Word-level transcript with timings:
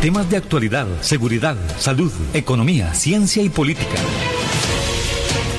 Temas 0.00 0.28
de 0.28 0.36
actualidad, 0.36 0.86
seguridad, 1.00 1.56
salud, 1.78 2.12
economía, 2.34 2.92
ciencia 2.92 3.42
y 3.42 3.48
política. 3.48 3.96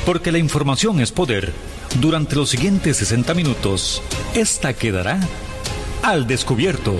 Porque 0.05 0.31
la 0.31 0.37
información 0.37 0.99
es 0.99 1.11
poder. 1.11 1.51
Durante 1.99 2.35
los 2.35 2.49
siguientes 2.49 2.97
60 2.97 3.33
minutos, 3.33 4.03
esta 4.35 4.73
quedará 4.73 5.19
al 6.03 6.27
descubierto. 6.27 6.95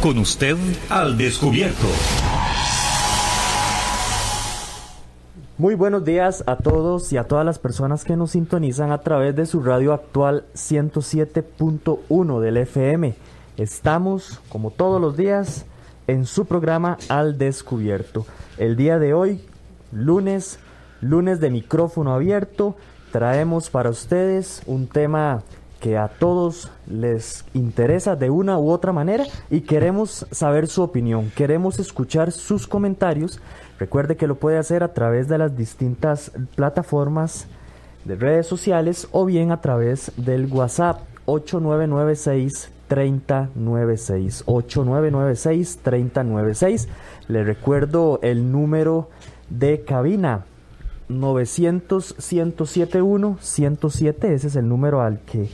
Con 0.00 0.18
usted 0.18 0.56
al 0.88 1.18
descubierto. 1.18 1.86
Muy 5.58 5.74
buenos 5.74 6.04
días 6.04 6.42
a 6.46 6.56
todos 6.56 7.12
y 7.12 7.18
a 7.18 7.24
todas 7.24 7.44
las 7.44 7.58
personas 7.58 8.04
que 8.04 8.16
nos 8.16 8.32
sintonizan 8.32 8.90
a 8.90 9.02
través 9.02 9.36
de 9.36 9.46
su 9.46 9.62
radio 9.62 9.92
actual 9.92 10.46
107.1 10.54 12.40
del 12.40 12.56
FM. 12.56 13.14
Estamos, 13.56 14.40
como 14.48 14.72
todos 14.72 15.00
los 15.00 15.16
días, 15.16 15.64
en 16.08 16.26
su 16.26 16.44
programa 16.44 16.98
Al 17.08 17.38
Descubierto. 17.38 18.26
El 18.58 18.74
día 18.74 18.98
de 18.98 19.14
hoy, 19.14 19.44
lunes, 19.92 20.58
lunes 21.00 21.38
de 21.38 21.50
micrófono 21.50 22.12
abierto, 22.12 22.74
traemos 23.12 23.70
para 23.70 23.90
ustedes 23.90 24.60
un 24.66 24.88
tema 24.88 25.44
que 25.78 25.96
a 25.96 26.08
todos 26.08 26.72
les 26.88 27.44
interesa 27.54 28.16
de 28.16 28.28
una 28.28 28.58
u 28.58 28.70
otra 28.70 28.92
manera 28.92 29.24
y 29.50 29.60
queremos 29.60 30.26
saber 30.32 30.66
su 30.66 30.82
opinión, 30.82 31.30
queremos 31.36 31.78
escuchar 31.78 32.32
sus 32.32 32.66
comentarios. 32.66 33.38
Recuerde 33.78 34.16
que 34.16 34.26
lo 34.26 34.34
puede 34.34 34.58
hacer 34.58 34.82
a 34.82 34.92
través 34.94 35.28
de 35.28 35.38
las 35.38 35.56
distintas 35.56 36.32
plataformas 36.56 37.46
de 38.04 38.16
redes 38.16 38.48
sociales 38.48 39.06
o 39.12 39.24
bien 39.26 39.52
a 39.52 39.60
través 39.60 40.10
del 40.16 40.46
WhatsApp 40.52 41.02
8996 41.26 42.73
3096 42.88 44.44
8996 44.46 45.80
3096 45.82 46.88
le 47.28 47.44
recuerdo 47.44 48.18
el 48.22 48.50
número 48.50 49.08
de 49.50 49.82
cabina 49.82 50.44
900 51.08 52.16
1071 52.18 53.38
107 53.40 54.34
ese 54.34 54.46
es 54.46 54.56
el 54.56 54.68
número 54.68 55.02
al 55.02 55.20
que 55.20 55.48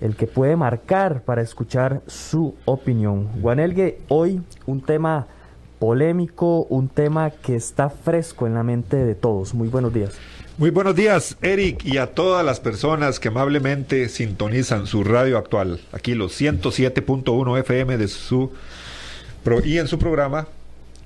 el 0.00 0.16
que 0.16 0.26
puede 0.26 0.56
marcar 0.56 1.22
para 1.22 1.42
escuchar 1.42 2.02
su 2.06 2.54
opinión. 2.64 3.28
Juanelgue, 3.42 4.00
hoy 4.08 4.42
un 4.66 4.80
tema 4.80 5.26
polémico, 5.78 6.66
un 6.68 6.88
tema 6.88 7.30
que 7.30 7.56
está 7.56 7.88
fresco 7.88 8.46
en 8.46 8.54
la 8.54 8.62
mente 8.62 8.96
de 8.96 9.14
todos. 9.14 9.54
Muy 9.54 9.68
buenos 9.68 9.92
días. 9.92 10.18
Muy 10.58 10.70
buenos 10.70 10.96
días, 10.96 11.36
Eric, 11.40 11.84
y 11.84 11.98
a 11.98 12.08
todas 12.08 12.44
las 12.44 12.58
personas 12.58 13.20
que 13.20 13.28
amablemente 13.28 14.08
sintonizan 14.08 14.88
su 14.88 15.04
radio 15.04 15.38
actual, 15.38 15.80
aquí 15.92 16.16
los 16.16 16.32
107.1 16.40 17.60
FM 17.60 17.96
de 17.96 18.08
su 18.08 18.50
y 19.64 19.78
en 19.78 19.86
su 19.86 20.00
programa 20.00 20.48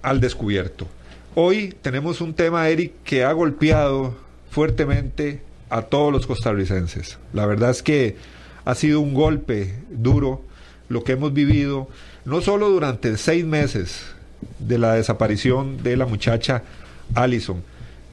Al 0.01 0.23
Descubierto. 0.23 0.89
Hoy 1.35 1.77
tenemos 1.83 2.23
un 2.23 2.33
tema, 2.33 2.67
Eric, 2.71 2.95
que 3.05 3.25
ha 3.25 3.33
golpeado 3.33 4.17
fuertemente 4.51 5.43
a 5.69 5.83
todos 5.83 6.11
los 6.11 6.27
costarricenses. 6.27 7.19
La 7.35 7.45
verdad 7.45 7.73
es 7.73 7.83
que 7.83 8.17
ha 8.65 8.75
sido 8.75 9.03
un 9.03 9.13
golpe 9.13 9.75
duro 9.91 10.41
lo 10.89 11.05
que 11.05 11.13
hemos 11.13 11.35
vivido, 11.35 11.91
no 12.25 12.41
solo 12.41 12.71
durante 12.71 13.19
seis 13.19 13.45
meses 13.45 14.01
de 14.61 14.79
la 14.79 14.95
desaparición 14.95 15.83
de 15.83 15.99
la 15.99 16.07
muchacha 16.07 16.63
Allison, 17.15 17.63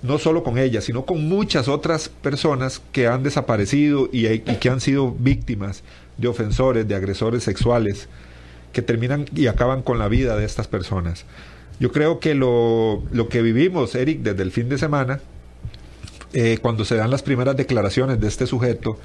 no 0.02 0.18
solo 0.18 0.44
con 0.44 0.58
ella, 0.58 0.82
sino 0.82 1.06
con 1.06 1.28
muchas 1.28 1.68
otras 1.68 2.10
personas 2.10 2.82
que 2.92 3.08
han 3.08 3.24
desaparecido 3.24 4.10
y, 4.12 4.40
que 4.40 4.70
han 4.70 4.80
sido 4.80 5.12
víctimas 5.12 5.84
de 6.18 6.28
ofensores, 6.28 6.88
de 6.88 6.96
agresores 6.96 7.44
sexuales, 7.44 8.08
que 8.72 8.82
terminan 8.82 9.26
y 9.36 9.48
acaban 9.48 9.82
con 9.82 10.00
la 10.00 10.08
vida 10.08 10.38
de 10.38 10.46
estas 10.46 10.68
personas. 10.68 11.26
Yo 11.80 11.92
creo 11.92 12.20
que 12.20 12.36
lo, 12.36 13.04
lo 13.12 13.30
que 13.30 13.42
vivimos, 13.42 13.96
Eric, 13.96 14.22
desde 14.22 14.44
el 14.44 14.52
fin 14.52 14.70
de 14.70 14.78
semana, 14.78 15.20
eh, 16.34 16.60
cuando 16.62 16.86
se 16.86 16.96
dan 16.96 17.10
las 17.10 17.24
primeras 17.24 17.58
declaraciones 17.58 18.20
de 18.20 18.28
este 18.28 18.46
sujeto, 18.46 19.00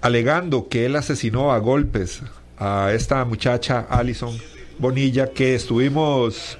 alegando 0.00 0.68
que 0.68 0.86
él 0.86 0.96
asesinó 0.96 1.52
a 1.52 1.58
golpes 1.58 2.22
a 2.58 2.92
esta 2.92 3.24
muchacha 3.24 3.86
Alison 3.88 4.36
Bonilla, 4.78 5.30
que 5.30 5.54
estuvimos 5.54 6.58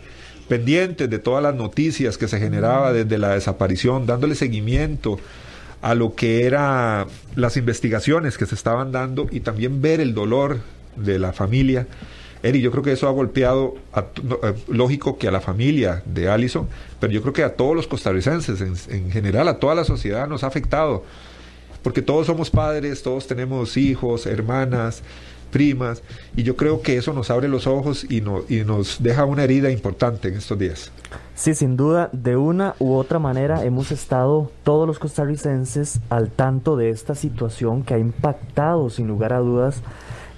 pendientes 0.50 1.08
de 1.08 1.20
todas 1.20 1.44
las 1.44 1.54
noticias 1.54 2.18
que 2.18 2.26
se 2.26 2.40
generaba 2.40 2.92
desde 2.92 3.18
la 3.18 3.34
desaparición, 3.34 4.04
dándole 4.04 4.34
seguimiento 4.34 5.20
a 5.80 5.94
lo 5.94 6.16
que 6.16 6.44
eran 6.44 7.06
las 7.36 7.56
investigaciones 7.56 8.36
que 8.36 8.46
se 8.46 8.56
estaban 8.56 8.90
dando 8.90 9.28
y 9.30 9.40
también 9.40 9.80
ver 9.80 10.00
el 10.00 10.12
dolor 10.12 10.58
de 10.96 11.20
la 11.20 11.32
familia. 11.32 11.86
Eri, 12.42 12.60
yo 12.62 12.72
creo 12.72 12.82
que 12.82 12.90
eso 12.90 13.06
ha 13.06 13.12
golpeado, 13.12 13.76
eh, 13.96 14.54
lógico 14.66 15.18
que 15.18 15.28
a 15.28 15.30
la 15.30 15.40
familia 15.40 16.02
de 16.04 16.28
Alison, 16.28 16.66
pero 16.98 17.12
yo 17.12 17.22
creo 17.22 17.32
que 17.32 17.44
a 17.44 17.54
todos 17.54 17.76
los 17.76 17.86
costarricenses, 17.86 18.60
en, 18.60 18.74
en 18.92 19.12
general 19.12 19.46
a 19.46 19.60
toda 19.60 19.76
la 19.76 19.84
sociedad 19.84 20.26
nos 20.26 20.42
ha 20.42 20.48
afectado 20.48 21.04
porque 21.82 22.02
todos 22.02 22.26
somos 22.26 22.50
padres, 22.50 23.02
todos 23.02 23.26
tenemos 23.26 23.76
hijos, 23.76 24.26
hermanas, 24.26 25.02
primas, 25.50 26.02
y 26.36 26.42
yo 26.42 26.56
creo 26.56 26.82
que 26.82 26.96
eso 26.96 27.12
nos 27.12 27.30
abre 27.30 27.48
los 27.48 27.66
ojos 27.66 28.06
y, 28.08 28.20
no, 28.20 28.40
y 28.48 28.64
nos 28.64 29.02
deja 29.02 29.24
una 29.24 29.44
herida 29.44 29.70
importante 29.70 30.28
en 30.28 30.34
estos 30.34 30.58
días. 30.58 30.92
Sí, 31.34 31.54
sin 31.54 31.76
duda, 31.76 32.10
de 32.12 32.36
una 32.36 32.74
u 32.78 32.94
otra 32.94 33.18
manera 33.18 33.64
hemos 33.64 33.92
estado 33.92 34.50
todos 34.62 34.86
los 34.86 34.98
costarricenses 34.98 36.00
al 36.08 36.30
tanto 36.30 36.76
de 36.76 36.90
esta 36.90 37.14
situación 37.14 37.82
que 37.82 37.94
ha 37.94 37.98
impactado 37.98 38.90
sin 38.90 39.08
lugar 39.08 39.32
a 39.32 39.38
dudas 39.38 39.82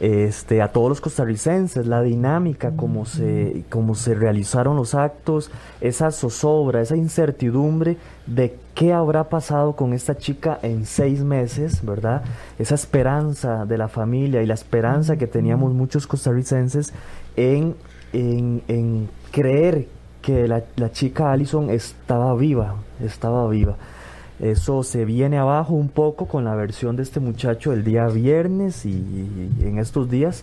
este, 0.02 0.62
a 0.62 0.72
todos 0.72 0.88
los 0.88 1.00
costarricenses, 1.00 1.86
la 1.86 2.02
dinámica, 2.02 2.72
cómo 2.74 3.04
se, 3.06 3.62
cómo 3.70 3.94
se 3.94 4.16
realizaron 4.16 4.74
los 4.74 4.96
actos, 4.96 5.52
esa 5.80 6.10
zozobra, 6.10 6.80
esa 6.80 6.96
incertidumbre 6.96 7.96
de 8.26 8.58
qué 8.74 8.92
habrá 8.92 9.28
pasado 9.28 9.74
con 9.74 9.92
esta 9.92 10.16
chica 10.16 10.58
en 10.62 10.86
seis 10.86 11.22
meses, 11.22 11.84
¿verdad? 11.84 12.22
Esa 12.58 12.74
esperanza 12.74 13.64
de 13.64 13.78
la 13.78 13.88
familia 13.88 14.42
y 14.42 14.46
la 14.46 14.54
esperanza 14.54 15.16
que 15.16 15.26
teníamos 15.26 15.72
muchos 15.72 16.06
costarricenses 16.06 16.92
en, 17.36 17.76
en, 18.12 19.08
creer 19.30 19.88
que 20.20 20.46
la, 20.46 20.62
la 20.76 20.90
chica 20.92 21.32
Allison 21.32 21.70
estaba 21.70 22.34
viva, 22.34 22.76
estaba 23.00 23.48
viva. 23.48 23.76
Eso 24.42 24.82
se 24.82 25.04
viene 25.04 25.38
abajo 25.38 25.74
un 25.74 25.88
poco 25.88 26.26
con 26.26 26.44
la 26.44 26.56
versión 26.56 26.96
de 26.96 27.04
este 27.04 27.20
muchacho 27.20 27.72
el 27.72 27.84
día 27.84 28.08
viernes 28.08 28.84
y, 28.84 29.50
en 29.60 29.78
estos 29.78 30.10
días 30.10 30.42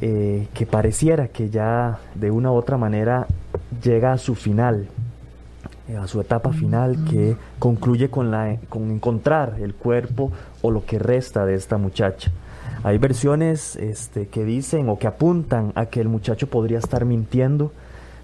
eh, 0.00 0.48
que 0.52 0.66
pareciera 0.66 1.28
que 1.28 1.48
ya 1.48 2.00
de 2.16 2.32
una 2.32 2.50
u 2.50 2.54
otra 2.54 2.76
manera 2.76 3.28
llega 3.80 4.12
a 4.12 4.18
su 4.18 4.34
final, 4.34 4.88
a 6.00 6.06
su 6.06 6.20
etapa 6.20 6.52
final 6.52 7.04
que 7.10 7.36
concluye 7.58 8.08
con, 8.08 8.30
la, 8.30 8.56
con 8.68 8.90
encontrar 8.90 9.56
el 9.60 9.74
cuerpo 9.74 10.32
o 10.62 10.70
lo 10.70 10.86
que 10.86 10.98
resta 10.98 11.44
de 11.44 11.54
esta 11.54 11.76
muchacha. 11.76 12.30
Hay 12.82 12.98
versiones 12.98 13.76
este, 13.76 14.28
que 14.28 14.44
dicen 14.44 14.88
o 14.88 14.98
que 14.98 15.06
apuntan 15.06 15.72
a 15.74 15.86
que 15.86 16.00
el 16.00 16.08
muchacho 16.08 16.48
podría 16.48 16.78
estar 16.78 17.04
mintiendo, 17.04 17.72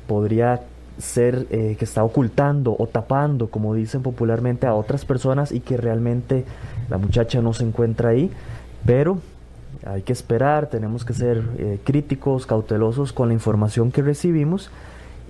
podría 0.06 0.62
ser 0.98 1.46
eh, 1.50 1.76
que 1.78 1.84
está 1.84 2.04
ocultando 2.04 2.76
o 2.78 2.86
tapando, 2.86 3.48
como 3.48 3.74
dicen 3.74 4.02
popularmente, 4.02 4.66
a 4.66 4.74
otras 4.74 5.04
personas 5.04 5.52
y 5.52 5.60
que 5.60 5.76
realmente 5.76 6.44
la 6.88 6.98
muchacha 6.98 7.40
no 7.40 7.52
se 7.52 7.64
encuentra 7.64 8.10
ahí, 8.10 8.30
pero 8.84 9.18
hay 9.86 10.02
que 10.02 10.12
esperar, 10.12 10.66
tenemos 10.66 11.04
que 11.04 11.14
ser 11.14 11.42
eh, 11.58 11.78
críticos, 11.84 12.46
cautelosos 12.46 13.12
con 13.12 13.28
la 13.28 13.34
información 13.34 13.90
que 13.92 14.02
recibimos 14.02 14.70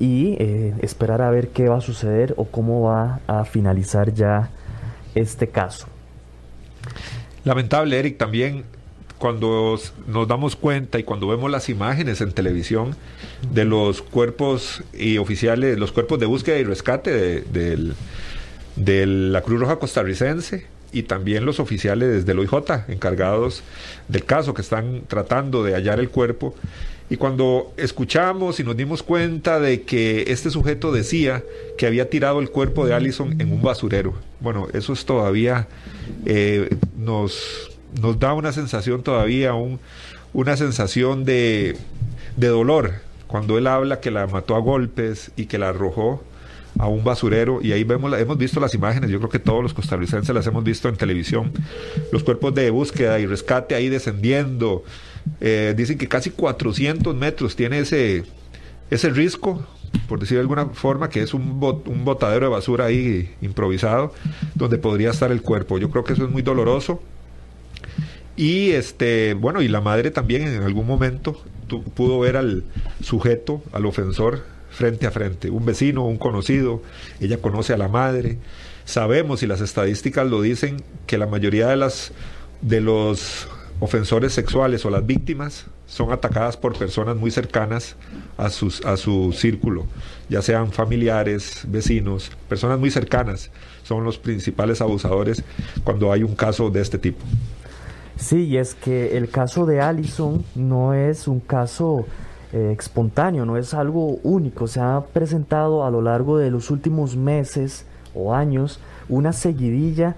y 0.00 0.36
eh, 0.40 0.74
esperar 0.80 1.22
a 1.22 1.30
ver 1.30 1.48
qué 1.48 1.68
va 1.68 1.78
a 1.78 1.80
suceder 1.80 2.34
o 2.36 2.46
cómo 2.46 2.82
va 2.82 3.20
a 3.28 3.44
finalizar 3.44 4.12
ya 4.12 4.50
este 5.14 5.48
caso. 5.48 5.86
Lamentable, 7.44 7.98
Eric, 7.98 8.18
también 8.18 8.64
cuando 9.20 9.78
nos 10.06 10.26
damos 10.26 10.56
cuenta 10.56 10.98
y 10.98 11.04
cuando 11.04 11.28
vemos 11.28 11.50
las 11.50 11.68
imágenes 11.68 12.22
en 12.22 12.32
televisión 12.32 12.96
de 13.52 13.66
los 13.66 14.00
cuerpos 14.00 14.82
y 14.94 15.18
oficiales, 15.18 15.78
los 15.78 15.92
cuerpos 15.92 16.18
de 16.18 16.24
búsqueda 16.24 16.56
y 16.56 16.64
rescate 16.64 17.42
de, 17.42 19.06
la 19.06 19.42
Cruz 19.42 19.60
Roja 19.60 19.76
costarricense 19.76 20.66
y 20.90 21.02
también 21.02 21.44
los 21.44 21.60
oficiales 21.60 22.24
del 22.24 22.38
OIJ 22.38 22.88
encargados 22.88 23.62
del 24.08 24.24
caso 24.24 24.54
que 24.54 24.62
están 24.62 25.02
tratando 25.06 25.62
de 25.62 25.74
hallar 25.74 26.00
el 26.00 26.08
cuerpo. 26.08 26.54
Y 27.10 27.16
cuando 27.16 27.72
escuchamos 27.76 28.60
y 28.60 28.64
nos 28.64 28.76
dimos 28.76 29.02
cuenta 29.02 29.58
de 29.58 29.82
que 29.82 30.24
este 30.28 30.48
sujeto 30.50 30.92
decía 30.92 31.42
que 31.76 31.86
había 31.86 32.08
tirado 32.08 32.40
el 32.40 32.50
cuerpo 32.50 32.86
de 32.86 32.94
Allison 32.94 33.40
en 33.40 33.52
un 33.52 33.60
basurero, 33.60 34.14
bueno, 34.40 34.68
eso 34.72 34.92
es 34.92 35.04
todavía 35.04 35.66
eh, 36.24 36.70
nos 36.96 37.70
nos 38.00 38.18
da 38.18 38.34
una 38.34 38.52
sensación 38.52 39.02
todavía, 39.02 39.54
un, 39.54 39.80
una 40.32 40.56
sensación 40.56 41.24
de, 41.24 41.76
de 42.36 42.46
dolor, 42.48 42.92
cuando 43.26 43.58
él 43.58 43.66
habla 43.66 44.00
que 44.00 44.10
la 44.10 44.26
mató 44.26 44.54
a 44.54 44.60
golpes 44.60 45.32
y 45.36 45.46
que 45.46 45.58
la 45.58 45.70
arrojó 45.70 46.22
a 46.78 46.88
un 46.88 47.04
basurero. 47.04 47.60
Y 47.62 47.72
ahí 47.72 47.84
vemos 47.84 48.12
hemos 48.18 48.38
visto 48.38 48.60
las 48.60 48.74
imágenes. 48.74 49.10
Yo 49.10 49.18
creo 49.18 49.30
que 49.30 49.38
todos 49.38 49.62
los 49.62 49.74
costarricenses 49.74 50.34
las 50.34 50.46
hemos 50.46 50.64
visto 50.64 50.88
en 50.88 50.96
televisión. 50.96 51.52
Los 52.12 52.24
cuerpos 52.24 52.54
de 52.54 52.70
búsqueda 52.70 53.18
y 53.18 53.26
rescate 53.26 53.74
ahí 53.74 53.88
descendiendo 53.88 54.84
Eh, 55.40 55.74
dicen 55.76 55.98
que 55.98 56.08
casi 56.08 56.30
400 56.30 57.14
metros 57.14 57.56
tiene 57.56 57.80
ese, 57.80 58.24
ese 58.90 59.10
risco, 59.10 59.66
por 60.08 60.20
decir 60.20 60.36
de 60.36 60.42
alguna 60.42 60.66
forma, 60.66 61.08
que 61.08 61.22
es 61.22 61.34
un, 61.34 61.42
un 61.42 62.04
botadero 62.04 62.46
de 62.46 62.52
basura 62.52 62.86
ahí 62.86 63.34
improvisado, 63.40 64.12
donde 64.54 64.78
podría 64.78 65.10
estar 65.10 65.32
el 65.32 65.42
cuerpo. 65.42 65.78
Yo 65.78 65.90
creo 65.90 66.04
que 66.04 66.12
eso 66.12 66.24
es 66.24 66.30
muy 66.30 66.42
doloroso. 66.42 67.02
Y 68.36 68.70
este, 68.70 69.34
bueno, 69.34 69.60
y 69.60 69.68
la 69.68 69.80
madre 69.80 70.10
también 70.10 70.42
en 70.48 70.62
algún 70.62 70.86
momento 70.86 71.42
pudo 71.94 72.20
ver 72.20 72.36
al 72.36 72.64
sujeto, 73.02 73.62
al 73.72 73.86
ofensor, 73.86 74.44
frente 74.70 75.06
a 75.06 75.10
frente, 75.10 75.50
un 75.50 75.66
vecino, 75.66 76.06
un 76.06 76.16
conocido, 76.16 76.82
ella 77.20 77.38
conoce 77.38 77.72
a 77.72 77.76
la 77.76 77.88
madre. 77.88 78.38
Sabemos, 78.84 79.42
y 79.42 79.46
las 79.46 79.60
estadísticas 79.60 80.26
lo 80.26 80.40
dicen, 80.40 80.82
que 81.06 81.18
la 81.18 81.26
mayoría 81.26 81.68
de 81.68 81.76
las 81.76 82.12
de 82.62 82.80
los 82.80 83.48
ofensores 83.80 84.32
sexuales 84.34 84.84
o 84.84 84.90
las 84.90 85.04
víctimas 85.04 85.66
son 85.86 86.12
atacadas 86.12 86.56
por 86.56 86.78
personas 86.78 87.16
muy 87.16 87.30
cercanas 87.30 87.96
a, 88.36 88.50
sus, 88.50 88.84
a 88.84 88.96
su 88.96 89.32
círculo, 89.32 89.86
ya 90.28 90.42
sean 90.42 90.70
familiares, 90.70 91.64
vecinos, 91.66 92.30
personas 92.48 92.78
muy 92.78 92.90
cercanas, 92.90 93.50
son 93.82 94.04
los 94.04 94.18
principales 94.18 94.80
abusadores 94.80 95.42
cuando 95.82 96.12
hay 96.12 96.22
un 96.22 96.36
caso 96.36 96.70
de 96.70 96.80
este 96.80 96.98
tipo. 96.98 97.24
Sí, 98.16 98.44
y 98.44 98.58
es 98.58 98.74
que 98.74 99.16
el 99.16 99.30
caso 99.30 99.64
de 99.64 99.80
Allison 99.80 100.44
no 100.54 100.92
es 100.92 101.26
un 101.26 101.40
caso 101.40 102.04
eh, 102.52 102.76
espontáneo, 102.78 103.46
no 103.46 103.56
es 103.56 103.72
algo 103.72 104.18
único, 104.22 104.66
se 104.66 104.80
ha 104.80 105.02
presentado 105.12 105.86
a 105.86 105.90
lo 105.90 106.02
largo 106.02 106.36
de 106.36 106.50
los 106.50 106.70
últimos 106.70 107.16
meses 107.16 107.86
o 108.14 108.34
años 108.34 108.78
una 109.08 109.32
seguidilla 109.32 110.16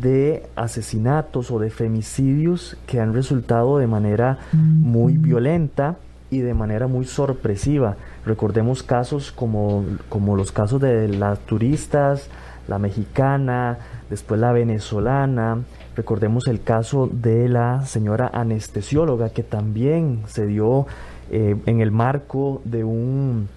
de 0.00 0.46
asesinatos 0.56 1.50
o 1.50 1.58
de 1.58 1.70
femicidios 1.70 2.76
que 2.86 3.00
han 3.00 3.14
resultado 3.14 3.78
de 3.78 3.86
manera 3.86 4.38
muy 4.52 5.16
violenta 5.16 5.96
y 6.30 6.40
de 6.40 6.54
manera 6.54 6.86
muy 6.86 7.04
sorpresiva. 7.04 7.96
Recordemos 8.24 8.82
casos 8.82 9.32
como, 9.32 9.84
como 10.08 10.36
los 10.36 10.50
casos 10.50 10.80
de 10.80 11.08
las 11.08 11.38
turistas, 11.40 12.28
la 12.68 12.78
mexicana, 12.78 13.78
después 14.08 14.40
la 14.40 14.52
venezolana, 14.52 15.58
recordemos 15.96 16.46
el 16.48 16.62
caso 16.62 17.08
de 17.12 17.48
la 17.48 17.84
señora 17.86 18.30
anestesióloga 18.32 19.30
que 19.30 19.42
también 19.42 20.22
se 20.26 20.46
dio 20.46 20.86
eh, 21.30 21.56
en 21.66 21.80
el 21.80 21.90
marco 21.90 22.62
de 22.64 22.84
un, 22.84 23.48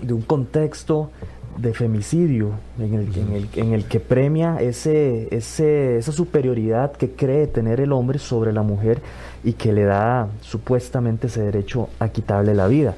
de 0.00 0.12
un 0.12 0.22
contexto 0.22 1.10
de 1.56 1.74
femicidio, 1.74 2.52
en 2.78 2.94
el, 2.94 3.16
en 3.16 3.32
el, 3.32 3.48
en 3.54 3.72
el 3.72 3.84
que 3.84 4.00
premia 4.00 4.56
ese, 4.60 5.28
ese, 5.34 5.98
esa 5.98 6.12
superioridad 6.12 6.92
que 6.92 7.12
cree 7.12 7.46
tener 7.46 7.80
el 7.80 7.92
hombre 7.92 8.18
sobre 8.18 8.52
la 8.52 8.62
mujer 8.62 9.00
y 9.44 9.54
que 9.54 9.72
le 9.72 9.84
da 9.84 10.28
supuestamente 10.40 11.26
ese 11.26 11.42
derecho 11.42 11.88
a 11.98 12.08
quitarle 12.08 12.54
la 12.54 12.66
vida. 12.68 12.94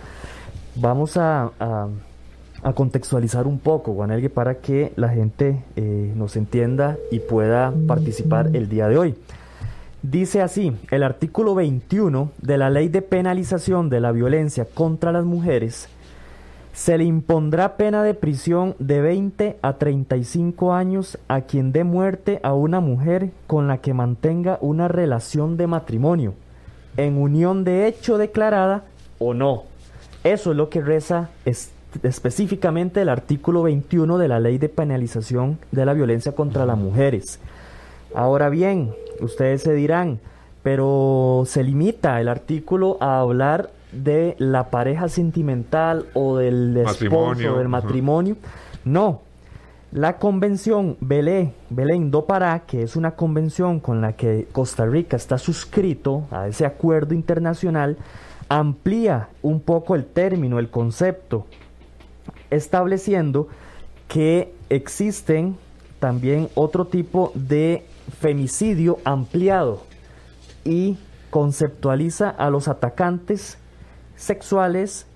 Vamos 0.76 1.16
a, 1.16 1.50
a, 1.60 2.72
contextualizar 2.74 3.46
un 3.46 3.58
poco, 3.58 3.92
Juanelgue, 3.92 4.30
para 4.30 4.56
que 4.56 4.92
la 4.96 5.10
gente 5.10 5.62
eh, 5.76 6.12
nos 6.16 6.36
entienda 6.36 6.96
y 7.10 7.20
pueda 7.20 7.72
participar 7.86 8.50
el 8.54 8.68
día 8.68 8.88
de 8.88 8.96
hoy. 8.96 9.14
Dice 10.02 10.42
así, 10.42 10.76
el 10.90 11.02
artículo 11.02 11.54
21 11.54 12.30
de 12.42 12.58
la 12.58 12.70
Ley 12.70 12.88
de 12.88 13.02
Penalización 13.02 13.88
de 13.88 14.00
la 14.00 14.12
Violencia 14.12 14.66
contra 14.66 15.12
las 15.12 15.24
Mujeres 15.24 15.88
se 16.74 16.98
le 16.98 17.04
impondrá 17.04 17.76
pena 17.76 18.02
de 18.02 18.14
prisión 18.14 18.74
de 18.80 19.00
20 19.00 19.58
a 19.62 19.74
35 19.74 20.74
años 20.74 21.18
a 21.28 21.42
quien 21.42 21.70
dé 21.70 21.84
muerte 21.84 22.40
a 22.42 22.52
una 22.52 22.80
mujer 22.80 23.30
con 23.46 23.68
la 23.68 23.78
que 23.78 23.94
mantenga 23.94 24.58
una 24.60 24.88
relación 24.88 25.56
de 25.56 25.68
matrimonio, 25.68 26.34
en 26.96 27.16
unión 27.16 27.62
de 27.62 27.86
hecho 27.86 28.18
declarada 28.18 28.82
o 29.20 29.34
no. 29.34 29.62
Eso 30.24 30.50
es 30.50 30.56
lo 30.56 30.68
que 30.68 30.80
reza 30.80 31.30
específicamente 32.02 33.02
el 33.02 33.08
artículo 33.08 33.62
21 33.62 34.18
de 34.18 34.26
la 34.26 34.40
Ley 34.40 34.58
de 34.58 34.68
Penalización 34.68 35.60
de 35.70 35.86
la 35.86 35.92
Violencia 35.92 36.32
contra 36.32 36.66
las 36.66 36.76
Mujeres. 36.76 37.38
Ahora 38.16 38.48
bien, 38.48 38.92
ustedes 39.20 39.62
se 39.62 39.74
dirán, 39.74 40.18
pero 40.64 41.44
se 41.46 41.62
limita 41.62 42.20
el 42.20 42.28
artículo 42.28 42.96
a 43.00 43.20
hablar 43.20 43.70
de 43.94 44.36
la 44.38 44.70
pareja 44.70 45.08
sentimental 45.08 46.06
o 46.14 46.36
del 46.36 46.76
esposo, 46.76 47.58
del 47.58 47.68
matrimonio. 47.68 48.36
No, 48.84 49.22
la 49.94 50.18
convención 50.18 50.96
Belé, 51.00 51.52
Belén 51.70 52.10
do 52.10 52.26
Pará, 52.26 52.64
que 52.66 52.82
es 52.82 52.96
una 52.96 53.12
convención 53.12 53.78
con 53.78 54.00
la 54.00 54.14
que 54.14 54.48
Costa 54.50 54.86
Rica 54.86 55.16
está 55.16 55.38
suscrito 55.38 56.24
a 56.32 56.48
ese 56.48 56.66
acuerdo 56.66 57.14
internacional, 57.14 57.96
amplía 58.48 59.28
un 59.40 59.60
poco 59.60 59.94
el 59.94 60.04
término, 60.04 60.58
el 60.58 60.68
concepto, 60.68 61.46
estableciendo 62.50 63.46
que 64.08 64.52
existen 64.68 65.56
también 66.00 66.48
otro 66.54 66.86
tipo 66.86 67.30
de 67.34 67.86
femicidio 68.20 68.98
ampliado 69.04 69.82
y 70.64 70.98
conceptualiza 71.30 72.30
a 72.30 72.50
los 72.50 72.68
atacantes 72.68 73.58
sexuales 74.24 75.06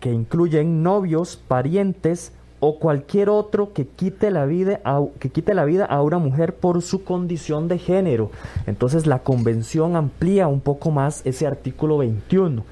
que 0.00 0.12
incluyen 0.12 0.82
novios, 0.82 1.36
parientes 1.36 2.32
o 2.60 2.78
cualquier 2.78 3.28
otro 3.28 3.72
que 3.72 3.86
quite 3.86 4.30
la 4.30 4.46
vida 4.46 4.80
a, 4.84 5.02
que 5.18 5.30
quite 5.30 5.54
la 5.54 5.64
vida 5.64 5.84
a 5.84 6.00
una 6.02 6.18
mujer 6.18 6.54
por 6.54 6.80
su 6.82 7.04
condición 7.04 7.68
de 7.68 7.78
género. 7.78 8.30
Entonces 8.66 9.06
la 9.06 9.20
convención 9.20 9.96
amplía 9.96 10.48
un 10.48 10.60
poco 10.60 10.90
más 10.90 11.22
ese 11.26 11.46
artículo 11.46 11.98
21, 11.98 12.64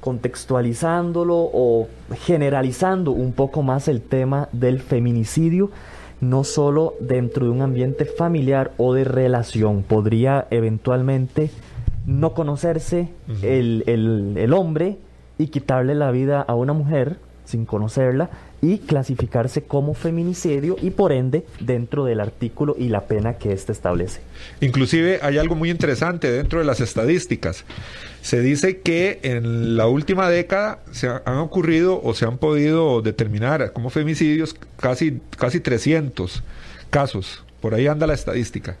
contextualizándolo 0.00 1.34
o 1.36 1.88
generalizando 2.12 3.10
un 3.12 3.32
poco 3.32 3.62
más 3.62 3.88
el 3.88 4.00
tema 4.00 4.48
del 4.52 4.80
feminicidio 4.80 5.70
no 6.20 6.44
solo 6.44 6.94
dentro 7.00 7.44
de 7.44 7.52
un 7.52 7.62
ambiente 7.62 8.04
familiar 8.04 8.72
o 8.78 8.94
de 8.94 9.04
relación, 9.04 9.82
podría 9.82 10.46
eventualmente 10.50 11.50
no 12.06 12.34
conocerse 12.34 13.10
el, 13.42 13.84
el, 13.86 14.52
hombre 14.52 14.98
y 15.38 15.48
quitarle 15.48 15.94
la 15.94 16.10
vida 16.10 16.40
a 16.42 16.54
una 16.54 16.72
mujer 16.72 17.18
sin 17.44 17.66
conocerla 17.66 18.30
y 18.62 18.78
clasificarse 18.78 19.62
como 19.64 19.92
feminicidio 19.92 20.76
y 20.80 20.90
por 20.90 21.12
ende 21.12 21.44
dentro 21.60 22.04
del 22.06 22.20
artículo 22.20 22.74
y 22.78 22.88
la 22.88 23.02
pena 23.02 23.34
que 23.34 23.52
éste 23.52 23.72
establece. 23.72 24.20
Inclusive 24.60 25.18
hay 25.22 25.36
algo 25.36 25.54
muy 25.54 25.70
interesante 25.70 26.32
dentro 26.32 26.60
de 26.60 26.64
las 26.64 26.80
estadísticas. 26.80 27.64
Se 28.22 28.40
dice 28.40 28.80
que 28.80 29.20
en 29.22 29.76
la 29.76 29.86
última 29.86 30.30
década 30.30 30.78
se 30.92 31.08
han 31.08 31.36
ocurrido 31.36 32.00
o 32.02 32.14
se 32.14 32.24
han 32.24 32.38
podido 32.38 33.02
determinar 33.02 33.72
como 33.74 33.90
femicidios 33.90 34.56
casi, 34.78 35.20
casi 35.36 35.60
300 35.60 36.42
casos. 36.88 37.44
Por 37.60 37.74
ahí 37.74 37.86
anda 37.86 38.06
la 38.06 38.14
estadística. 38.14 38.78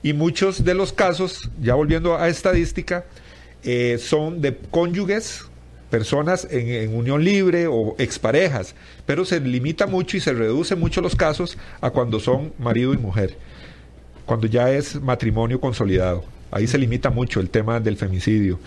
Y 0.00 0.12
muchos 0.12 0.64
de 0.64 0.74
los 0.74 0.92
casos, 0.92 1.50
ya 1.60 1.74
volviendo 1.74 2.16
a 2.16 2.28
estadística, 2.28 3.04
eh, 3.64 3.98
son 3.98 4.40
de 4.40 4.56
cónyuges, 4.56 5.46
personas 5.90 6.46
en, 6.50 6.94
unión 6.94 7.24
libre 7.24 7.66
o 7.66 7.94
exparejas, 7.98 8.74
pero 9.06 9.24
se 9.24 9.40
limita 9.40 9.86
mucho 9.86 10.16
y 10.16 10.20
se 10.20 10.32
reduce 10.32 10.76
mucho 10.76 11.00
los 11.00 11.16
casos 11.16 11.58
a 11.80 11.90
cuando 11.90 12.20
son 12.20 12.52
marido 12.58 12.94
y 12.94 12.98
mujer, 12.98 13.36
cuando 14.26 14.46
ya 14.46 14.70
es 14.70 15.00
matrimonio 15.00 15.60
consolidado. 15.60 16.24
Ahí 16.50 16.66
se 16.66 16.78
limita 16.78 17.10
mucho 17.10 17.40
el 17.40 17.50
tema 17.50 17.78
del 17.78 17.98
femicidio. 17.98 18.58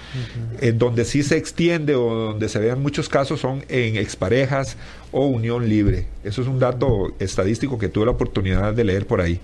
En 0.60 0.78
donde 0.78 1.04
sí 1.04 1.24
se 1.24 1.38
extiende 1.38 1.96
o 1.96 2.14
donde 2.14 2.48
se 2.48 2.60
vean 2.60 2.80
muchos 2.80 3.10
casos 3.10 3.40
son 3.40 3.66
en 3.70 3.96
exparejas 3.96 4.78
o 5.12 5.26
unión 5.26 5.68
libre. 5.68 6.06
Eso 6.24 6.44
es 6.44 6.48
un 6.48 6.60
dato 6.60 7.16
estadístico 7.18 7.80
que 7.80 7.90
tuve 7.90 8.06
la 8.06 8.12
oportunidad 8.12 8.74
de 8.76 8.84
leer 8.84 9.08
por 9.08 9.20
ahí. 9.20 9.40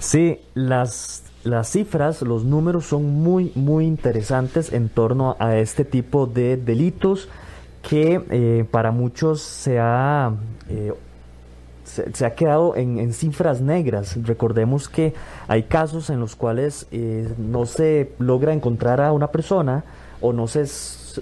Sí, 0.00 0.38
las, 0.54 1.22
las 1.44 1.70
cifras, 1.70 2.22
los 2.22 2.44
números 2.44 2.86
son 2.86 3.22
muy, 3.22 3.52
muy 3.54 3.86
interesantes 3.86 4.72
en 4.72 4.88
torno 4.88 5.36
a 5.38 5.56
este 5.56 5.84
tipo 5.84 6.26
de 6.26 6.56
delitos 6.56 7.28
que 7.82 8.22
eh, 8.30 8.66
para 8.70 8.90
muchos 8.90 9.40
se 9.40 9.78
ha, 9.78 10.34
eh, 10.68 10.92
se, 11.84 12.26
ha 12.26 12.34
quedado 12.34 12.76
en, 12.76 13.12
cifras 13.14 13.62
negras. 13.62 14.18
Recordemos 14.22 14.88
que 14.88 15.14
hay 15.48 15.62
casos 15.62 16.10
en 16.10 16.20
los 16.20 16.36
cuales 16.36 16.86
eh, 16.90 17.28
no 17.38 17.64
se 17.64 18.12
logra 18.18 18.52
encontrar 18.52 19.00
a 19.00 19.12
una 19.12 19.28
persona 19.28 19.84
o 20.20 20.34
no 20.34 20.46
se, 20.46 20.66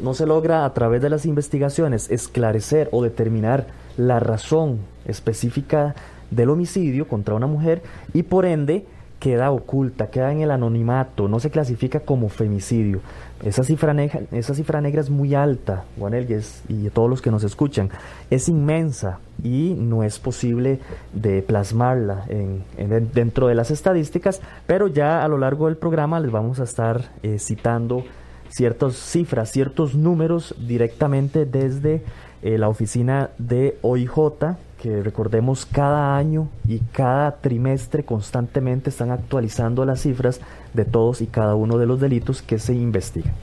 no 0.01 0.15
se 0.15 0.27
logra 0.27 0.65
a 0.65 0.75
través 0.75 1.01
de 1.01 1.11
las 1.11 1.27
investigaciones 1.27 2.11
esclarecer 2.11 2.89
o 2.91 3.05
determinar 3.05 3.69
la 3.97 4.19
razón 4.19 4.81
específica 5.07 5.95
del 6.33 6.51
homicidio 6.51 7.07
contra 7.07 7.35
una 7.35 7.47
mujer 7.47 7.83
y 8.13 8.25
por 8.25 8.45
ende 8.45 8.85
queda 9.19 9.51
oculta, 9.51 10.09
queda 10.09 10.33
en 10.33 10.41
el 10.41 10.51
anonimato, 10.51 11.29
no 11.29 11.41
se 11.41 11.51
clasifica 11.51 12.01
como 12.01 12.29
femicidio. 12.29 13.01
Esa 13.45 13.63
cifra, 13.63 13.95
negra, 13.95 14.23
esa 14.33 14.55
cifra 14.55 14.81
negra 14.81 15.01
es 15.01 15.11
muy 15.11 15.35
alta, 15.35 15.85
Juan 15.99 16.15
Elgues, 16.15 16.63
y 16.69 16.89
todos 16.91 17.09
los 17.09 17.23
que 17.23 17.31
nos 17.31 17.45
escuchan, 17.45 17.91
es 18.31 18.49
inmensa 18.49 19.21
y 19.43 19.75
no 19.79 20.03
es 20.03 20.19
posible 20.19 20.81
de 21.13 21.43
plasmarla 21.43 22.25
en, 22.29 22.65
dentro 23.13 23.47
de 23.47 23.55
las 23.55 23.71
estadísticas, 23.71 24.41
pero 24.67 24.89
ya 24.89 25.25
a 25.25 25.29
lo 25.29 25.39
largo 25.39 25.67
del 25.67 25.77
programa 25.77 26.19
les 26.21 26.33
vamos 26.33 26.59
a 26.59 26.65
estar 26.65 27.11
eh, 27.23 27.39
citando 27.39 28.05
ciertas 28.49 28.97
cifras, 28.97 29.53
ciertos 29.53 29.95
números 29.95 30.55
directamente 30.59 31.45
desde 31.45 32.03
eh, 32.43 32.59
la 32.59 32.69
oficina 32.69 33.31
de 33.39 33.79
OIJ, 33.83 34.57
que 34.81 35.03
recordemos 35.03 35.67
cada 35.67 36.17
año 36.17 36.49
y 36.67 36.79
cada 36.93 37.41
trimestre 37.41 38.05
constantemente 38.05 38.91
están 38.91 39.11
actualizando 39.11 39.85
las 39.85 40.03
cifras 40.03 40.41
de 40.73 40.85
todos 40.85 41.21
y 41.21 41.27
cada 41.27 41.55
uno 41.55 41.79
de 41.79 41.87
los 41.87 42.01
delitos 42.01 42.43
que 42.43 42.59
se 42.59 42.75
investigan. 42.75 43.35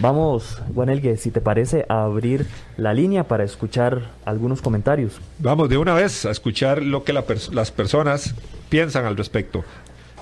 Vamos, 0.00 0.60
Juanelgue, 0.74 1.16
si 1.16 1.30
te 1.30 1.40
parece, 1.40 1.86
a 1.88 2.04
abrir 2.04 2.46
la 2.76 2.92
línea 2.92 3.24
para 3.24 3.44
escuchar 3.44 4.10
algunos 4.24 4.62
comentarios. 4.62 5.20
Vamos 5.38 5.68
de 5.68 5.78
una 5.78 5.94
vez 5.94 6.26
a 6.26 6.30
escuchar 6.30 6.82
lo 6.82 7.04
que 7.04 7.12
las 7.12 7.70
personas 7.70 8.34
piensan 8.68 9.04
al 9.04 9.16
respecto. 9.16 9.64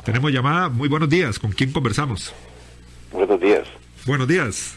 Tenemos 0.05 0.33
llamada. 0.33 0.69
Muy 0.69 0.89
buenos 0.89 1.09
días. 1.09 1.39
¿Con 1.39 1.53
quién 1.53 1.73
conversamos? 1.73 2.33
Buenos 3.13 3.41
días. 3.41 3.69
Buenos 4.07 4.29
días. 4.29 4.77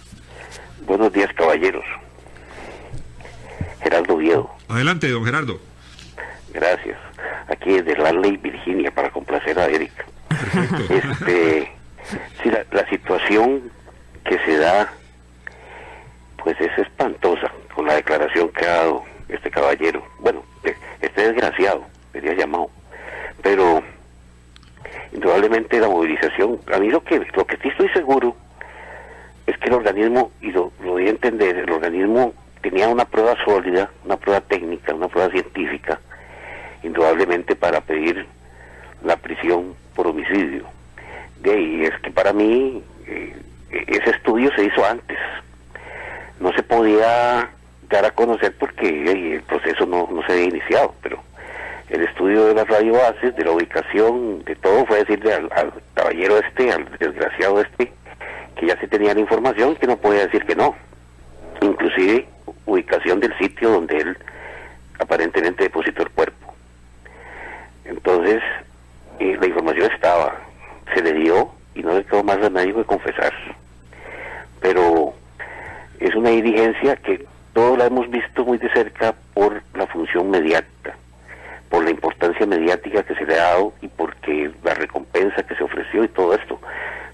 Buenos 0.85 1.11
días, 1.13 1.31
caballeros. 1.33 1.83
Gerardo 3.81 4.17
Viedo. 4.17 4.49
Adelante, 4.67 5.09
don 5.09 5.25
Gerardo. 5.25 5.70
Gracias. 6.53 6.97
Aquí 7.47 7.75
es 7.75 7.85
de 7.85 7.95
Raleigh, 7.95 8.37
Virginia, 8.37 8.91
para 8.91 9.09
complacer 9.09 9.57
a 9.59 9.67
Eric. 9.67 9.91
Este, 10.89 11.71
sí, 12.41 12.49
la, 12.49 12.65
la 12.71 12.89
situación 12.89 13.71
que 14.25 14.37
se 14.39 14.57
da, 14.57 14.91
pues 16.43 16.59
es 16.59 16.77
espantosa 16.77 17.51
con 17.73 17.85
la 17.87 17.95
declaración 17.95 18.49
que 18.49 18.65
ha 18.65 18.77
dado 18.77 19.03
este 19.29 19.49
caballero. 19.49 20.03
Bueno, 20.19 20.43
este 21.01 21.21
desgraciado, 21.21 21.85
sería 22.11 22.33
llamado. 22.33 22.69
Pero 23.41 23.81
indudablemente 25.13 25.79
la 25.79 25.87
movilización, 25.87 26.59
a 26.73 26.79
mí 26.79 26.89
lo 26.89 27.03
que, 27.03 27.19
lo 27.35 27.45
que 27.45 27.57
sí 27.57 27.69
estoy 27.69 27.89
seguro 27.89 28.35
es 29.47 29.57
que 29.57 29.67
el 29.67 29.73
organismo, 29.73 30.31
y 30.41 30.51
lo, 30.51 30.71
lo 30.83 30.91
voy 30.91 31.07
a 31.07 31.11
entender, 31.11 31.57
el 31.57 31.71
organismo 31.71 32.33
tenía 32.61 32.87
una 32.87 33.05
prueba 33.05 33.35
sólida, 33.43 33.89
una 34.05 34.17
prueba 34.17 34.41
técnica, 34.41 34.93
una 34.93 35.07
prueba 35.07 35.31
científica, 35.31 35.99
indudablemente 36.83 37.55
para 37.55 37.81
pedir 37.81 38.25
la 39.03 39.17
prisión 39.17 39.75
por 39.95 40.07
homicidio. 40.07 40.65
Ahí 41.45 41.83
es 41.83 41.99
que 42.01 42.11
para 42.11 42.33
mí 42.33 42.83
eh, 43.07 43.35
ese 43.87 44.11
estudio 44.11 44.51
se 44.55 44.65
hizo 44.65 44.85
antes. 44.85 45.17
No 46.39 46.51
se 46.53 46.63
podía 46.63 47.49
dar 47.89 48.05
a 48.05 48.11
conocer 48.11 48.55
porque 48.57 48.87
el 48.87 49.41
proceso 49.43 49.85
no, 49.85 50.07
no 50.11 50.23
se 50.25 50.33
había 50.33 50.45
iniciado, 50.45 50.93
pero 51.01 51.21
el 51.89 52.03
estudio 52.03 52.45
de 52.45 52.55
las 52.55 52.67
radiobases, 52.67 53.35
de 53.35 53.43
la 53.43 53.51
ubicación, 53.51 54.43
de 54.45 54.55
todo, 54.55 54.85
fue 54.85 54.99
decirle 54.99 55.33
al, 55.33 55.49
al, 55.53 55.73
caballero 55.93 56.37
este, 56.37 56.71
al 56.71 56.85
desgraciado 56.97 57.61
este, 57.61 57.91
que 58.55 58.67
ya 58.67 58.79
se 58.79 58.87
tenía 58.87 59.13
la 59.13 59.19
información, 59.19 59.75
que 59.75 59.87
no 59.87 59.97
podía 59.97 60.25
decir 60.25 60.45
que 60.45 60.55
no. 60.55 60.75
Inclusive 61.61 62.27
ubicación 62.65 63.19
del 63.19 63.37
sitio 63.37 63.71
donde 63.71 63.97
él 63.97 64.17
aparentemente 64.99 65.63
depositó 65.63 66.03
el 66.03 66.09
cuerpo. 66.11 66.40
Entonces, 67.91 68.41
la 69.19 69.45
información 69.45 69.91
estaba, 69.91 70.35
se 70.95 71.03
le 71.03 71.13
dio 71.13 71.51
y 71.75 71.83
no 71.83 71.93
le 71.93 72.03
quedó 72.03 72.23
más 72.23 72.39
remedio 72.39 72.77
que 72.77 72.85
confesar. 72.85 73.33
Pero 74.59 75.13
es 75.99 76.15
una 76.15 76.29
diligencia 76.29 76.95
que 76.95 77.25
todos 77.53 77.77
la 77.77 77.85
hemos 77.85 78.09
visto 78.09 78.43
muy 78.43 78.57
de 78.57 78.71
cerca 78.73 79.13
por 79.33 79.61
la 79.75 79.85
función 79.87 80.31
mediática 80.31 80.95
por 81.71 81.85
la 81.85 81.89
importancia 81.89 82.45
mediática 82.45 83.01
que 83.01 83.15
se 83.15 83.25
le 83.25 83.33
ha 83.33 83.43
dado 83.53 83.73
y 83.81 83.87
porque 83.87 84.51
la 84.61 84.73
recompensa 84.73 85.41
que 85.41 85.55
se 85.55 85.63
ofreció 85.63 86.03
y 86.03 86.09
todo 86.09 86.35
esto. 86.35 86.59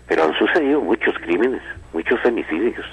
Pero 0.08 0.24
han 0.24 0.34
sucedido 0.34 0.82
muchos 0.82 1.16
crímenes, 1.20 1.62
muchos 1.94 2.20
femicidios. 2.22 2.86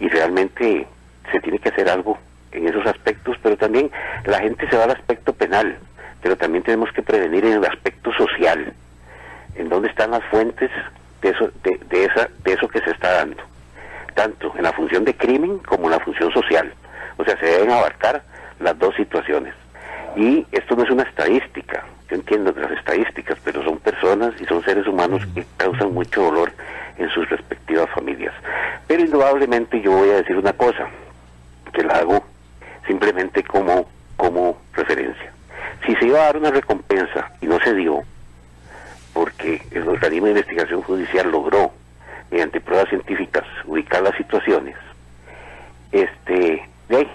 Y 0.00 0.08
realmente 0.08 0.84
se 1.30 1.40
tiene 1.40 1.60
que 1.60 1.68
hacer 1.68 1.88
algo 1.88 2.18
en 2.50 2.66
esos 2.66 2.84
aspectos, 2.84 3.36
pero 3.42 3.56
también 3.56 3.90
la 4.24 4.40
gente 4.40 4.68
se 4.68 4.76
va 4.76 4.84
al 4.84 4.90
aspecto 4.90 5.32
penal, 5.32 5.78
pero 6.22 6.36
también 6.36 6.62
tenemos 6.62 6.90
que 6.92 7.02
prevenir 7.02 7.44
en 7.44 7.54
el 7.54 7.64
aspecto 7.64 8.12
social, 8.12 8.72
en 9.56 9.68
dónde 9.68 9.88
están 9.88 10.12
las 10.12 10.24
fuentes 10.26 10.70
de 11.20 11.30
eso, 11.30 11.50
de, 11.62 12.04
esa, 12.04 12.28
de 12.44 12.52
eso 12.52 12.68
que 12.68 12.80
se 12.80 12.90
está 12.90 13.12
dando, 13.12 13.42
tanto 14.14 14.52
en 14.56 14.62
la 14.62 14.72
función 14.72 15.04
de 15.04 15.14
crimen 15.14 15.58
como 15.58 15.84
en 15.84 15.90
la 15.90 16.00
función 16.00 16.32
social. 16.32 16.72
O 17.18 17.24
sea, 17.24 17.36
se 17.38 17.46
deben 17.46 17.70
abarcar 17.70 18.22
las 18.60 18.78
dos 18.78 18.94
situaciones. 18.94 19.54
Y 20.16 20.46
esto 20.52 20.76
no 20.76 20.84
es 20.84 20.90
una 20.90 21.02
estadística, 21.02 21.84
yo 22.08 22.16
entiendo 22.16 22.54
las 22.56 22.70
estadísticas, 22.72 23.38
pero 23.42 23.64
son 23.64 23.78
personas 23.78 24.32
y 24.40 24.44
son 24.44 24.62
seres 24.62 24.86
humanos 24.86 25.26
que 25.34 25.44
causan 25.56 25.92
mucho 25.92 26.22
dolor 26.22 26.52
en 26.98 27.08
sus 27.10 27.28
respectivas 27.30 27.88
familias. 27.90 28.34
Pero 28.86 29.02
indudablemente 29.02 29.80
yo 29.80 29.92
voy 29.92 30.10
a 30.10 30.16
decir 30.16 30.36
una 30.36 30.52
cosa, 30.52 30.86
que 31.72 31.82
la 31.82 31.94
hago 31.94 32.22
simplemente 32.86 33.42
como, 33.42 33.88
como 34.16 34.60
referencia. 34.74 35.31
Si 35.86 35.94
se 35.96 36.06
iba 36.06 36.20
a 36.20 36.24
dar 36.24 36.36
una 36.36 36.50
recompensa 36.50 37.30
y 37.40 37.46
no 37.46 37.58
se 37.60 37.74
dio, 37.74 38.02
porque 39.12 39.62
el 39.70 39.88
organismo 39.88 40.26
de 40.26 40.32
investigación 40.32 40.82
judicial 40.82 41.30
logró, 41.30 41.72
mediante 42.30 42.60
pruebas 42.60 42.88
científicas, 42.88 43.44
ubicar 43.66 44.02
las 44.02 44.16
situaciones, 44.16 44.76
este, 45.92 46.68
de 46.88 47.08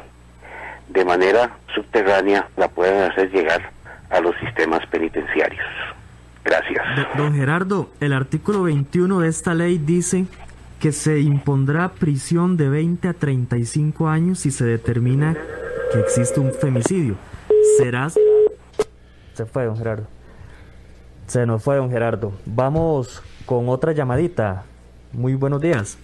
de 0.90 1.06
manera 1.06 1.58
subterránea 1.76 2.48
la 2.56 2.70
pueden 2.70 3.12
hacer 3.12 3.32
llegar 3.32 3.72
a 4.10 4.20
los 4.20 4.36
sistemas 4.38 4.86
penitenciarios. 4.88 5.66
Gracias. 6.44 6.84
Don 7.18 7.36
Gerardo, 7.36 7.90
el 8.00 8.14
artículo 8.14 8.64
21 8.64 9.20
de 9.20 9.28
esta 9.28 9.54
ley 9.54 9.78
dice 9.78 10.26
que 10.80 10.92
se 10.92 11.20
impondrá 11.20 11.90
prisión 11.90 12.56
de 12.56 12.70
20 12.70 13.10
a 13.10 13.14
35 13.14 14.08
años 14.08 14.40
si 14.40 14.52
se 14.52 14.64
determina 14.64 15.36
que 15.92 16.00
existe 16.00 16.40
un 16.40 16.54
femicidio. 16.54 17.16
Serás... 17.78 18.18
Se 19.38 19.46
fue, 19.46 19.66
don 19.66 19.78
Gerardo. 19.78 20.08
Se 21.28 21.46
nos 21.46 21.64
fue, 21.64 21.76
don 21.76 21.92
Gerardo. 21.92 22.34
Vamos 22.48 23.22
con 23.46 23.70
otra 23.70 23.92
llamadita. 23.92 24.64
Muy 25.14 25.36
buenos 25.36 25.62
días. 25.62 26.00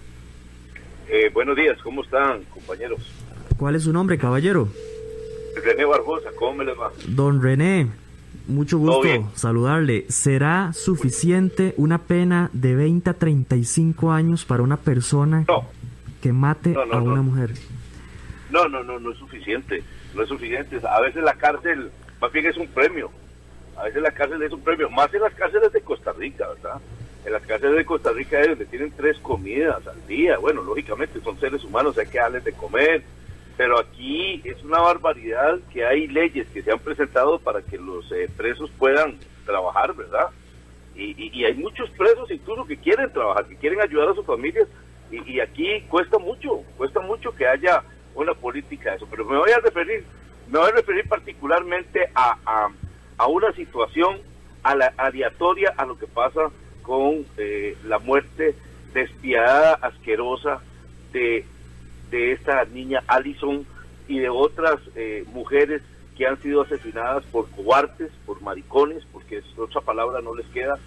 Eh, 1.10 1.32
buenos 1.34 1.56
días, 1.56 1.82
¿cómo 1.82 2.04
están, 2.04 2.44
compañeros? 2.44 3.00
¿Cuál 3.58 3.75
es 3.75 3.86
su 3.86 3.92
nombre, 3.92 4.20
caballero? 4.20 4.68
René 5.66 5.84
Barbosa, 5.84 6.30
¿cómo 6.36 6.58
me 6.58 6.66
les 6.66 6.80
va? 6.80 6.92
Don 7.08 7.42
René, 7.42 7.88
mucho 8.48 8.78
gusto 8.78 9.32
saludarle. 9.34 10.06
¿Será 10.10 10.72
suficiente 10.72 11.74
una 11.78 12.04
pena 12.04 12.52
de 12.54 12.75
20 12.75 13.10
a 13.10 13.13
35 13.16 14.12
años 14.12 14.46
para 14.46 14.62
una 14.62 14.78
persona 14.78 15.44
no. 15.48 15.66
que 16.22 16.32
mate 16.34 16.70
no, 16.70 16.86
no, 16.86 16.94
a 16.94 17.02
una 17.02 17.24
mujer? 17.24 17.54
No, 18.52 18.68
no, 18.68 18.84
no, 18.84 19.00
no 19.00 19.12
es 19.12 19.18
suficiente. 19.18 19.82
No 20.13 20.22
es 20.22 20.30
suficiente. 20.30 20.80
A 20.88 21.02
veces 21.02 21.24
la 21.24 21.34
cárcel, 21.34 21.90
más 22.22 22.32
bien 22.32 22.46
es 22.46 22.58
un 22.58 22.68
premio. 22.68 23.10
A 23.77 23.84
veces 23.84 24.01
la 24.01 24.12
cárcel 24.12 24.42
es 24.42 24.51
un 24.51 24.62
premio. 24.62 24.89
Más 24.89 25.13
en 25.13 25.22
las 25.22 25.34
cárceles 25.34 25.72
de 25.72 25.82
Costa 25.82 26.12
Rica, 26.13 26.48
¿verdad? 26.48 26.82
En 27.25 27.34
las 27.34 27.44
cárceles 27.44 27.77
de 27.77 27.86
Costa 27.86 28.12
Rica 28.12 28.39
es 28.42 28.50
donde 28.50 28.65
tienen 28.65 28.92
tres 28.92 29.18
comidas 29.20 29.86
al 29.88 30.08
día. 30.08 30.38
Bueno, 30.38 30.62
lógicamente 30.62 31.20
son 31.22 31.39
seres 31.39 31.63
humanos, 31.63 31.98
hay 31.98 32.08
que 32.08 32.18
darles 32.18 32.44
de 32.44 32.53
comer, 32.53 33.03
pero 33.56 33.80
aquí 33.80 34.42
es 34.44 34.62
una 34.63 34.80
barbaridad 34.80 35.60
que 35.72 35.86
hay 35.86 36.08
leyes 36.08 36.48
que 36.50 36.62
se 36.62 36.72
han 36.72 36.80
presentado 36.80 37.39
para 37.39 37.62
que 37.62 37.77
los 37.77 38.12
eh, 38.12 38.30
presos 38.36 38.70
puedan 38.77 39.18
trabajar, 39.46 39.94
¿verdad? 39.94 40.27
Y, 40.96 41.32
y, 41.36 41.44
hay 41.44 41.56
muchos 41.56 41.89
presos 41.92 42.30
incluso 42.30 42.65
que 42.65 42.77
quieren 42.77 43.12
trabajar, 43.12 43.46
que 43.46 43.56
quieren 43.56 43.82
ayudar 43.82 44.10
a 44.10 44.13
sus 44.13 44.25
familias, 44.25 44.68
y, 45.12 45.39
aquí 45.39 45.82
cuesta 45.89 46.18
mucho, 46.18 46.63
cuesta 46.77 47.00
mucho 47.00 47.32
que 47.36 47.48
haya 47.48 47.84
una 48.15 48.34
política 48.34 48.92
de 48.92 48.98
eso. 48.98 49.08
Pero 49.10 49.25
me 49.25 49.38
voy 49.38 49.51
a 49.51 49.60
referir, 49.60 50.03
me 50.50 50.60
voy 50.60 50.70
a 50.70 50.75
referir 50.75 51.08
particularmente 51.08 52.10
a, 52.15 52.70
a 53.17 53.27
una 53.27 53.51
situación 53.53 54.20
a 54.63 54.75
la, 54.75 54.93
aleatoria 54.98 55.74
a 55.77 55.86
lo 55.86 55.98
que 55.98 56.08
pasa 56.08 56.50
con 56.82 57.25
eh, 57.38 57.77
la 57.86 58.00
muerte 58.00 58.55
despiadada, 58.93 59.74
asquerosa 59.82 60.62
de 61.12 61.46
de 62.13 62.32
esta 62.32 62.63
niña 62.65 63.03
Allison 63.08 63.65
y 64.08 64.20
de 64.20 64.29
otras 64.29 64.79
eh, 64.96 65.25
mujeres 65.34 65.82
que 66.15 66.27
han 66.27 66.39
sido 66.43 66.62
asesinadas 66.62 67.24
por 67.25 67.50
cobardes, 67.50 68.12
por 68.27 68.39
maricones, 68.43 69.03
porque 69.12 69.38
es 69.38 69.46
otra 69.58 69.82
palabra 69.82 70.22
no 70.22 70.36
les 70.36 70.46
queda 70.48 70.77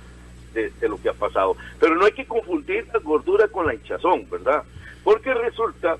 de, 0.54 0.70
de, 0.70 0.88
lo 0.88 1.02
que 1.02 1.08
ha 1.08 1.14
pasado. 1.14 1.56
Pero 1.80 1.96
no 1.96 2.04
hay 2.04 2.12
que 2.12 2.26
confundir 2.26 2.86
la 2.94 3.00
gordura 3.00 3.48
con 3.48 3.66
la 3.66 3.74
hinchazón, 3.74 4.30
¿verdad? 4.30 4.62
Porque 5.02 5.34
resulta 5.34 5.98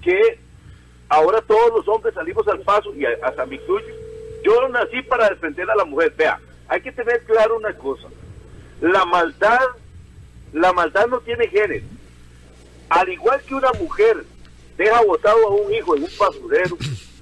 que 0.00 0.38
ahora 1.10 1.42
todos 1.42 1.70
los 1.76 1.86
hombres 1.86 2.14
salimos 2.14 2.48
al 2.48 2.60
paso, 2.60 2.94
y 2.94 3.04
hasta 3.04 3.44
mi 3.44 3.56
incluyo, 3.56 3.84
yo 4.44 4.68
nací 4.68 5.02
para 5.02 5.30
defender 5.30 5.68
a 5.68 5.74
la 5.74 5.84
mujer. 5.84 6.14
Vea, 6.16 6.38
hay 6.68 6.80
que 6.80 6.92
tener 6.92 7.24
claro 7.24 7.56
una 7.56 7.72
cosa, 7.72 8.08
la 8.80 9.04
maldad, 9.04 9.60
la 10.52 10.72
maldad 10.72 11.06
no 11.08 11.20
tiene 11.20 11.48
género. 11.48 11.84
Al 12.90 13.08
igual 13.08 13.40
que 13.42 13.54
una 13.54 13.72
mujer 13.72 14.24
deja 14.76 15.02
botado 15.02 15.46
a 15.46 15.50
un 15.50 15.72
hijo 15.72 15.96
en 15.96 16.04
un 16.04 16.10
basurero, 16.18 16.76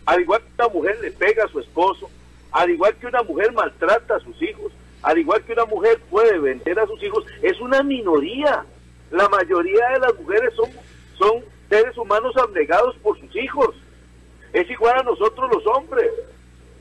al 0.05 0.21
igual 0.21 0.43
que 0.43 0.62
una 0.62 0.69
mujer 0.69 0.99
le 1.00 1.11
pega 1.12 1.45
a 1.45 1.49
su 1.49 1.61
esposo, 1.61 2.11
al 2.50 2.71
igual 2.71 2.95
que 2.97 3.07
una 3.07 3.23
mujer 3.23 3.52
maltrata 3.52 4.17
a 4.17 4.21
sus 4.21 4.41
hijos, 4.43 4.73
al 5.02 5.19
igual 5.19 5.43
que 5.45 5.52
una 5.52 5.64
mujer 5.64 6.00
puede 6.11 6.38
vender 6.38 6.79
a 6.79 6.87
sus 6.87 7.02
hijos, 7.02 7.25
es 7.43 7.59
una 7.61 7.83
minoría, 7.83 8.64
la 9.11 9.29
mayoría 9.29 9.88
de 9.91 9.99
las 10.00 10.14
mujeres 10.19 10.55
son, 10.55 10.71
son 11.19 11.45
seres 11.69 11.97
humanos 11.97 12.35
abnegados 12.37 12.97
por 13.02 13.19
sus 13.19 13.35
hijos. 13.37 13.75
Es 14.52 14.69
igual 14.71 15.00
a 15.00 15.02
nosotros 15.02 15.50
los 15.52 15.67
hombres. 15.67 16.11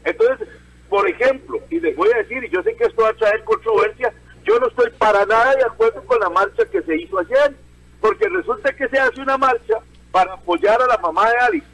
Entonces, 0.03 0.47
por 0.89 1.09
ejemplo, 1.09 1.59
y 1.69 1.79
les 1.79 1.95
voy 1.95 2.09
a 2.13 2.17
decir, 2.17 2.43
y 2.43 2.49
yo 2.49 2.61
sé 2.63 2.75
que 2.75 2.85
esto 2.85 3.01
va 3.01 3.09
a 3.09 3.13
traer 3.13 3.43
controversia, 3.43 4.13
yo 4.43 4.59
no 4.59 4.67
estoy 4.67 4.89
para 4.97 5.25
nada 5.25 5.55
de 5.55 5.63
acuerdo 5.63 6.03
con 6.03 6.19
la 6.19 6.29
marcha 6.29 6.65
que 6.65 6.81
se 6.81 6.95
hizo 6.95 7.19
ayer, 7.19 7.55
porque 7.99 8.27
resulta 8.27 8.73
que 8.73 8.89
se 8.89 8.99
hace 8.99 9.21
una 9.21 9.37
marcha 9.37 9.75
para 10.11 10.33
apoyar 10.33 10.81
a 10.81 10.87
la 10.87 10.97
mamá 10.97 11.29
de 11.29 11.37
Alice. 11.37 11.67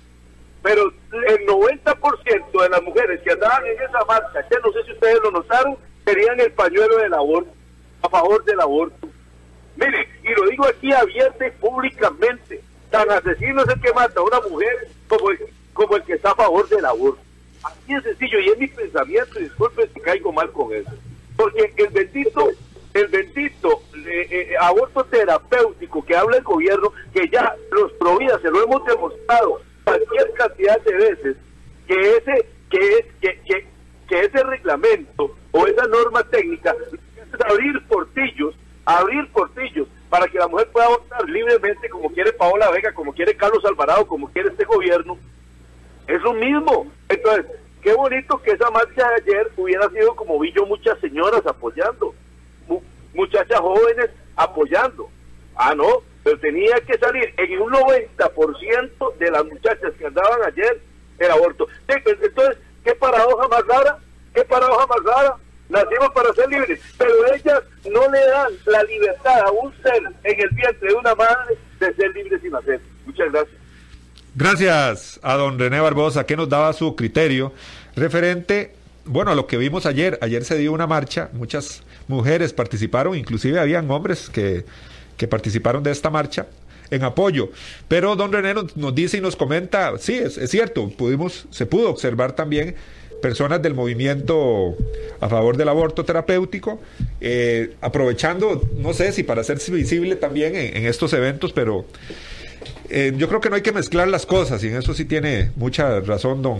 Pero 0.62 0.84
el 0.84 1.48
90% 1.48 2.62
de 2.62 2.70
las 2.70 2.82
mujeres 2.84 3.22
que 3.22 3.32
andaban 3.32 3.66
en 3.66 3.82
esa 3.82 4.06
marcha, 4.06 4.48
que 4.50 4.58
no 4.64 4.72
sé 4.74 4.84
si 4.86 4.92
ustedes 4.92 5.20
lo 5.24 5.32
notaron, 5.32 5.78
querían 6.06 6.40
el 6.40 6.52
pañuelo 6.52 6.98
del 6.98 7.14
aborto, 7.14 7.52
a 8.02 8.10
favor 8.10 8.44
del 8.44 8.60
aborto. 8.60 9.08
Mire, 9.78 10.10
y 10.24 10.34
lo 10.34 10.48
digo 10.50 10.66
aquí 10.66 10.92
abierto 10.92 11.46
y 11.46 11.52
públicamente, 11.52 12.62
tan 12.90 13.10
asesino 13.10 13.64
es 13.64 13.70
el 13.70 13.82
que 13.82 13.94
mata 13.94 14.20
a 14.20 14.24
una 14.24 14.42
mujer 14.42 14.90
como 15.08 15.30
como 15.74 15.96
el 15.96 16.04
que 16.04 16.14
está 16.14 16.32
a 16.32 16.36
favor 16.36 16.68
del 16.70 16.84
aborto. 16.86 17.27
Así 17.64 17.94
es 17.94 18.04
sencillo, 18.04 18.40
y 18.40 18.50
es 18.50 18.58
mi 18.58 18.68
pensamiento, 18.68 19.40
y 19.40 19.44
disculpen 19.44 19.90
si 19.94 20.00
caigo 20.00 20.32
mal 20.32 20.52
con 20.52 20.74
eso. 20.74 20.92
Porque 21.36 21.74
el 21.78 21.88
bendito, 21.90 22.50
el 22.94 23.08
bendito 23.08 23.82
eh, 24.06 24.28
eh, 24.32 24.56
aborto 24.60 25.04
terapéutico 25.06 26.04
que 26.06 26.16
habla 26.16 26.38
el 26.38 26.44
gobierno, 26.44 26.92
que 27.14 27.28
ya 27.30 27.56
los 27.72 27.92
providas 27.94 28.42
se 28.42 28.52
lo 28.52 28.64
hemos 28.64 28.86
demostrado 28.86 29.62
cualquier 29.84 30.34
cantidad 30.34 30.80
de 30.82 30.94
veces, 30.94 31.38
que 31.88 32.18
ese, 32.18 32.48
que, 32.70 33.06
que, 33.22 33.40
que, 33.46 33.68
que 34.08 34.20
ese 34.20 34.44
reglamento 34.44 35.36
o 35.52 35.68
esa 35.68 35.86
norma 35.88 36.24
técnica 36.24 36.76
es 36.92 37.42
abrir 37.50 37.86
portillos, 37.88 38.56
abrir 38.86 39.30
portillos 39.32 39.88
para 40.10 40.28
que 40.28 40.38
la 40.38 40.48
mujer 40.48 40.70
pueda 40.72 40.90
votar 40.90 41.30
libremente 41.30 41.90
como 41.90 42.10
quiere 42.12 42.34
Paola 42.34 42.72
Vega, 42.72 42.94
como 42.94 43.14
quiere 43.14 43.36
Carlos 43.36 43.64
Alvarado, 43.66 44.08
como 44.08 44.30
quiere 44.32 44.50
este 44.50 44.66
gobierno. 44.66 45.18
Es 46.08 46.22
lo 46.22 46.34
mismo. 46.34 46.88
Entonces, 47.10 47.46
qué 47.82 47.94
bonito 47.94 48.42
que 48.42 48.52
esa 48.52 48.70
marcha 48.72 49.08
de 49.10 49.16
ayer 49.16 49.52
hubiera 49.58 49.90
sido 49.90 50.16
como 50.16 50.40
vi 50.40 50.52
yo 50.54 50.66
muchas 50.66 51.00
señoras 51.00 51.46
apoyando, 51.46 52.14
muchachas 53.14 53.60
jóvenes 53.60 54.10
apoyando. 54.36 55.10
Ah, 55.56 55.74
no, 55.76 56.02
pero 56.24 56.40
tenía 56.40 56.76
que 56.82 56.98
salir 56.98 57.34
en 57.38 57.62
un 57.62 57.74
90% 57.74 59.18
de 59.18 59.32
las 59.32 59.46
muchachas 59.46 59.94
que 59.98 60.06
andaban 60.06 60.44
ayer 60.44 60.82
el 61.20 61.32
aborto. 61.32 61.68
Pues, 61.88 62.18
entonces, 62.22 62.58
¿qué 62.84 62.94
paradoja 62.96 63.48
más 63.48 63.66
rara? 63.68 63.98
¿Qué 64.34 64.44
paradoja 64.46 64.86
más 64.88 65.04
rara? 65.04 65.36
Nacimos 65.70 66.10
para 66.14 66.34
ser 66.34 66.48
libres, 66.48 66.80
pero 66.98 67.34
ellas 67.34 67.62
no 67.90 68.10
le 68.10 68.26
dan 68.28 68.54
la 68.68 68.84
libertad 68.84 69.40
a 69.42 69.52
un 69.52 69.74
ser 69.82 70.02
en 70.24 70.40
el 70.40 70.50
vientre 70.50 70.88
de 70.88 70.96
una 70.96 71.14
madre 71.16 71.58
de 71.80 71.94
ser 71.94 72.12
libre 72.12 72.40
sin 72.40 72.56
hacer. 72.56 72.80
Muchas 73.06 73.32
gracias. 73.32 73.57
Gracias 74.38 75.20
a 75.24 75.34
don 75.34 75.58
René 75.58 75.79
Barbosa, 75.79 76.27
que 76.27 76.38
nos 76.38 76.48
daba 76.48 76.72
su 76.72 76.96
criterio 76.96 77.53
referente, 77.96 78.72
bueno, 79.03 79.32
a 79.32 79.36
lo 79.36 79.48
que 79.48 79.58
vimos 79.58 79.88
ayer. 79.88 80.20
Ayer 80.22 80.46
se 80.46 80.56
dio 80.60 80.74
una 80.74 80.86
marcha, 80.86 81.32
muchas 81.34 81.82
mujeres 82.08 82.53
participaron, 82.53 83.15
inclusive 83.15 83.60
habían 83.60 83.89
hombres 83.89 84.29
que, 84.29 84.63
que 85.17 85.27
participaron 85.27 85.82
de 85.82 85.89
esta 85.89 86.12
marcha 86.12 86.46
en 86.91 87.03
apoyo. 87.03 87.50
Pero 87.88 88.15
don 88.15 88.32
René 88.32 88.53
nos, 88.53 88.94
dice 88.94 89.17
y 89.17 89.22
nos 89.22 89.36
comenta, 89.36 89.98
sí, 89.98 90.13
es, 90.13 90.36
cierto, 90.51 90.88
pudimos, 90.88 91.48
se 91.50 91.65
pudo 91.65 91.89
observar 91.89 92.34
también 92.34 92.75
personas 93.24 93.60
del 93.63 93.74
movimiento 93.74 94.77
a 95.20 95.29
favor 95.29 95.58
del 95.58 95.70
aborto 95.70 96.06
terapéutico, 96.06 96.79
eh, 97.22 97.74
aprovechando, 97.82 98.62
no 98.77 98.94
sé 98.94 99.12
si 99.13 99.24
para 99.24 99.41
hacerse 99.41 99.72
visible 99.72 100.15
también 100.15 100.56
en, 100.56 100.86
estos 100.86 101.12
eventos, 101.13 101.53
pero 101.53 101.88
eh, 102.89 103.13
yo 103.15 103.27
creo 103.27 103.41
que 103.41 103.50
no 103.50 103.56
hay 103.56 103.62
que 103.62 103.72
mezclar 103.72 104.08
las 104.08 104.25
cosas, 104.25 104.63
y 104.63 104.67
en 104.67 104.77
eso 104.77 104.94
sí 104.94 105.06
tiene 105.06 105.51
mucha 105.56 106.00
razón 106.01 106.41
don, 106.41 106.60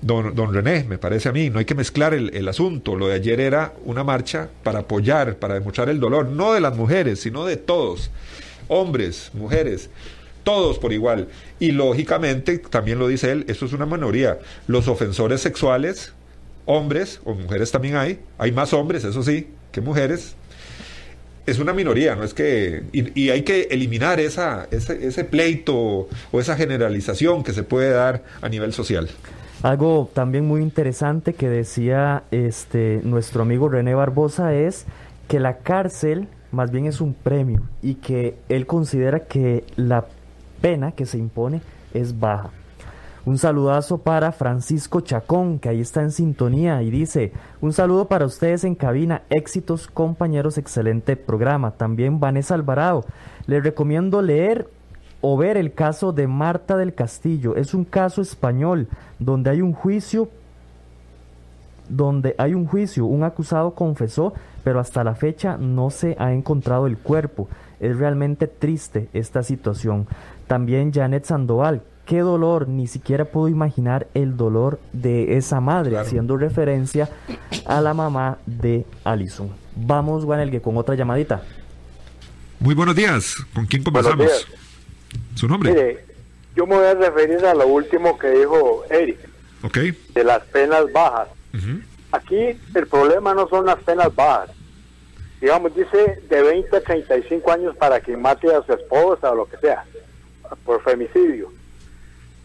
don, 0.00 0.34
don 0.34 0.52
René, 0.52 0.84
me 0.84 0.98
parece 0.98 1.28
a 1.28 1.32
mí, 1.32 1.50
no 1.50 1.58
hay 1.58 1.64
que 1.64 1.74
mezclar 1.74 2.14
el, 2.14 2.34
el 2.34 2.48
asunto. 2.48 2.96
Lo 2.96 3.08
de 3.08 3.14
ayer 3.14 3.40
era 3.40 3.72
una 3.84 4.04
marcha 4.04 4.48
para 4.62 4.80
apoyar, 4.80 5.36
para 5.36 5.54
demostrar 5.54 5.88
el 5.88 6.00
dolor, 6.00 6.26
no 6.26 6.52
de 6.52 6.60
las 6.60 6.76
mujeres, 6.76 7.20
sino 7.20 7.44
de 7.44 7.56
todos, 7.56 8.10
hombres, 8.68 9.30
mujeres 9.34 9.90
todos 10.44 10.78
por 10.78 10.92
igual. 10.92 11.28
Y 11.58 11.72
lógicamente, 11.72 12.58
también 12.58 12.98
lo 12.98 13.08
dice 13.08 13.32
él, 13.32 13.44
eso 13.48 13.66
es 13.66 13.72
una 13.72 13.86
minoría. 13.86 14.38
Los 14.68 14.86
ofensores 14.86 15.40
sexuales, 15.40 16.12
hombres 16.66 17.20
o 17.24 17.34
mujeres 17.34 17.72
también 17.72 17.96
hay, 17.96 18.20
hay 18.38 18.52
más 18.52 18.72
hombres, 18.72 19.02
eso 19.04 19.22
sí, 19.22 19.48
que 19.72 19.80
mujeres. 19.80 20.36
Es 21.46 21.58
una 21.58 21.72
minoría, 21.72 22.14
no 22.16 22.24
es 22.24 22.32
que. 22.32 22.84
Y, 22.92 23.30
hay 23.30 23.42
que 23.42 23.68
eliminar 23.70 24.18
esa, 24.20 24.66
ese, 24.70 25.06
ese 25.06 25.24
pleito 25.24 26.08
o 26.32 26.40
esa 26.40 26.56
generalización 26.56 27.42
que 27.42 27.52
se 27.52 27.62
puede 27.62 27.90
dar 27.90 28.22
a 28.40 28.48
nivel 28.48 28.72
social. 28.72 29.08
Algo 29.62 30.10
también 30.12 30.46
muy 30.46 30.62
interesante 30.62 31.34
que 31.34 31.48
decía 31.48 32.24
este 32.30 33.00
nuestro 33.02 33.42
amigo 33.42 33.68
René 33.68 33.94
Barbosa 33.94 34.54
es 34.54 34.84
que 35.28 35.40
la 35.40 35.58
cárcel 35.58 36.28
más 36.50 36.70
bien 36.70 36.86
es 36.86 37.00
un 37.00 37.14
premio 37.14 37.62
y 37.82 37.96
que 37.96 38.36
él 38.48 38.66
considera 38.66 39.20
que 39.20 39.64
la 39.76 40.06
pena 40.60 40.92
que 40.92 41.06
se 41.06 41.18
impone 41.18 41.60
es 41.92 42.18
baja. 42.18 42.50
Un 43.26 43.38
saludazo 43.38 43.98
para 43.98 44.32
Francisco 44.32 45.00
Chacón, 45.00 45.58
que 45.58 45.70
ahí 45.70 45.80
está 45.80 46.02
en 46.02 46.10
sintonía 46.10 46.82
y 46.82 46.90
dice, 46.90 47.32
un 47.62 47.72
saludo 47.72 48.06
para 48.06 48.26
ustedes 48.26 48.64
en 48.64 48.74
cabina, 48.74 49.22
éxitos 49.30 49.86
compañeros, 49.86 50.58
excelente 50.58 51.16
programa. 51.16 51.70
También 51.70 52.20
Vanessa 52.20 52.54
Alvarado, 52.54 53.06
les 53.46 53.64
recomiendo 53.64 54.20
leer 54.20 54.68
o 55.22 55.38
ver 55.38 55.56
el 55.56 55.72
caso 55.72 56.12
de 56.12 56.26
Marta 56.26 56.76
del 56.76 56.94
Castillo. 56.94 57.56
Es 57.56 57.72
un 57.72 57.86
caso 57.86 58.20
español 58.20 58.88
donde 59.18 59.48
hay 59.48 59.62
un 59.62 59.72
juicio 59.72 60.28
donde 61.88 62.34
hay 62.38 62.54
un 62.54 62.66
juicio, 62.66 63.06
un 63.06 63.24
acusado 63.24 63.74
confesó, 63.74 64.32
pero 64.62 64.80
hasta 64.80 65.04
la 65.04 65.14
fecha 65.14 65.56
no 65.58 65.90
se 65.90 66.16
ha 66.18 66.32
encontrado 66.32 66.86
el 66.86 66.96
cuerpo. 66.98 67.48
Es 67.80 67.98
realmente 67.98 68.46
triste 68.46 69.08
esta 69.12 69.42
situación. 69.42 70.06
También 70.46 70.92
Janet 70.92 71.24
Sandoval, 71.24 71.82
qué 72.06 72.20
dolor, 72.20 72.68
ni 72.68 72.86
siquiera 72.86 73.24
puedo 73.24 73.48
imaginar 73.48 74.06
el 74.14 74.36
dolor 74.36 74.78
de 74.92 75.36
esa 75.36 75.60
madre, 75.60 75.98
haciendo 75.98 76.36
referencia 76.36 77.08
a 77.66 77.80
la 77.80 77.94
mamá 77.94 78.38
de 78.46 78.84
Alison. 79.04 79.50
Vamos, 79.76 80.24
Guanelgue, 80.24 80.60
con 80.60 80.76
otra 80.76 80.94
llamadita. 80.94 81.42
Muy 82.60 82.74
buenos 82.74 82.94
días, 82.94 83.36
¿con 83.54 83.66
quién 83.66 83.82
conversamos? 83.82 84.46
¿Su 85.34 85.48
nombre? 85.48 85.72
Mire, 85.72 86.04
yo 86.54 86.66
me 86.66 86.76
voy 86.76 86.86
a 86.86 86.94
referir 86.94 87.44
a 87.44 87.54
lo 87.54 87.66
último 87.66 88.18
que 88.18 88.30
dijo 88.30 88.84
Eric, 88.90 89.18
okay. 89.62 89.96
de 90.14 90.24
las 90.24 90.42
penas 90.44 90.90
bajas. 90.92 91.28
Aquí 92.12 92.58
el 92.74 92.86
problema 92.86 93.34
no 93.34 93.48
son 93.48 93.66
las 93.66 93.78
penas 93.82 94.14
bajas. 94.14 94.50
Digamos, 95.40 95.74
dice 95.74 96.22
de 96.28 96.42
20 96.42 96.76
a 96.76 96.80
35 96.80 97.52
años 97.52 97.76
para 97.76 98.00
que 98.00 98.16
mate 98.16 98.54
a 98.54 98.62
su 98.62 98.72
esposa 98.72 99.30
o 99.30 99.34
lo 99.34 99.46
que 99.46 99.56
sea 99.58 99.84
por 100.64 100.82
femicidio, 100.82 101.52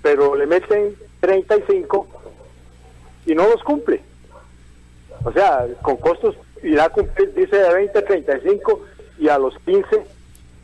pero 0.02 0.36
le 0.36 0.46
meten 0.46 0.96
35 1.20 2.08
y 3.26 3.36
no 3.36 3.48
los 3.50 3.64
cumple. 3.64 4.02
O 5.24 5.32
sea, 5.32 5.68
con 5.82 5.98
costos 5.98 6.36
irá 6.64 6.86
a 6.86 6.90
cumplir, 6.90 7.34
dice 7.34 7.58
de 7.58 7.74
20 7.74 8.00
a 8.00 8.06
35 8.06 8.82
y 9.20 9.28
a 9.28 9.38
los 9.38 9.58
15 9.60 10.04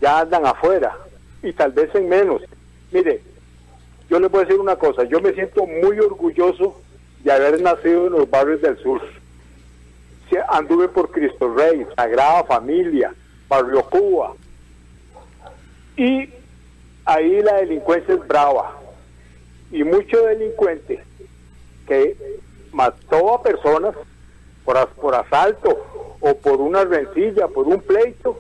ya 0.01 0.19
andan 0.21 0.45
afuera 0.45 0.95
y 1.43 1.53
tal 1.53 1.71
vez 1.71 1.93
en 1.95 2.09
menos. 2.09 2.41
Mire, 2.91 3.21
yo 4.09 4.19
le 4.19 4.27
voy 4.27 4.41
a 4.41 4.45
decir 4.45 4.59
una 4.59 4.75
cosa, 4.75 5.03
yo 5.03 5.19
me 5.19 5.33
siento 5.33 5.65
muy 5.65 5.99
orgulloso 5.99 6.81
de 7.23 7.31
haber 7.31 7.61
nacido 7.61 8.07
en 8.07 8.13
los 8.13 8.29
barrios 8.29 8.61
del 8.61 8.77
sur. 8.81 9.01
Anduve 10.49 10.89
por 10.89 11.11
Cristo 11.11 11.53
Rey, 11.53 11.85
Sagrada 11.95 12.43
Familia, 12.43 13.13
Barrio 13.47 13.83
Cuba. 13.83 14.33
Y 15.95 16.29
ahí 17.05 17.41
la 17.41 17.55
delincuencia 17.57 18.15
es 18.15 18.27
brava. 18.27 18.75
Y 19.71 19.83
mucho 19.83 20.21
delincuente 20.23 21.03
que 21.87 22.15
mató 22.71 23.35
a 23.35 23.43
personas 23.43 23.95
por, 24.63 24.87
por 24.89 25.15
asalto 25.15 25.85
o 26.19 26.35
por 26.37 26.59
una 26.59 26.83
rencilla, 26.83 27.47
por 27.47 27.67
un 27.67 27.79
pleito. 27.81 28.39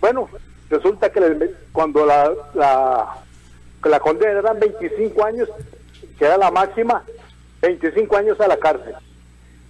Bueno, 0.00 0.28
resulta 0.68 1.10
que 1.10 1.54
cuando 1.72 2.04
la, 2.04 2.32
la, 2.54 3.16
la 3.84 4.00
condena 4.00 4.38
eran 4.38 4.58
25 4.58 5.24
años, 5.24 5.48
que 6.18 6.24
era 6.24 6.36
la 6.36 6.50
máxima, 6.50 7.04
25 7.62 8.16
años 8.16 8.40
a 8.40 8.48
la 8.48 8.56
cárcel. 8.56 8.94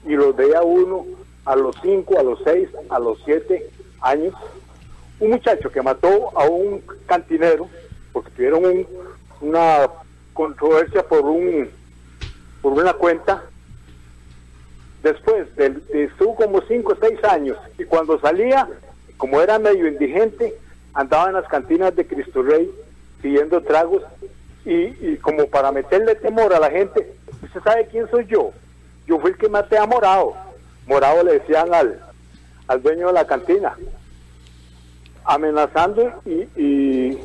Y 0.04 0.14
los 0.14 0.34
veía 0.36 0.62
uno 0.62 1.04
a 1.44 1.56
los 1.56 1.76
5, 1.82 2.18
a 2.18 2.22
los 2.22 2.40
6, 2.44 2.68
a 2.88 2.98
los 2.98 3.18
7 3.24 3.70
años. 4.00 4.34
Un 5.20 5.30
muchacho 5.30 5.70
que 5.70 5.82
mató 5.82 6.30
a 6.38 6.44
un 6.44 6.82
cantinero 7.06 7.68
porque 8.12 8.30
tuvieron 8.30 8.86
una 9.40 9.88
controversia 10.36 11.02
por 11.02 11.22
un 11.22 11.68
por 12.62 12.72
una 12.74 12.92
cuenta. 12.92 13.42
Después 15.02 15.54
de, 15.56 15.76
estuvo 15.92 16.34
como 16.34 16.60
cinco 16.62 16.92
o 16.92 16.96
seis 17.00 17.22
años 17.24 17.56
y 17.78 17.84
cuando 17.84 18.20
salía, 18.20 18.68
como 19.16 19.40
era 19.40 19.58
medio 19.58 19.86
indigente, 19.86 20.54
andaba 20.94 21.28
en 21.28 21.34
las 21.34 21.48
cantinas 21.48 21.94
de 21.94 22.06
Cristo 22.06 22.42
Rey 22.42 22.70
pidiendo 23.22 23.60
tragos 23.62 24.02
y, 24.64 25.16
como 25.18 25.46
para 25.46 25.70
meterle 25.70 26.16
temor 26.16 26.52
a 26.52 26.58
la 26.58 26.70
gente, 26.70 27.14
¿usted 27.42 27.60
sabe 27.62 27.86
quién 27.86 28.10
soy 28.10 28.26
yo? 28.26 28.50
Yo 29.06 29.20
fui 29.20 29.30
el 29.30 29.38
que 29.38 29.48
maté 29.48 29.78
a 29.78 29.86
Morado. 29.86 30.34
Morado 30.86 31.22
le 31.22 31.38
decían 31.38 31.72
al, 31.72 32.00
al 32.66 32.82
dueño 32.82 33.06
de 33.06 33.12
la 33.12 33.26
cantina, 33.26 33.76
amenazando 35.24 36.12
y, 36.24 36.48
y 36.60 37.20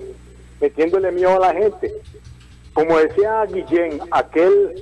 metiéndole 0.59 1.11
miedo 1.11 1.35
a 1.35 1.51
la 1.51 1.53
gente. 1.53 1.91
Como 2.73 2.97
decía 2.97 3.45
Guillén, 3.45 3.99
aquel 4.11 4.75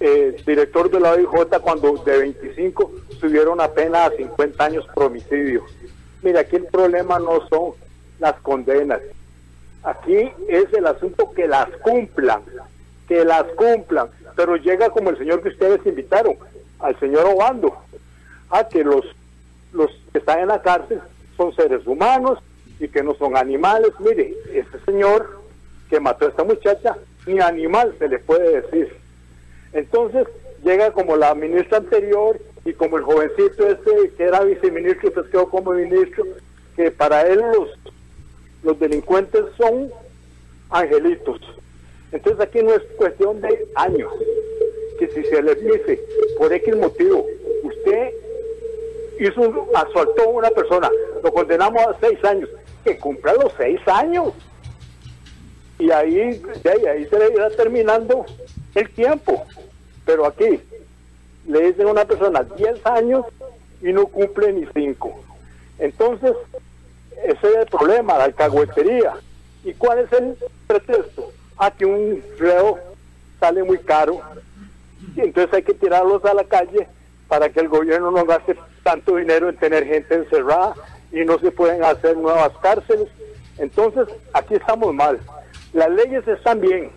eh, 0.00 0.36
director 0.46 0.90
de 0.90 1.00
la 1.00 1.12
OIJ 1.12 1.60
cuando 1.62 1.96
de 2.04 2.18
25 2.18 2.92
subieron 3.18 3.60
apenas 3.60 4.12
a 4.12 4.16
50 4.16 4.64
años 4.64 4.86
por 4.94 5.04
homicidio. 5.04 5.64
Mira, 6.22 6.40
aquí 6.40 6.56
el 6.56 6.66
problema 6.66 7.18
no 7.18 7.46
son 7.48 7.72
las 8.18 8.34
condenas. 8.40 9.00
Aquí 9.82 10.30
es 10.48 10.72
el 10.74 10.86
asunto 10.86 11.30
que 11.32 11.46
las 11.46 11.68
cumplan, 11.78 12.42
que 13.08 13.24
las 13.24 13.44
cumplan. 13.56 14.08
Pero 14.34 14.56
llega 14.56 14.90
como 14.90 15.10
el 15.10 15.18
señor 15.18 15.42
que 15.42 15.50
ustedes 15.50 15.86
invitaron, 15.86 16.36
al 16.80 16.98
señor 16.98 17.24
Obando, 17.26 17.78
a 18.50 18.68
que 18.68 18.84
los, 18.84 19.04
los 19.72 19.90
que 20.12 20.18
están 20.18 20.40
en 20.40 20.48
la 20.48 20.60
cárcel 20.60 21.00
son 21.36 21.54
seres 21.54 21.86
humanos 21.86 22.38
y 22.78 22.88
que 22.88 23.02
no 23.02 23.14
son 23.14 23.36
animales. 23.36 23.92
Mire, 24.00 24.34
ese 24.52 24.78
señor 24.84 25.45
que 25.88 26.00
mató 26.00 26.26
a 26.26 26.30
esta 26.30 26.44
muchacha, 26.44 26.96
ni 27.26 27.40
animal 27.40 27.94
se 27.98 28.08
le 28.08 28.18
puede 28.18 28.60
decir. 28.60 28.96
Entonces 29.72 30.26
llega 30.64 30.90
como 30.92 31.16
la 31.16 31.34
ministra 31.34 31.78
anterior 31.78 32.38
y 32.64 32.72
como 32.72 32.98
el 32.98 33.04
jovencito 33.04 33.68
este 33.68 34.10
que 34.16 34.24
era 34.24 34.42
viceministro, 34.42 35.12
pues 35.12 35.26
quedó 35.28 35.48
como 35.48 35.72
ministro, 35.72 36.24
que 36.74 36.90
para 36.90 37.22
él 37.22 37.40
los, 37.40 37.70
los 38.62 38.78
delincuentes 38.78 39.44
son 39.56 39.90
angelitos. 40.70 41.40
Entonces 42.12 42.40
aquí 42.40 42.62
no 42.62 42.74
es 42.74 42.82
cuestión 42.96 43.40
de 43.40 43.66
años, 43.74 44.12
que 44.98 45.08
si 45.08 45.24
se 45.24 45.42
les 45.42 45.60
dice 45.60 46.00
por 46.38 46.52
X 46.52 46.76
motivo, 46.76 47.26
usted 47.62 48.10
hizo 49.20 49.40
un, 49.40 49.68
asaltó 49.74 50.22
a 50.22 50.28
una 50.28 50.50
persona, 50.50 50.90
lo 51.22 51.32
condenamos 51.32 51.82
a 51.82 51.96
seis 52.00 52.22
años, 52.24 52.48
que 52.84 52.98
cumpla 52.98 53.34
los 53.34 53.52
seis 53.56 53.80
años. 53.86 54.32
Y 55.78 55.90
ahí, 55.90 56.42
ahí, 56.64 56.86
ahí 56.86 57.06
se 57.06 57.18
le 57.18 57.32
irá 57.32 57.50
terminando 57.50 58.24
el 58.74 58.90
tiempo. 58.90 59.44
Pero 60.04 60.26
aquí 60.26 60.60
le 61.46 61.66
dicen 61.66 61.86
a 61.86 61.90
una 61.90 62.04
persona 62.04 62.42
10 62.42 62.86
años 62.86 63.24
y 63.82 63.92
no 63.92 64.06
cumple 64.06 64.52
ni 64.52 64.66
5. 64.66 65.20
Entonces, 65.78 66.32
ese 67.24 67.48
es 67.48 67.56
el 67.56 67.66
problema, 67.66 68.18
la 68.18 68.24
alcahuetería. 68.24 69.14
¿Y 69.64 69.74
cuál 69.74 69.98
es 70.00 70.12
el 70.12 70.36
pretexto? 70.66 71.32
A 71.58 71.70
que 71.70 71.86
un 71.86 72.22
reo 72.38 72.78
sale 73.40 73.62
muy 73.64 73.78
caro 73.78 74.20
y 75.14 75.20
entonces 75.20 75.52
hay 75.52 75.62
que 75.62 75.74
tirarlos 75.74 76.24
a 76.24 76.34
la 76.34 76.44
calle 76.44 76.86
para 77.28 77.48
que 77.48 77.60
el 77.60 77.68
gobierno 77.68 78.10
no 78.10 78.24
gaste 78.24 78.56
tanto 78.82 79.16
dinero 79.16 79.48
en 79.48 79.56
tener 79.56 79.84
gente 79.84 80.14
encerrada 80.14 80.74
y 81.12 81.24
no 81.24 81.38
se 81.38 81.50
pueden 81.50 81.82
hacer 81.84 82.16
nuevas 82.16 82.52
cárceles. 82.58 83.08
Entonces, 83.58 84.06
aquí 84.32 84.54
estamos 84.54 84.94
mal. 84.94 85.18
Las 85.76 85.90
leyes 85.90 86.26
están 86.26 86.58
bien, 86.58 86.90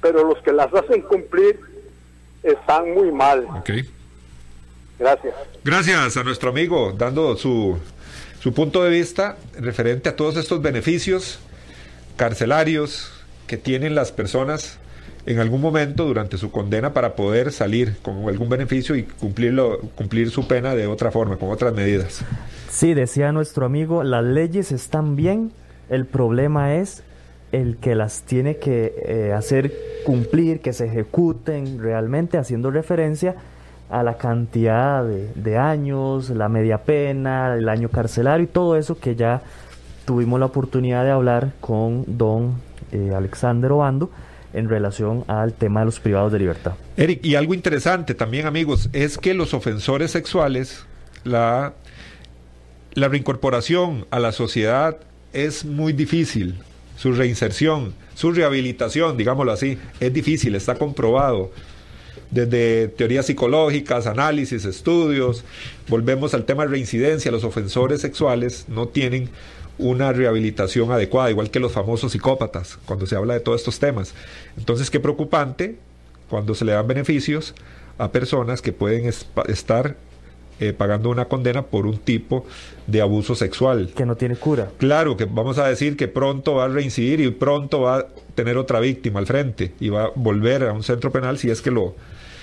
pero 0.00 0.24
los 0.24 0.38
que 0.42 0.54
las 0.54 0.72
hacen 0.72 1.02
cumplir 1.02 1.60
están 2.42 2.94
muy 2.94 3.12
mal. 3.12 3.46
Gracias. 4.98 5.34
Gracias 5.62 6.16
a 6.16 6.24
nuestro 6.24 6.48
amigo, 6.48 6.94
dando 6.96 7.36
su, 7.36 7.78
su 8.40 8.54
punto 8.54 8.82
de 8.82 8.88
vista 8.88 9.36
referente 9.60 10.08
a 10.08 10.16
todos 10.16 10.38
estos 10.38 10.62
beneficios 10.62 11.40
carcelarios 12.16 13.12
que 13.46 13.58
tienen 13.58 13.94
las 13.94 14.12
personas 14.12 14.78
en 15.26 15.38
algún 15.38 15.60
momento 15.60 16.06
durante 16.06 16.38
su 16.38 16.50
condena 16.50 16.94
para 16.94 17.14
poder 17.14 17.52
salir 17.52 17.98
con 18.00 18.26
algún 18.30 18.48
beneficio 18.48 18.96
y 18.96 19.02
cumplirlo, 19.02 19.80
cumplir 19.94 20.30
su 20.30 20.48
pena 20.48 20.74
de 20.74 20.86
otra 20.86 21.10
forma, 21.10 21.36
con 21.36 21.50
otras 21.50 21.74
medidas. 21.74 22.24
Sí, 22.70 22.94
decía 22.94 23.30
nuestro 23.32 23.66
amigo, 23.66 24.04
las 24.04 24.24
leyes 24.24 24.72
están 24.72 25.16
bien, 25.16 25.52
el 25.90 26.06
problema 26.06 26.76
es 26.76 27.02
el 27.54 27.76
que 27.76 27.94
las 27.94 28.22
tiene 28.22 28.56
que 28.56 28.94
eh, 29.06 29.32
hacer 29.32 29.72
cumplir, 30.04 30.60
que 30.60 30.72
se 30.72 30.86
ejecuten 30.86 31.78
realmente, 31.78 32.36
haciendo 32.36 32.70
referencia 32.70 33.36
a 33.90 34.02
la 34.02 34.16
cantidad 34.16 35.04
de, 35.04 35.56
años, 35.56 36.30
la 36.30 36.48
media 36.48 36.78
pena, 36.82 37.54
el 37.54 37.68
año 37.68 37.90
carcelario 37.90 38.44
y 38.44 38.48
todo 38.48 38.76
eso 38.76 38.98
que 38.98 39.14
ya 39.14 39.42
tuvimos 40.04 40.40
la 40.40 40.46
oportunidad 40.46 41.04
de 41.04 41.12
hablar 41.12 41.52
con 41.60 42.04
don 42.06 42.54
eh, 42.90 43.12
Alexander 43.14 43.70
Obando 43.70 44.10
en 44.52 44.68
relación 44.68 45.24
al 45.28 45.52
tema 45.52 45.80
de 45.80 45.86
los 45.86 46.00
privados 46.00 46.32
de 46.32 46.40
libertad. 46.40 46.72
Eric, 46.96 47.24
y 47.24 47.36
algo 47.36 47.54
interesante 47.54 48.14
también 48.14 48.46
amigos, 48.46 48.88
es 48.92 49.16
que 49.16 49.32
los 49.32 49.54
ofensores 49.54 50.10
sexuales, 50.10 50.84
la, 51.22 51.74
la 52.94 53.08
reincorporación 53.08 54.06
a 54.10 54.18
la 54.18 54.32
sociedad 54.32 54.96
es 55.32 55.64
muy 55.64 55.92
difícil 55.92 56.56
su 57.04 57.12
reinserción, 57.12 57.92
su 58.14 58.32
rehabilitación, 58.32 59.18
digámoslo 59.18 59.52
así, 59.52 59.76
es 60.00 60.10
difícil, 60.10 60.54
está 60.54 60.76
comprobado. 60.76 61.50
Desde 62.30 62.88
teorías 62.88 63.26
psicológicas, 63.26 64.06
análisis, 64.06 64.64
estudios, 64.64 65.44
volvemos 65.86 66.32
al 66.32 66.46
tema 66.46 66.62
de 66.62 66.70
reincidencia, 66.70 67.30
los 67.30 67.44
ofensores 67.44 68.00
sexuales 68.00 68.64
no 68.68 68.88
tienen 68.88 69.28
una 69.76 70.14
rehabilitación 70.14 70.92
adecuada, 70.92 71.30
igual 71.30 71.50
que 71.50 71.60
los 71.60 71.72
famosos 71.72 72.12
psicópatas, 72.12 72.78
cuando 72.86 73.04
se 73.04 73.16
habla 73.16 73.34
de 73.34 73.40
todos 73.40 73.60
estos 73.60 73.78
temas. 73.78 74.14
Entonces, 74.56 74.90
qué 74.90 74.98
preocupante 74.98 75.76
cuando 76.30 76.54
se 76.54 76.64
le 76.64 76.72
dan 76.72 76.88
beneficios 76.88 77.54
a 77.98 78.12
personas 78.12 78.62
que 78.62 78.72
pueden 78.72 79.12
estar 79.46 79.98
eh, 80.60 80.72
pagando 80.72 81.10
una 81.10 81.26
condena 81.26 81.62
por 81.62 81.86
un 81.86 81.98
tipo 81.98 82.46
de 82.86 83.00
abuso 83.00 83.34
sexual. 83.34 83.92
Que 83.94 84.06
no 84.06 84.16
tiene 84.16 84.36
cura. 84.36 84.70
Claro, 84.78 85.16
que 85.16 85.24
vamos 85.24 85.58
a 85.58 85.66
decir 85.66 85.96
que 85.96 86.08
pronto 86.08 86.54
va 86.54 86.64
a 86.64 86.68
reincidir 86.68 87.20
y 87.20 87.30
pronto 87.30 87.82
va 87.82 87.96
a 87.98 88.06
tener 88.34 88.56
otra 88.56 88.80
víctima 88.80 89.20
al 89.20 89.26
frente 89.26 89.72
y 89.80 89.88
va 89.88 90.04
a 90.04 90.10
volver 90.14 90.64
a 90.64 90.72
un 90.72 90.82
centro 90.82 91.10
penal 91.10 91.38
si 91.38 91.50
es 91.50 91.60
que 91.60 91.70
lo 91.70 91.94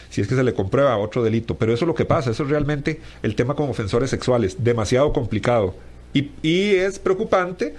si 0.09 0.19
es 0.19 0.27
que 0.27 0.35
se 0.35 0.43
le 0.43 0.53
comprueba 0.53 0.97
otro 0.97 1.23
delito. 1.23 1.55
Pero 1.55 1.73
eso 1.73 1.85
es 1.85 1.87
lo 1.87 1.95
que 1.95 2.03
pasa, 2.03 2.31
eso 2.31 2.43
es 2.43 2.49
realmente 2.49 2.99
el 3.23 3.33
tema 3.35 3.55
con 3.55 3.69
ofensores 3.69 4.09
sexuales, 4.09 4.57
demasiado 4.61 5.13
complicado. 5.13 5.73
Y, 6.13 6.31
y 6.41 6.75
es 6.75 6.99
preocupante 6.99 7.75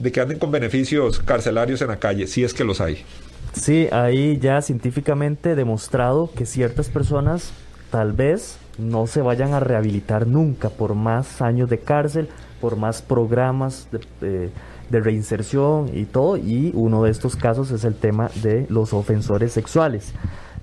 de 0.00 0.12
que 0.12 0.20
anden 0.20 0.40
con 0.40 0.50
beneficios 0.50 1.20
carcelarios 1.20 1.80
en 1.80 1.88
la 1.88 1.98
calle, 1.98 2.26
si 2.26 2.42
es 2.42 2.52
que 2.52 2.64
los 2.64 2.80
hay. 2.80 3.04
Sí, 3.52 3.88
ahí 3.92 4.38
ya 4.38 4.60
científicamente 4.60 5.54
demostrado 5.54 6.30
que 6.34 6.46
ciertas 6.46 6.88
personas 6.88 7.52
tal 7.90 8.12
vez 8.12 8.58
no 8.78 9.06
se 9.06 9.22
vayan 9.22 9.52
a 9.52 9.60
rehabilitar 9.60 10.26
nunca 10.26 10.70
por 10.70 10.94
más 10.94 11.42
años 11.42 11.68
de 11.68 11.78
cárcel, 11.78 12.28
por 12.60 12.76
más 12.76 13.02
programas 13.02 13.88
de, 14.20 14.50
reinserción 14.90 15.90
y 15.92 16.04
todo. 16.04 16.36
Y 16.36 16.70
uno 16.74 17.02
de 17.02 17.10
estos 17.10 17.36
casos 17.36 17.70
es 17.70 17.84
el 17.84 17.94
tema 17.94 18.30
de 18.42 18.66
los 18.70 18.92
ofensores 18.92 19.52
sexuales. 19.52 20.14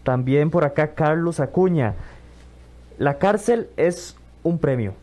También 0.04 0.50
por 0.50 0.64
acá 0.64 0.94
Carlos 0.94 1.40
Acuña. 1.40 1.96
La 2.98 3.18
cárcel 3.18 3.68
es 3.78 4.16
un 4.44 4.58
premio. 4.58 4.94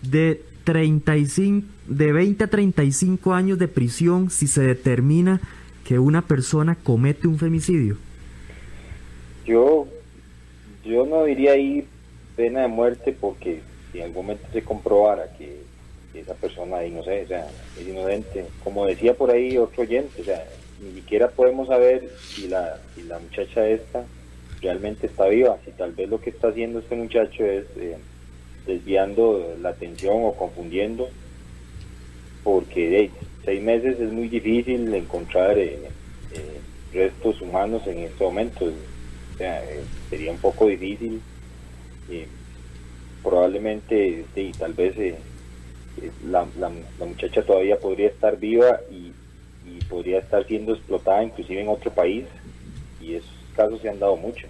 de 0.00 0.42
35, 0.62 1.66
de 1.88 2.12
20 2.12 2.44
a 2.44 2.46
35 2.46 3.34
años 3.34 3.58
de 3.58 3.66
prisión 3.66 4.30
si 4.30 4.46
se 4.46 4.62
determina 4.62 5.40
que 5.84 5.98
una 5.98 6.22
persona 6.22 6.76
comete 6.76 7.26
un 7.26 7.36
femicidio? 7.36 7.98
Yo, 9.44 9.88
yo 10.84 11.04
no 11.04 11.24
diría 11.24 11.52
ahí 11.52 11.84
pena 12.36 12.62
de 12.62 12.68
muerte 12.68 13.14
porque 13.20 13.62
si 13.90 13.98
en 13.98 14.04
algún 14.04 14.26
momento 14.26 14.46
se 14.52 14.62
comprobara 14.62 15.36
que 15.36 15.62
esa 16.14 16.34
persona 16.34 16.76
no 16.92 17.02
sé, 17.02 17.24
o 17.24 17.28
sea, 17.28 17.48
es 17.78 17.88
inocente, 17.88 18.46
como 18.62 18.86
decía 18.86 19.14
por 19.14 19.32
ahí 19.32 19.58
otro 19.58 19.82
oyente, 19.82 20.22
o 20.22 20.24
sea, 20.24 20.46
ni 20.80 20.92
siquiera 20.92 21.28
podemos 21.28 21.66
saber 21.66 22.08
si 22.22 22.46
la, 22.46 22.78
si 22.94 23.02
la 23.02 23.18
muchacha 23.18 23.66
esta 23.66 24.04
realmente 24.60 25.06
está 25.06 25.26
viva, 25.26 25.58
si 25.64 25.70
tal 25.72 25.92
vez 25.92 26.08
lo 26.08 26.20
que 26.20 26.30
está 26.30 26.48
haciendo 26.48 26.80
este 26.80 26.94
muchacho 26.94 27.44
es 27.44 27.64
eh, 27.76 27.96
desviando 28.66 29.56
la 29.60 29.70
atención 29.70 30.24
o 30.24 30.34
confundiendo, 30.34 31.08
porque 32.44 33.10
seis 33.44 33.62
meses 33.62 33.98
es 34.00 34.12
muy 34.12 34.28
difícil 34.28 34.92
encontrar 34.94 35.58
eh, 35.58 35.78
eh, 36.32 36.60
restos 36.92 37.40
humanos 37.40 37.86
en 37.86 38.00
este 38.00 38.22
momento, 38.22 38.66
o 38.66 39.38
sea, 39.38 39.62
sería 40.10 40.32
un 40.32 40.38
poco 40.38 40.66
difícil, 40.66 41.20
probablemente 43.22 44.24
sí, 44.34 44.52
tal 44.58 44.72
vez 44.74 44.94
la, 46.26 46.46
la, 46.58 47.06
muchacha 47.06 47.42
todavía 47.42 47.78
podría 47.78 48.08
estar 48.08 48.36
viva 48.38 48.80
y, 48.90 49.12
y 49.66 49.84
podría 49.88 50.18
estar 50.18 50.44
siendo 50.46 50.74
explotada 50.74 51.22
inclusive 51.22 51.62
en 51.62 51.68
otro 51.68 51.90
país. 51.92 52.24
Y 53.00 53.14
esos 53.14 53.39
casos 53.50 53.80
se 53.80 53.88
han 53.88 53.98
dado 53.98 54.16
mucho. 54.16 54.46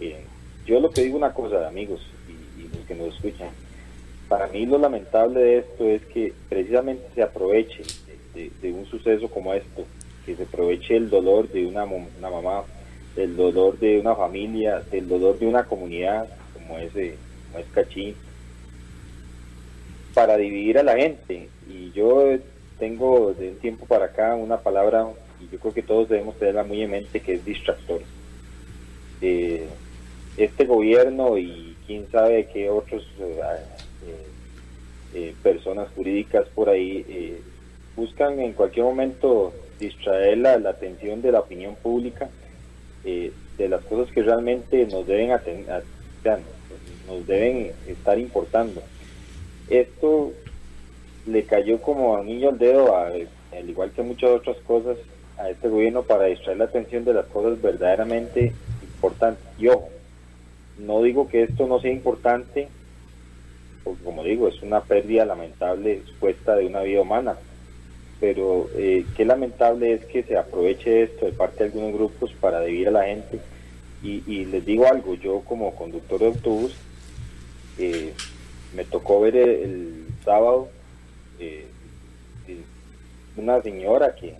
Eh, 0.00 0.24
yo 0.66 0.80
lo 0.80 0.90
que 0.90 1.02
digo 1.02 1.16
una 1.16 1.32
cosa, 1.32 1.66
amigos 1.66 2.00
y, 2.28 2.74
los 2.76 2.86
que 2.86 2.94
nos 2.94 3.14
escuchan, 3.14 3.50
para 4.28 4.46
mí 4.48 4.66
lo 4.66 4.78
lamentable 4.78 5.40
de 5.40 5.58
esto 5.58 5.88
es 5.88 6.02
que 6.06 6.32
precisamente 6.48 7.04
se 7.14 7.22
aproveche 7.22 7.82
de, 8.34 8.72
un 8.72 8.86
suceso 8.86 9.28
como 9.28 9.54
esto, 9.54 9.84
que 10.24 10.34
se 10.34 10.44
aproveche 10.44 10.96
el 10.96 11.10
dolor 11.10 11.48
de 11.50 11.66
una, 11.66 11.84
una 11.84 12.30
mamá, 12.30 12.64
del 13.14 13.36
dolor 13.36 13.78
de 13.78 14.00
una 14.00 14.14
familia, 14.14 14.82
del 14.90 15.08
dolor 15.08 15.38
de 15.38 15.46
una 15.46 15.64
comunidad 15.64 16.26
como 16.52 16.78
ese, 16.78 17.16
como 17.46 17.58
es 17.58 17.66
Cachín, 17.72 18.14
para 20.14 20.36
dividir 20.36 20.78
a 20.78 20.82
la 20.82 20.96
gente. 20.96 21.48
Y 21.68 21.92
yo 21.92 22.36
tengo 22.78 23.34
de 23.34 23.50
un 23.50 23.58
tiempo 23.58 23.86
para 23.86 24.06
acá 24.06 24.34
una 24.34 24.58
palabra, 24.58 25.06
yo 25.50 25.58
creo 25.58 25.74
que 25.74 25.82
todos 25.82 26.08
debemos 26.08 26.36
tenerla 26.38 26.64
muy 26.64 26.82
en 26.82 26.90
mente, 26.90 27.20
que 27.20 27.34
es 27.34 27.44
distractor. 27.44 28.00
Eh, 29.20 29.66
este 30.36 30.66
gobierno 30.66 31.38
y 31.38 31.76
quién 31.86 32.10
sabe 32.10 32.48
qué 32.52 32.68
otros 32.68 33.06
eh, 33.20 34.16
eh, 35.14 35.34
personas 35.42 35.88
jurídicas 35.94 36.46
por 36.54 36.68
ahí 36.68 37.38
buscan 37.96 38.40
en 38.40 38.52
cualquier 38.52 38.84
momento 38.84 39.52
distraer 39.78 40.38
la, 40.38 40.54
atención 40.68 41.22
de 41.22 41.32
la 41.32 41.40
opinión 41.40 41.76
pública 41.76 42.28
de 43.04 43.68
las 43.68 43.82
cosas 43.84 44.12
que 44.12 44.22
realmente 44.22 44.86
nos 44.86 45.06
deben 45.06 45.30
nos 47.06 47.26
deben 47.26 47.70
estar 47.86 48.18
importando. 48.18 48.82
Esto 49.70 50.32
le 51.26 51.44
cayó 51.44 51.80
como 51.80 52.16
a 52.16 52.24
niño 52.24 52.50
al 52.50 52.58
dedo, 52.58 52.96
al 52.96 53.28
igual 53.68 53.92
que 53.92 54.02
muchas 54.02 54.30
otras 54.30 54.56
cosas, 54.66 54.98
a 55.38 55.50
este 55.50 55.68
gobierno 55.68 56.02
para 56.02 56.24
distraer 56.26 56.58
la 56.58 56.64
atención 56.64 57.04
de 57.04 57.14
las 57.14 57.26
cosas 57.26 57.60
verdaderamente 57.60 58.52
importantes. 58.82 59.44
Y 59.58 59.68
ojo, 59.68 59.88
no 60.78 61.02
digo 61.02 61.28
que 61.28 61.42
esto 61.42 61.66
no 61.66 61.80
sea 61.80 61.92
importante, 61.92 62.68
porque 63.82 64.02
como 64.04 64.24
digo, 64.24 64.48
es 64.48 64.62
una 64.62 64.80
pérdida 64.80 65.24
lamentable 65.24 65.94
expuesta 65.94 66.56
de 66.56 66.66
una 66.66 66.82
vida 66.82 67.00
humana, 67.00 67.36
pero 68.20 68.68
eh, 68.76 69.04
qué 69.16 69.24
lamentable 69.24 69.92
es 69.92 70.04
que 70.06 70.22
se 70.22 70.36
aproveche 70.36 71.02
esto 71.02 71.26
de 71.26 71.32
parte 71.32 71.58
de 71.58 71.64
algunos 71.66 71.92
grupos 71.92 72.32
para 72.40 72.60
dividir 72.62 72.88
a 72.88 72.92
la 72.92 73.04
gente. 73.04 73.40
Y, 74.02 74.44
les 74.44 74.66
digo 74.66 74.86
algo, 74.86 75.14
yo 75.14 75.40
como 75.40 75.74
conductor 75.74 76.20
de 76.20 76.26
autobús, 76.26 76.76
eh, 77.78 78.12
me 78.76 78.84
tocó 78.84 79.22
ver 79.22 79.34
el, 79.34 80.04
sábado 80.22 80.68
eh, 81.38 81.66
una 83.36 83.60
señora 83.62 84.14
que 84.14 84.34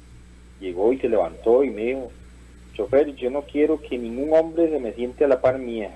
llegó 0.65 0.93
y 0.93 0.99
se 0.99 1.09
levantó 1.09 1.63
y 1.63 1.71
me 1.71 1.83
dijo, 1.83 2.11
chofer, 2.75 3.15
yo 3.15 3.31
no 3.31 3.43
quiero 3.43 3.81
que 3.81 3.99
ningún 3.99 4.33
hombre 4.33 4.71
se 4.71 4.81
me 4.81 4.93
siente 4.93 5.25
a 5.25 5.29
la 5.29 5.41
par 5.41 5.59
mía 5.59 5.91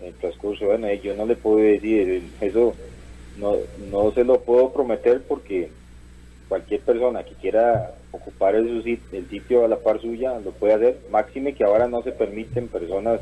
en 0.00 0.08
el 0.08 0.14
transcurso. 0.14 0.66
Bueno, 0.66 0.86
eh, 0.86 1.00
yo 1.02 1.14
no 1.14 1.26
le 1.26 1.36
puedo 1.36 1.58
decir, 1.58 2.22
eso 2.40 2.74
no, 3.36 3.56
no 3.90 4.12
se 4.12 4.24
lo 4.24 4.40
puedo 4.40 4.72
prometer 4.72 5.22
porque 5.22 5.70
cualquier 6.48 6.80
persona 6.80 7.24
que 7.24 7.34
quiera 7.34 7.94
ocupar 8.10 8.54
el, 8.54 9.00
el 9.12 9.28
sitio 9.30 9.64
a 9.64 9.68
la 9.68 9.78
par 9.78 10.00
suya 10.00 10.38
lo 10.38 10.52
puede 10.52 10.74
hacer, 10.74 10.98
máxime 11.10 11.54
que 11.54 11.64
ahora 11.64 11.88
no 11.88 12.02
se 12.02 12.12
permiten 12.12 12.68
personas 12.68 13.20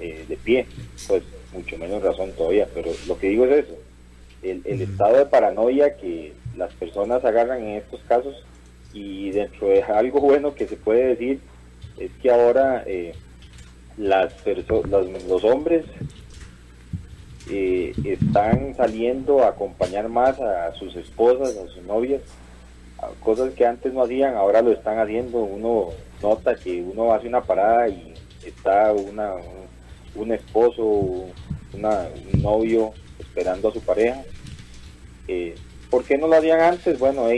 eh, 0.00 0.24
de 0.26 0.36
pie, 0.36 0.66
pues 1.06 1.22
mucho 1.52 1.76
menos 1.76 2.02
razón 2.02 2.32
todavía, 2.32 2.66
pero 2.72 2.90
lo 3.06 3.18
que 3.18 3.28
digo 3.28 3.44
es 3.44 3.66
eso, 3.66 3.76
el, 4.42 4.62
el 4.64 4.80
estado 4.80 5.18
de 5.18 5.26
paranoia 5.26 5.96
que 5.98 6.32
las 6.56 6.72
personas 6.74 7.22
agarran 7.26 7.62
en 7.62 7.76
estos 7.76 8.00
casos 8.08 8.42
y 8.92 9.30
dentro 9.30 9.68
de 9.68 9.82
algo 9.82 10.20
bueno 10.20 10.54
que 10.54 10.66
se 10.66 10.76
puede 10.76 11.08
decir 11.08 11.40
es 11.98 12.10
que 12.22 12.30
ahora 12.30 12.82
eh, 12.86 13.14
las 13.96 14.32
los 14.46 15.44
hombres 15.44 15.84
eh, 17.50 17.92
están 18.04 18.74
saliendo 18.76 19.42
a 19.42 19.48
acompañar 19.48 20.08
más 20.08 20.40
a 20.40 20.72
sus 20.74 20.94
esposas, 20.96 21.56
a 21.56 21.66
sus 21.68 21.82
novias, 21.84 22.22
cosas 23.22 23.52
que 23.54 23.66
antes 23.66 23.92
no 23.92 24.02
hacían, 24.02 24.34
ahora 24.34 24.62
lo 24.62 24.72
están 24.72 24.98
haciendo. 24.98 25.38
Uno 25.38 25.88
nota 26.22 26.54
que 26.54 26.82
uno 26.82 27.12
hace 27.12 27.28
una 27.28 27.42
parada 27.42 27.88
y 27.88 28.14
está 28.44 28.92
una, 28.92 29.34
un, 30.14 30.32
esposo, 30.32 31.26
una, 31.72 32.08
un 32.32 32.42
novio 32.42 32.92
esperando 33.18 33.68
a 33.68 33.72
su 33.72 33.80
pareja. 33.80 34.22
Eh, 35.26 35.54
¿Por 35.90 36.04
qué 36.04 36.18
no 36.18 36.28
lo 36.28 36.36
hacían 36.36 36.60
antes? 36.60 36.98
Bueno, 36.98 37.28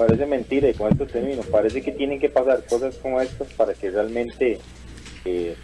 parece 0.00 0.24
mentira 0.24 0.70
y 0.70 0.72
con 0.72 0.90
estos 0.90 1.12
términos, 1.12 1.44
parece 1.44 1.82
que 1.82 1.92
tienen 1.92 2.18
que 2.18 2.30
pasar 2.30 2.64
cosas 2.64 2.96
como 2.96 3.20
estas 3.20 3.48
para 3.52 3.74
que 3.74 3.90
realmente 3.90 4.58
eh, 5.26 5.54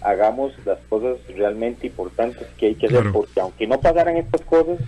hagamos 0.00 0.52
las 0.66 0.80
cosas 0.88 1.18
realmente 1.36 1.86
importantes 1.86 2.48
que 2.58 2.66
hay 2.66 2.74
que 2.74 2.86
hacer, 2.86 3.12
porque 3.12 3.40
aunque 3.40 3.68
no 3.68 3.80
pasaran 3.80 4.16
estas 4.16 4.40
cosas, 4.40 4.80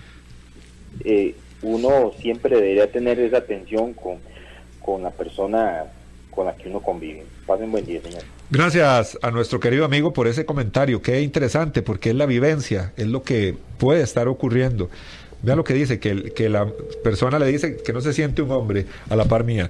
eh, 1.05 1.33
uno 1.61 2.11
siempre 2.19 2.57
debería 2.57 2.91
tener 2.91 3.17
esa 3.21 3.37
atención 3.37 3.93
con, 3.93 4.17
con 4.81 5.01
la 5.01 5.11
persona 5.11 5.85
con 6.29 6.45
la 6.45 6.55
que 6.55 6.67
uno 6.67 6.81
convive. 6.81 7.23
Pasen 7.45 7.71
buen 7.71 7.85
día, 7.85 8.01
señor. 8.01 8.23
Gracias 8.49 9.17
a 9.21 9.31
nuestro 9.31 9.61
querido 9.61 9.85
amigo 9.85 10.11
por 10.11 10.27
ese 10.27 10.45
comentario. 10.45 11.01
Qué 11.01 11.21
interesante, 11.21 11.81
porque 11.81 12.09
es 12.09 12.15
la 12.15 12.25
vivencia, 12.25 12.91
es 12.97 13.07
lo 13.07 13.23
que 13.23 13.55
puede 13.77 14.03
estar 14.03 14.27
ocurriendo. 14.27 14.89
Vea 15.41 15.55
lo 15.55 15.63
que 15.63 15.73
dice, 15.73 15.99
que, 15.99 16.31
que 16.33 16.49
la 16.49 16.67
persona 17.03 17.39
le 17.39 17.47
dice 17.47 17.77
que 17.77 17.93
no 17.93 18.01
se 18.01 18.13
siente 18.13 18.41
un 18.41 18.51
hombre 18.51 18.85
a 19.09 19.15
la 19.15 19.25
par 19.25 19.43
mía. 19.43 19.69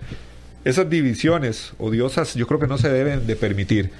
Esas 0.63 0.89
divisiones 0.89 1.73
odiosas 1.77 2.33
yo 2.35 2.47
creo 2.47 2.59
que 2.59 2.67
no 2.67 2.77
se 2.77 2.89
deben 2.89 3.27
de 3.27 3.35
permitir. 3.35 3.91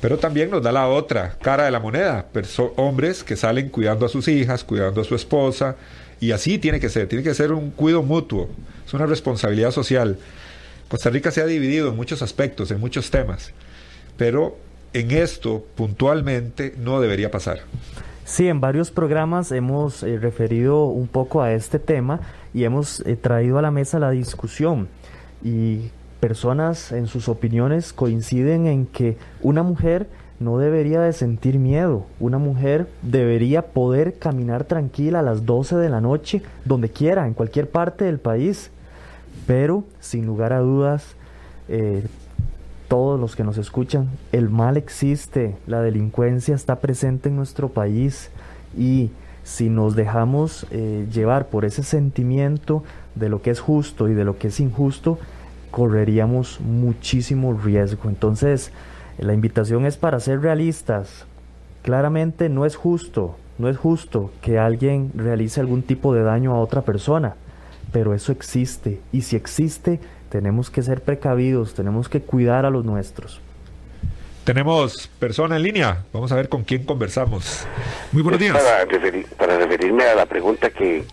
Pero 0.00 0.18
también 0.18 0.50
nos 0.50 0.62
da 0.64 0.72
la 0.72 0.88
otra 0.88 1.38
cara 1.40 1.64
de 1.64 1.70
la 1.70 1.78
moneda, 1.78 2.26
hombres 2.74 3.22
que 3.22 3.36
salen 3.36 3.68
cuidando 3.68 4.04
a 4.04 4.08
sus 4.08 4.26
hijas, 4.26 4.64
cuidando 4.64 5.00
a 5.00 5.04
su 5.04 5.14
esposa, 5.14 5.76
y 6.18 6.32
así 6.32 6.58
tiene 6.58 6.80
que 6.80 6.88
ser, 6.88 7.08
tiene 7.08 7.22
que 7.22 7.34
ser 7.34 7.52
un 7.52 7.70
cuido 7.70 8.02
mutuo, 8.02 8.48
es 8.84 8.92
una 8.94 9.06
responsabilidad 9.06 9.70
social. 9.70 10.18
Costa 10.88 11.08
Rica 11.08 11.30
se 11.30 11.40
ha 11.40 11.46
dividido 11.46 11.88
en 11.88 11.96
muchos 11.96 12.20
aspectos, 12.20 12.72
en 12.72 12.80
muchos 12.80 13.12
temas, 13.12 13.52
pero 14.16 14.56
en 14.92 15.12
esto 15.12 15.64
puntualmente 15.76 16.74
no 16.78 17.00
debería 17.00 17.30
pasar. 17.30 17.60
Sí, 18.24 18.48
en 18.48 18.60
varios 18.60 18.92
programas 18.92 19.50
hemos 19.50 20.04
eh, 20.04 20.16
referido 20.18 20.84
un 20.84 21.08
poco 21.08 21.42
a 21.42 21.52
este 21.52 21.80
tema 21.80 22.20
y 22.54 22.64
hemos 22.64 23.00
eh, 23.00 23.16
traído 23.16 23.58
a 23.58 23.62
la 23.62 23.72
mesa 23.72 23.98
la 23.98 24.10
discusión. 24.10 24.88
Y 25.42 25.90
personas 26.20 26.92
en 26.92 27.08
sus 27.08 27.28
opiniones 27.28 27.92
coinciden 27.92 28.68
en 28.68 28.86
que 28.86 29.16
una 29.40 29.64
mujer 29.64 30.06
no 30.38 30.58
debería 30.58 31.00
de 31.00 31.12
sentir 31.12 31.58
miedo. 31.58 32.06
Una 32.20 32.38
mujer 32.38 32.88
debería 33.02 33.66
poder 33.66 34.18
caminar 34.18 34.64
tranquila 34.64 35.18
a 35.18 35.22
las 35.22 35.44
12 35.44 35.76
de 35.76 35.88
la 35.88 36.00
noche, 36.00 36.42
donde 36.64 36.90
quiera, 36.90 37.26
en 37.26 37.34
cualquier 37.34 37.70
parte 37.70 38.04
del 38.04 38.18
país. 38.18 38.70
Pero, 39.48 39.82
sin 39.98 40.26
lugar 40.26 40.52
a 40.52 40.60
dudas, 40.60 41.16
eh, 41.68 42.04
todos 42.92 43.18
los 43.18 43.36
que 43.36 43.42
nos 43.42 43.56
escuchan, 43.56 44.10
el 44.32 44.50
mal 44.50 44.76
existe, 44.76 45.56
la 45.66 45.80
delincuencia 45.80 46.54
está 46.54 46.80
presente 46.80 47.30
en 47.30 47.36
nuestro 47.36 47.70
país 47.70 48.30
y 48.76 49.08
si 49.44 49.70
nos 49.70 49.96
dejamos 49.96 50.66
eh, 50.70 51.06
llevar 51.10 51.46
por 51.46 51.64
ese 51.64 51.84
sentimiento 51.84 52.84
de 53.14 53.30
lo 53.30 53.40
que 53.40 53.48
es 53.48 53.60
justo 53.60 54.10
y 54.10 54.12
de 54.12 54.24
lo 54.24 54.36
que 54.36 54.48
es 54.48 54.60
injusto, 54.60 55.18
correríamos 55.70 56.60
muchísimo 56.60 57.54
riesgo. 57.54 58.10
Entonces, 58.10 58.72
la 59.16 59.32
invitación 59.32 59.86
es 59.86 59.96
para 59.96 60.20
ser 60.20 60.42
realistas. 60.42 61.24
Claramente 61.80 62.50
no 62.50 62.66
es 62.66 62.76
justo, 62.76 63.36
no 63.56 63.70
es 63.70 63.78
justo 63.78 64.32
que 64.42 64.58
alguien 64.58 65.12
realice 65.14 65.60
algún 65.60 65.82
tipo 65.82 66.12
de 66.12 66.24
daño 66.24 66.52
a 66.52 66.60
otra 66.60 66.82
persona, 66.82 67.36
pero 67.90 68.12
eso 68.12 68.32
existe 68.32 69.00
y 69.12 69.22
si 69.22 69.36
existe 69.36 69.98
tenemos 70.32 70.70
que 70.70 70.80
ser 70.82 71.02
precavidos, 71.02 71.74
tenemos 71.74 72.08
que 72.08 72.22
cuidar 72.22 72.64
a 72.64 72.70
los 72.70 72.86
nuestros. 72.86 73.38
Tenemos 74.44 75.08
persona 75.18 75.56
en 75.56 75.62
línea, 75.62 76.04
vamos 76.10 76.32
a 76.32 76.36
ver 76.36 76.48
con 76.48 76.64
quién 76.64 76.84
conversamos. 76.84 77.66
Muy 78.12 78.22
buenos 78.22 78.40
días. 78.40 78.56
Para, 79.36 79.58
referirme 79.58 80.04
a 80.04 80.14
la 80.14 80.24
pregunta 80.24 80.70
que 80.70 81.04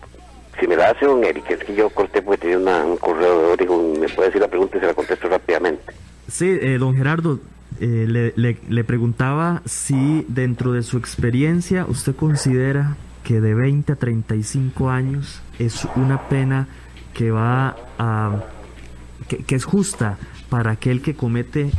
si 0.58 0.66
me 0.66 0.74
la 0.74 0.88
hace 0.88 1.04
don 1.04 1.22
Eric, 1.22 1.50
es 1.50 1.58
que 1.58 1.74
yo 1.74 1.90
corté 1.90 2.22
porque 2.22 2.48
tenía 2.48 2.82
un 2.82 2.96
correo 2.96 3.42
de 3.42 3.52
Oregon, 3.52 4.00
me 4.00 4.08
puede 4.08 4.28
decir 4.28 4.40
la 4.40 4.48
pregunta 4.48 4.78
y 4.78 4.80
se 4.80 4.86
la 4.86 4.94
contesto 4.94 5.28
rápidamente. 5.28 5.92
Sí, 6.26 6.58
eh, 6.58 6.78
don 6.78 6.96
Gerardo, 6.96 7.40
eh, 7.78 8.06
le, 8.08 8.56
le, 8.66 8.84
preguntaba 8.84 9.60
si 9.66 10.24
dentro 10.28 10.72
de 10.72 10.82
su 10.82 10.96
experiencia 10.96 11.84
usted 11.86 12.16
considera 12.16 12.96
que 13.22 13.42
de 13.42 13.54
20 13.54 13.92
a 13.92 13.96
35 13.96 14.88
años 14.88 15.42
es 15.58 15.86
una 15.94 16.26
pena 16.30 16.68
que 17.12 17.30
va 17.30 17.76
a 17.98 18.44
que, 19.28 19.54
es 19.54 19.64
justa 19.64 20.18
para 20.48 20.72
aquel 20.72 21.02
que 21.02 21.14
comete 21.14 21.70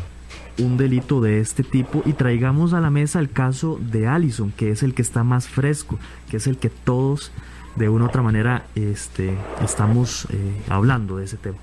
un 0.60 0.78
delito 0.78 1.22
de 1.22 1.40
este 1.40 1.64
tipo 1.64 2.04
y 2.06 2.14
traigamos 2.14 2.74
a 2.74 2.82
la 2.82 2.90
mesa 2.90 3.20
el 3.20 3.32
caso 3.32 3.80
de 3.82 4.08
Allison, 4.08 4.52
que 4.52 4.72
es 4.72 4.84
el 4.84 4.94
que 4.94 5.02
está 5.02 5.24
más 5.24 5.48
fresco, 5.48 5.98
que 6.30 6.38
es 6.38 6.48
el 6.48 6.58
que 6.58 6.70
todos 6.70 7.32
de 7.76 7.90
una 7.90 8.06
u 8.06 8.08
otra 8.08 8.22
manera 8.22 8.64
este, 8.76 9.34
estamos 9.64 10.28
eh, 10.32 10.62
hablando 10.70 11.18
de 11.18 11.26
ese 11.26 11.38
tema. 11.38 11.58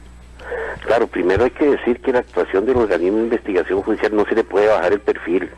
Claro, 0.86 1.06
primero 1.06 1.44
hay 1.44 1.50
que 1.50 1.66
decir 1.66 2.00
que 2.00 2.12
la 2.12 2.20
actuación 2.20 2.64
del 2.64 2.76
organismo 2.76 3.18
de 3.18 3.24
investigación 3.24 3.82
judicial 3.82 4.14
no 4.14 4.24
se 4.24 4.34
le 4.34 4.44
puede 4.44 4.68
bajar 4.68 4.92
el 4.92 5.00
perfil. 5.00 5.50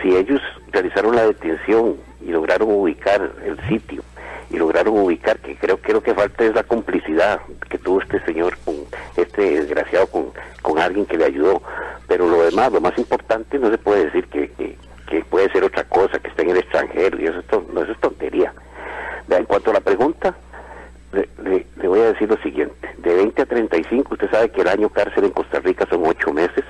Si 0.00 0.14
ellos 0.14 0.40
realizaron 0.72 1.14
la 1.14 1.26
detención 1.26 1.96
y 2.22 2.30
lograron 2.30 2.70
ubicar 2.70 3.32
el 3.44 3.58
sitio 3.68 4.02
y 4.50 4.56
lograron 4.56 4.98
ubicar, 4.98 5.38
que 5.38 5.56
creo 5.56 5.78
lo 5.94 6.02
que 6.02 6.14
falta 6.14 6.44
es 6.44 6.54
la 6.54 6.64
complicidad 6.64 7.40
que 7.68 7.78
tuvo 7.78 8.00
este 8.00 8.20
señor 8.24 8.56
con 8.64 8.74
este 9.16 9.60
desgraciado 9.60 10.06
con, 10.08 10.32
con 10.62 10.78
alguien 10.78 11.06
que 11.06 11.16
le 11.16 11.26
ayudó. 11.26 11.62
Pero 12.08 12.28
lo 12.28 12.42
demás, 12.42 12.72
lo 12.72 12.80
más 12.80 12.96
importante, 12.98 13.58
no 13.58 13.70
se 13.70 13.78
puede 13.78 14.06
decir 14.06 14.26
que, 14.26 14.50
que, 14.50 14.76
puede 15.30 15.50
ser 15.52 15.64
otra 15.64 15.84
cosa, 15.84 16.18
que 16.18 16.28
esté 16.28 16.42
en 16.42 16.50
el 16.50 16.56
extranjero, 16.58 17.20
y 17.20 17.26
eso, 17.26 17.42
no, 17.72 17.82
eso 17.82 17.92
es 17.92 18.00
tontería. 18.00 18.52
En 19.30 19.44
cuanto 19.46 19.70
a 19.70 19.74
la 19.74 19.80
pregunta, 19.80 20.34
le, 21.12 21.88
voy 21.88 22.00
a 22.00 22.12
decir 22.12 22.28
lo 22.28 22.36
siguiente. 22.38 22.88
De 22.98 23.14
20 23.14 23.42
a 23.42 23.46
35, 23.46 24.14
usted 24.14 24.30
sabe 24.30 24.50
que 24.50 24.62
el 24.62 24.68
año 24.68 24.88
cárcel 24.88 25.24
en 25.24 25.30
Costa 25.30 25.60
Rica 25.60 25.86
son 25.88 26.04
ocho 26.04 26.32
meses. 26.32 26.64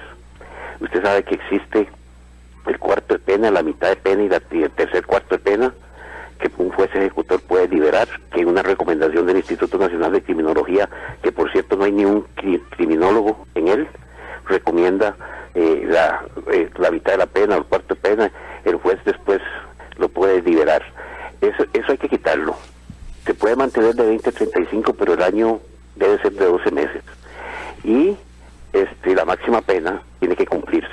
Usted 0.81 1.03
sabe 1.03 1.23
que 1.23 1.37
existe 1.37 1.89
el 2.67 2.79
cuarto 2.79 3.15
de 3.15 3.21
pena, 3.21 3.51
la 3.51 3.63
mitad 3.63 3.89
de 3.89 3.97
pena 3.97 4.23
y, 4.23 4.63
el 4.63 4.71
tercer 4.73 5.07
cuarto 5.07 5.37
de 5.37 5.43
pena 5.43 5.75
que 6.51 6.63
un 6.63 6.71
juez 6.71 6.91
ejecutor 6.95 7.41
puede 7.41 7.69
liberar, 7.69 8.09
que 8.33 8.45
una 8.45 8.63
recomendación 8.63 9.27
del 9.27 9.39
Instituto 9.39 9.79
Nacional 9.79 10.13
de 10.13 10.23
Criminología, 10.23 10.89
que 11.23 11.33
por 11.33 11.51
cierto 11.53 11.77
no 11.77 11.85
hay 11.85 11.93
ni 11.93 12.05
un 12.05 12.23
criminólogo 12.71 13.47
en 13.55 13.69
él, 13.69 13.89
recomienda 14.47 15.17
eh, 15.55 15.87
la, 15.89 16.25
eh, 16.53 16.69
la 16.79 16.91
mitad 16.91 17.13
de 17.13 17.19
la 17.19 17.27
pena 17.27 17.57
o 17.57 17.59
el 17.59 17.65
cuarto 17.65 17.95
de 17.95 18.01
pena, 18.01 18.31
el 18.65 18.77
juez 18.77 18.99
después 19.05 19.41
lo 19.99 20.09
puede 20.09 20.43
liberar. 20.43 20.83
Eso, 21.41 21.65
eso 21.73 21.93
hay 21.93 21.99
que 21.99 22.09
quitarlo. 22.09 22.57
Se 23.25 23.35
puede 23.35 23.57
mantener 23.57 23.95
de 23.95 24.07
20 24.07 24.29
a 24.29 24.33
35, 24.33 24.95
pero 24.95 25.15
el 25.15 25.23
año 25.23 25.61
debe 25.97 26.19
ser 26.19 26.33
de 26.33 26.45
12 26.45 26.71
meses. 26.71 27.03
Y 27.83 28.17
este, 28.73 29.15
la 29.15 29.25
máxima 29.25 29.61
pena 29.63 30.03
tiene 30.19 30.37
que 30.37 30.47
cumplirse. 30.47 30.89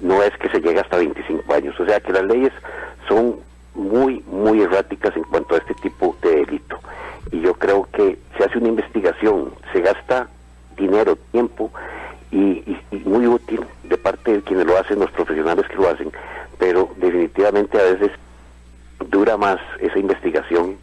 No 0.00 0.22
es 0.22 0.36
que 0.38 0.48
se 0.48 0.60
llegue 0.60 0.80
hasta 0.80 0.96
25 0.96 1.52
años. 1.54 1.78
O 1.78 1.86
sea 1.86 2.00
que 2.00 2.12
las 2.12 2.24
leyes 2.24 2.52
son 3.08 3.36
muy, 3.76 4.22
muy 4.26 4.62
erráticas 4.62 5.16
en 5.16 5.24
cuanto 5.24 5.54
a 5.54 5.58
este 5.58 5.74
tipo 5.74 6.16
de 6.22 6.36
delito. 6.36 6.78
Y 7.30 7.40
yo 7.40 7.54
creo 7.54 7.88
que 7.92 8.18
se 8.36 8.44
hace 8.44 8.58
una 8.58 8.68
investigación, 8.68 9.52
se 9.72 9.80
gasta 9.80 10.28
dinero, 10.76 11.16
tiempo 11.32 11.70
y, 12.30 12.62
muy 13.04 13.26
útil 13.26 13.60
de 13.84 13.96
parte 13.96 14.32
de 14.32 14.42
quienes 14.42 14.66
lo 14.66 14.76
hacen, 14.78 14.98
los 14.98 15.10
profesionales 15.12 15.66
que 15.68 15.76
lo 15.76 15.88
hacen, 15.88 16.10
pero 16.58 16.90
definitivamente 16.96 17.78
a 17.78 17.84
veces 17.84 18.10
dura 19.10 19.36
más 19.36 19.60
esa 19.80 19.98
investigación 19.98 20.76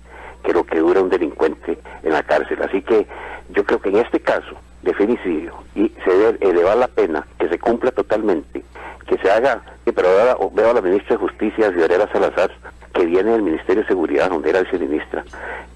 que 0.43 0.53
lo 0.53 0.63
que 0.63 0.79
dura 0.79 1.01
un 1.01 1.09
delincuente 1.09 1.77
en 2.03 2.11
la 2.11 2.23
cárcel. 2.23 2.61
Así 2.61 2.81
que 2.81 3.07
yo 3.49 3.65
creo 3.65 3.81
que 3.81 3.89
en 3.89 3.97
este 3.97 4.19
caso 4.19 4.55
de 4.83 4.93
femicidio 4.93 5.53
y 5.75 5.89
se 6.03 6.11
debe 6.11 6.49
elevar 6.49 6.77
la 6.77 6.87
pena, 6.87 7.25
que 7.39 7.49
se 7.49 7.59
cumpla 7.59 7.91
totalmente, 7.91 8.63
que 9.07 9.17
se 9.17 9.29
haga, 9.29 9.61
pero 9.85 10.07
ahora 10.07 10.37
veo 10.53 10.71
a 10.71 10.73
la 10.73 10.81
ministra 10.81 11.15
de 11.15 11.21
Justicia, 11.21 11.71
Fiorella 11.71 12.11
Salazar, 12.11 12.51
que 12.93 13.05
viene 13.05 13.31
del 13.31 13.41
Ministerio 13.41 13.81
de 13.81 13.87
Seguridad, 13.87 14.29
donde 14.29 14.49
era 14.49 14.61
viceministra, 14.61 15.23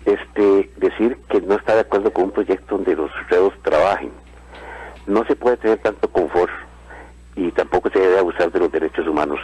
este, 0.05 0.69
decir 0.77 1.17
que 1.29 1.41
no 1.41 1.55
está 1.55 1.75
de 1.75 1.81
acuerdo 1.81 2.11
con 2.11 2.25
un 2.25 2.31
proyecto 2.31 2.75
donde 2.75 2.95
los 2.95 3.11
reos 3.29 3.53
trabajen. 3.63 4.11
No 5.05 5.25
se 5.25 5.35
puede 5.35 5.57
tener 5.57 5.79
tanto 5.79 6.09
confort 6.09 6.51
y 7.35 7.51
tampoco 7.51 7.89
se 7.91 7.99
debe 7.99 8.19
abusar 8.19 8.51
de 8.51 8.59
los 8.59 8.71
derechos 8.71 9.07
humanos, 9.07 9.39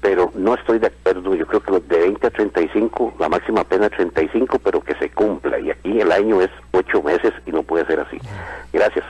pero 0.00 0.30
no 0.34 0.54
estoy 0.54 0.78
de 0.78 0.88
acuerdo, 0.88 1.34
yo 1.34 1.46
creo 1.46 1.62
que 1.62 1.72
los 1.72 1.88
de 1.88 1.98
20 1.98 2.26
a 2.26 2.30
35, 2.30 3.14
la 3.18 3.28
máxima 3.28 3.64
pena 3.64 3.88
35, 3.88 4.58
pero 4.58 4.82
que 4.82 4.94
se 4.96 5.10
cumpla, 5.10 5.58
y 5.58 5.70
aquí 5.70 5.98
el 5.98 6.12
año 6.12 6.42
es 6.42 6.50
ocho 6.72 7.02
meses 7.02 7.32
y 7.46 7.50
no 7.50 7.62
puede 7.62 7.86
ser 7.86 8.00
así. 8.00 8.18
Gracias. 8.72 9.04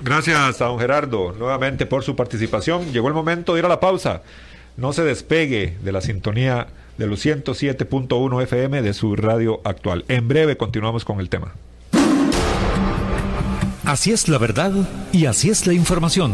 Gracias 0.00 0.60
a 0.60 0.66
don 0.66 0.78
Gerardo 0.78 1.32
nuevamente 1.38 1.86
por 1.86 2.02
su 2.02 2.16
participación. 2.16 2.92
Llegó 2.92 3.08
el 3.08 3.14
momento 3.14 3.54
de 3.54 3.60
ir 3.60 3.64
a 3.64 3.68
la 3.68 3.80
pausa. 3.80 4.22
No 4.76 4.92
se 4.92 5.04
despegue 5.04 5.76
de 5.80 5.92
la 5.92 6.00
sintonía 6.00 6.66
de 6.98 7.06
los 7.06 7.24
107.1 7.24 8.42
FM 8.42 8.82
de 8.82 8.94
su 8.94 9.16
radio 9.16 9.60
actual. 9.64 10.04
En 10.08 10.28
breve 10.28 10.56
continuamos 10.56 11.04
con 11.04 11.20
el 11.20 11.28
tema. 11.28 11.54
Así 13.84 14.12
es 14.12 14.28
la 14.28 14.38
verdad 14.38 14.72
y 15.12 15.26
así 15.26 15.50
es 15.50 15.66
la 15.66 15.74
información. 15.74 16.32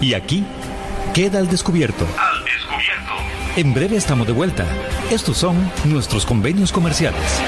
Y 0.00 0.14
aquí 0.14 0.44
queda 1.14 1.38
al 1.38 1.48
descubierto. 1.48 2.06
Al 2.18 2.44
descubierto. 2.44 3.12
En 3.56 3.74
breve 3.74 3.96
estamos 3.96 4.26
de 4.26 4.32
vuelta. 4.32 4.66
Estos 5.10 5.36
son 5.36 5.56
nuestros 5.84 6.24
convenios 6.24 6.72
comerciales. 6.72 7.40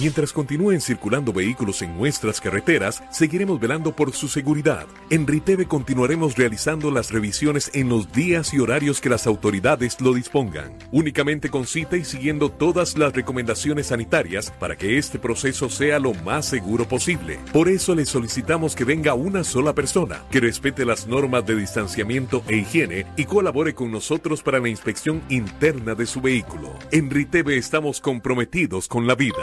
Mientras 0.00 0.32
continúen 0.32 0.80
circulando 0.80 1.32
vehículos 1.32 1.82
en 1.82 1.98
nuestras 1.98 2.40
carreteras, 2.40 3.02
seguiremos 3.10 3.58
velando 3.58 3.96
por 3.96 4.12
su 4.12 4.28
seguridad. 4.28 4.86
En 5.10 5.26
Riteve 5.26 5.66
continuaremos 5.66 6.36
realizando 6.36 6.92
las 6.92 7.10
revisiones 7.10 7.68
en 7.74 7.88
los 7.88 8.12
días 8.12 8.54
y 8.54 8.60
horarios 8.60 9.00
que 9.00 9.08
las 9.08 9.26
autoridades 9.26 10.00
lo 10.00 10.14
dispongan, 10.14 10.72
únicamente 10.92 11.50
con 11.50 11.66
cita 11.66 11.96
y 11.96 12.04
siguiendo 12.04 12.48
todas 12.48 12.96
las 12.96 13.12
recomendaciones 13.12 13.88
sanitarias 13.88 14.52
para 14.60 14.76
que 14.76 14.98
este 14.98 15.18
proceso 15.18 15.68
sea 15.68 15.98
lo 15.98 16.14
más 16.14 16.46
seguro 16.46 16.86
posible. 16.86 17.40
Por 17.52 17.68
eso 17.68 17.96
le 17.96 18.06
solicitamos 18.06 18.76
que 18.76 18.84
venga 18.84 19.14
una 19.14 19.42
sola 19.42 19.74
persona, 19.74 20.22
que 20.30 20.38
respete 20.38 20.84
las 20.84 21.08
normas 21.08 21.44
de 21.44 21.56
distanciamiento 21.56 22.44
e 22.46 22.58
higiene 22.58 23.04
y 23.16 23.24
colabore 23.24 23.74
con 23.74 23.90
nosotros 23.90 24.44
para 24.44 24.60
la 24.60 24.68
inspección 24.68 25.22
interna 25.28 25.96
de 25.96 26.06
su 26.06 26.20
vehículo. 26.20 26.72
En 26.92 27.10
Riteve 27.10 27.56
estamos 27.56 28.00
comprometidos 28.00 28.86
con 28.86 29.08
la 29.08 29.16
vida. 29.16 29.42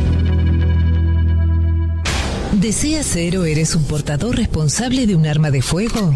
¿Deseas 2.61 3.07
ser 3.07 3.39
o 3.39 3.45
eres 3.45 3.73
un 3.73 3.85
portador 3.85 4.35
responsable 4.35 5.07
de 5.07 5.15
un 5.15 5.25
arma 5.25 5.49
de 5.49 5.63
fuego? 5.63 6.15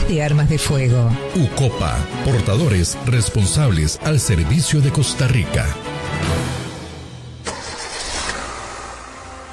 de 0.00 0.22
Armas 0.22 0.48
de 0.48 0.56
Fuego. 0.56 1.10
UCOPA, 1.36 1.94
portadores 2.24 2.96
responsables 3.04 4.00
al 4.04 4.20
servicio 4.20 4.80
de 4.80 4.90
Costa 4.90 5.28
Rica. 5.28 5.66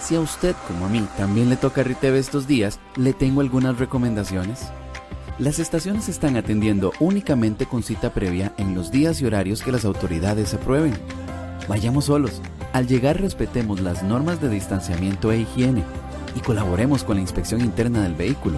Si 0.01 0.15
a 0.15 0.21
usted 0.21 0.55
como 0.65 0.85
a 0.85 0.89
mí 0.89 1.05
también 1.17 1.49
le 1.49 1.57
toca 1.57 1.83
Riteve 1.83 2.19
estos 2.19 2.47
días, 2.47 2.79
le 2.95 3.11
tengo 3.11 3.41
algunas 3.41 3.77
recomendaciones. 3.79 4.67
Las 5.39 5.59
estaciones 5.59 6.07
están 6.07 6.37
atendiendo 6.37 6.93
únicamente 7.01 7.65
con 7.65 7.83
cita 7.83 8.13
previa 8.13 8.53
en 8.57 8.75
los 8.75 8.91
días 8.91 9.21
y 9.21 9.25
horarios 9.25 9.61
que 9.61 9.73
las 9.73 9.83
autoridades 9.83 10.53
aprueben. 10.53 10.93
Vayamos 11.67 12.05
solos. 12.05 12.41
Al 12.71 12.87
llegar 12.87 13.19
respetemos 13.19 13.81
las 13.81 14.03
normas 14.03 14.41
de 14.41 14.49
distanciamiento 14.49 15.33
e 15.33 15.41
higiene 15.41 15.83
y 16.33 16.39
colaboremos 16.39 17.03
con 17.03 17.17
la 17.17 17.21
inspección 17.21 17.59
interna 17.59 18.03
del 18.03 18.15
vehículo. 18.15 18.57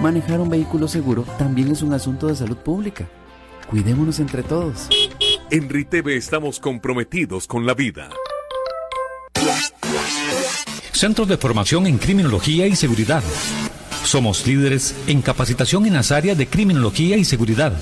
Manejar 0.00 0.40
un 0.40 0.50
vehículo 0.50 0.88
seguro 0.88 1.24
también 1.38 1.72
es 1.72 1.82
un 1.82 1.92
asunto 1.94 2.26
de 2.26 2.36
salud 2.36 2.56
pública. 2.56 3.08
Cuidémonos 3.68 4.20
entre 4.20 4.42
todos. 4.42 4.88
En 5.50 5.68
Riteve 5.68 6.16
estamos 6.16 6.60
comprometidos 6.60 7.46
con 7.46 7.66
la 7.66 7.74
vida. 7.74 8.10
Centros 10.92 11.28
de 11.28 11.36
Formación 11.36 11.86
en 11.86 11.98
Criminología 11.98 12.66
y 12.66 12.76
Seguridad. 12.76 13.22
Somos 14.04 14.46
líderes 14.46 14.94
en 15.06 15.22
capacitación 15.22 15.86
en 15.86 15.94
las 15.94 16.12
áreas 16.12 16.38
de 16.38 16.46
criminología 16.46 17.16
y 17.16 17.24
seguridad, 17.24 17.72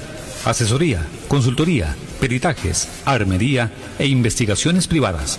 asesoría, 0.45 1.07
consultoría, 1.29 1.95
peritajes, 2.21 2.89
armería 3.05 3.71
e 3.99 4.07
investigaciones 4.07 4.89
privadas. 4.89 5.39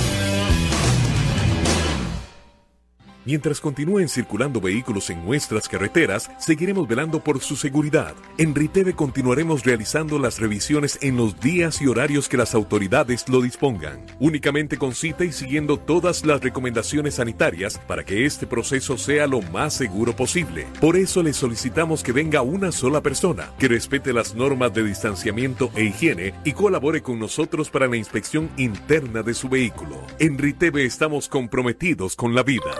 Mientras 3.23 3.61
continúen 3.61 4.09
circulando 4.09 4.59
vehículos 4.59 5.11
en 5.11 5.23
nuestras 5.23 5.69
carreteras, 5.69 6.31
seguiremos 6.39 6.87
velando 6.87 7.23
por 7.23 7.39
su 7.39 7.55
seguridad. 7.55 8.15
En 8.39 8.55
Riteve 8.55 8.93
continuaremos 8.93 9.63
realizando 9.63 10.17
las 10.17 10.39
revisiones 10.39 10.97
en 11.01 11.17
los 11.17 11.39
días 11.39 11.81
y 11.83 11.87
horarios 11.87 12.27
que 12.27 12.37
las 12.37 12.55
autoridades 12.55 13.29
lo 13.29 13.41
dispongan, 13.41 14.03
únicamente 14.19 14.77
con 14.77 14.95
cita 14.95 15.23
y 15.23 15.31
siguiendo 15.31 15.77
todas 15.77 16.25
las 16.25 16.41
recomendaciones 16.41 17.15
sanitarias 17.15 17.77
para 17.87 18.03
que 18.03 18.25
este 18.25 18.47
proceso 18.47 18.97
sea 18.97 19.27
lo 19.27 19.41
más 19.43 19.75
seguro 19.75 20.15
posible. 20.15 20.65
Por 20.79 20.97
eso 20.97 21.21
le 21.21 21.33
solicitamos 21.33 22.01
que 22.01 22.13
venga 22.13 22.41
una 22.41 22.71
sola 22.71 23.01
persona, 23.01 23.51
que 23.59 23.67
respete 23.67 24.13
las 24.13 24.33
normas 24.33 24.73
de 24.73 24.83
distanciamiento 24.83 25.69
e 25.75 25.83
higiene 25.83 26.33
y 26.43 26.53
colabore 26.53 27.03
con 27.03 27.19
nosotros 27.19 27.69
para 27.69 27.87
la 27.87 27.97
inspección 27.97 28.49
interna 28.57 29.21
de 29.21 29.35
su 29.35 29.47
vehículo. 29.47 29.97
En 30.17 30.39
Riteve 30.39 30.85
estamos 30.85 31.29
comprometidos 31.29 32.15
con 32.15 32.33
la 32.33 32.41
vida. 32.41 32.71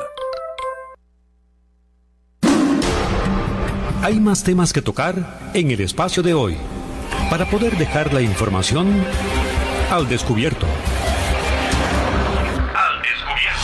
Hay 4.04 4.20
más 4.20 4.43
temas 4.43 4.74
que 4.74 4.82
tocar 4.82 5.14
en 5.54 5.70
el 5.70 5.80
espacio 5.80 6.24
de 6.24 6.34
hoy 6.34 6.58
para 7.30 7.45
poder 7.45 7.78
dejar 7.78 8.12
la 8.12 8.20
información 8.20 8.88
al 9.91 10.10
descubierto. 10.10 10.66
Al 12.74 13.02
descubierto. 13.04 13.62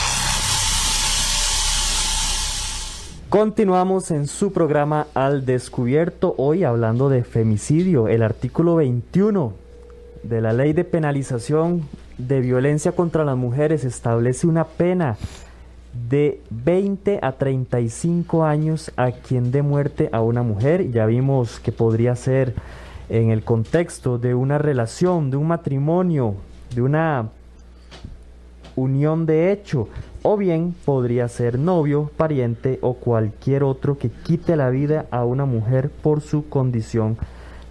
Continuamos 3.30 4.12
en 4.12 4.28
su 4.28 4.54
programa 4.54 5.08
Al 5.16 5.44
descubierto, 5.44 6.36
hoy 6.38 6.64
hablando 6.64 7.10
de 7.10 7.24
femicidio, 7.24 8.08
el 8.08 8.22
artículo 8.22 8.76
21 8.76 9.56
de 10.22 10.42
la 10.42 10.54
ley 10.54 10.74
de 10.74 10.84
penalización 10.84 11.82
de 12.20 12.42
violencia 12.42 12.92
contra 12.92 13.26
las 13.26 13.38
mujeres 13.38 13.84
establece 13.84 14.46
una 14.46 14.66
pena 14.66 15.18
de 16.10 16.42
20 16.50 17.20
a 17.22 17.34
35 17.34 18.46
años 18.46 18.92
a 18.96 19.12
quien 19.12 19.52
dé 19.52 19.62
muerte 19.62 20.10
a 20.12 20.22
una 20.22 20.44
mujer. 20.44 20.92
Ya 20.92 21.06
vimos 21.06 21.60
que 21.60 21.72
podría 21.72 22.16
ser 22.16 22.54
en 23.10 23.30
el 23.32 23.44
contexto 23.44 24.18
de 24.18 24.36
una 24.36 24.58
relación, 24.58 25.32
de 25.32 25.38
un 25.38 25.48
matrimonio, 25.48 26.36
de 26.74 26.82
una 26.82 27.30
unión 28.76 29.26
de 29.26 29.52
hecho, 29.52 29.90
o 30.24 30.38
bien 30.38 30.76
podría 30.86 31.28
ser 31.28 31.58
novio, 31.58 32.12
pariente 32.16 32.80
o 32.82 32.94
cualquier 32.96 33.64
otro 33.64 33.98
que 33.98 34.10
quite 34.10 34.56
la 34.56 34.70
vida 34.70 35.06
a 35.12 35.26
una 35.26 35.46
mujer 35.46 35.90
por 35.90 36.22
su 36.22 36.48
condición 36.48 37.18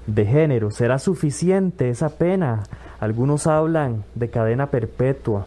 de 0.06 0.26
género. 0.26 0.70
¿Será 0.70 0.98
suficiente 0.98 1.90
esa 1.90 2.10
pena? 2.10 2.64
Algunos 3.00 3.46
hablan 3.46 4.04
de 4.14 4.30
cadena 4.30 4.70
perpetua, 4.70 5.46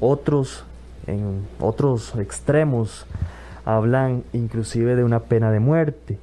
otros 0.00 0.64
en 1.06 1.46
otros 1.60 2.14
extremos 2.16 3.06
hablan 3.64 4.22
inclusive 4.32 4.94
de 4.96 5.04
una 5.04 5.20
pena 5.20 5.50
de 5.50 5.60
muerte. 5.60 6.18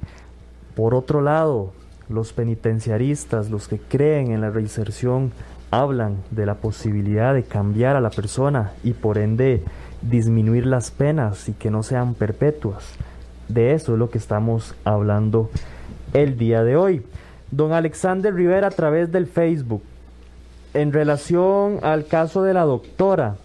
Por 0.74 0.94
otro 0.94 1.20
lado, 1.20 1.72
los 2.08 2.32
penitenciaristas, 2.32 3.50
los 3.50 3.68
que 3.68 3.78
creen 3.78 4.32
en 4.32 4.40
la 4.40 4.50
reinserción, 4.50 5.32
hablan 5.70 6.16
de 6.30 6.46
la 6.46 6.56
posibilidad 6.56 7.34
de 7.34 7.42
cambiar 7.42 7.96
a 7.96 8.00
la 8.00 8.10
persona 8.10 8.72
y 8.82 8.92
por 8.92 9.18
ende 9.18 9.62
disminuir 10.02 10.66
las 10.66 10.90
penas 10.90 11.48
y 11.48 11.52
que 11.52 11.70
no 11.70 11.82
sean 11.82 12.14
perpetuas. 12.14 12.94
De 13.48 13.72
eso 13.72 13.92
es 13.92 13.98
lo 13.98 14.10
que 14.10 14.18
estamos 14.18 14.74
hablando 14.84 15.50
el 16.12 16.38
día 16.38 16.62
de 16.62 16.76
hoy. 16.76 17.02
Don 17.50 17.72
Alexander 17.72 18.34
Rivera 18.34 18.68
a 18.68 18.70
través 18.70 19.12
del 19.12 19.26
Facebook. 19.26 19.82
En 20.72 20.92
relación 20.92 21.78
al 21.82 22.06
caso 22.06 22.42
de 22.42 22.54
la 22.54 22.62
doctora, 22.62 23.36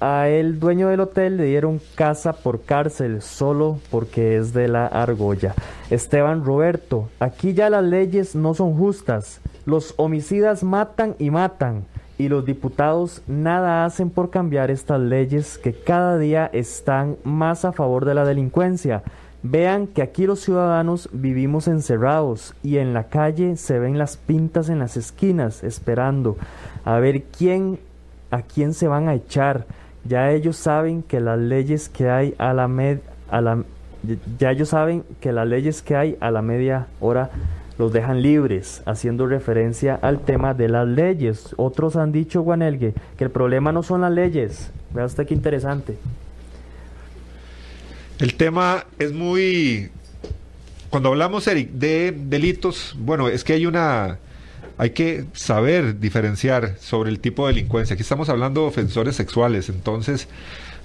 a 0.00 0.28
el 0.28 0.60
dueño 0.60 0.88
del 0.88 1.00
hotel 1.00 1.36
le 1.36 1.44
dieron 1.44 1.80
casa 1.94 2.32
por 2.32 2.62
cárcel 2.62 3.22
solo 3.22 3.80
porque 3.90 4.36
es 4.36 4.52
de 4.52 4.68
la 4.68 4.86
argolla. 4.86 5.54
Esteban 5.90 6.44
Roberto, 6.44 7.08
aquí 7.20 7.54
ya 7.54 7.70
las 7.70 7.84
leyes 7.84 8.34
no 8.34 8.54
son 8.54 8.76
justas. 8.76 9.40
Los 9.66 9.94
homicidas 9.96 10.62
matan 10.62 11.14
y 11.18 11.30
matan 11.30 11.84
y 12.18 12.28
los 12.28 12.44
diputados 12.44 13.22
nada 13.26 13.84
hacen 13.84 14.10
por 14.10 14.30
cambiar 14.30 14.70
estas 14.70 15.00
leyes 15.00 15.58
que 15.58 15.72
cada 15.72 16.18
día 16.18 16.50
están 16.52 17.16
más 17.24 17.64
a 17.64 17.72
favor 17.72 18.04
de 18.04 18.14
la 18.14 18.24
delincuencia. 18.24 19.02
Vean 19.42 19.86
que 19.86 20.02
aquí 20.02 20.26
los 20.26 20.40
ciudadanos 20.40 21.08
vivimos 21.12 21.68
encerrados 21.68 22.54
y 22.64 22.78
en 22.78 22.92
la 22.92 23.04
calle 23.04 23.56
se 23.56 23.78
ven 23.78 23.96
las 23.96 24.16
pintas 24.16 24.68
en 24.68 24.80
las 24.80 24.96
esquinas 24.96 25.62
esperando 25.62 26.36
a 26.84 26.98
ver 26.98 27.22
quién 27.22 27.78
a 28.30 28.42
quién 28.42 28.74
se 28.74 28.88
van 28.88 29.08
a 29.08 29.14
echar. 29.14 29.66
Ya 30.04 30.30
ellos 30.30 30.56
saben 30.56 31.02
que 31.02 31.20
las 31.20 31.38
leyes 31.38 31.88
que 31.88 32.08
hay 32.08 32.34
a 32.38 32.52
la 32.52 32.68
med, 32.68 32.98
a 33.30 33.40
la 33.40 33.64
ya 34.38 34.52
ellos 34.52 34.68
saben 34.70 35.04
que 35.20 35.32
las 35.32 35.46
leyes 35.46 35.82
que 35.82 35.96
hay 35.96 36.16
a 36.20 36.30
la 36.30 36.42
media 36.42 36.86
hora 37.00 37.30
los 37.78 37.92
dejan 37.92 38.22
libres, 38.22 38.82
haciendo 38.86 39.26
referencia 39.26 39.94
al 39.94 40.20
tema 40.20 40.54
de 40.54 40.68
las 40.68 40.86
leyes. 40.86 41.54
Otros 41.56 41.96
han 41.96 42.10
dicho, 42.10 42.42
Guanelgue, 42.42 42.94
que 43.16 43.24
el 43.24 43.30
problema 43.30 43.70
no 43.70 43.82
son 43.82 44.00
las 44.00 44.12
leyes. 44.12 44.70
Vea 44.92 45.04
usted 45.04 45.26
qué 45.26 45.34
interesante. 45.34 45.96
El 48.18 48.34
tema 48.34 48.84
es 48.98 49.12
muy... 49.12 49.90
Cuando 50.90 51.10
hablamos, 51.10 51.46
Eric, 51.46 51.70
de 51.70 52.12
delitos, 52.16 52.96
bueno, 52.98 53.28
es 53.28 53.44
que 53.44 53.52
hay 53.52 53.66
una... 53.66 54.18
Hay 54.78 54.90
que 54.90 55.24
saber 55.32 55.98
diferenciar 55.98 56.76
sobre 56.80 57.10
el 57.10 57.18
tipo 57.18 57.46
de 57.46 57.52
delincuencia. 57.52 57.94
Aquí 57.94 58.02
estamos 58.02 58.28
hablando 58.28 58.62
de 58.62 58.68
ofensores 58.68 59.16
sexuales, 59.16 59.68
entonces 59.68 60.28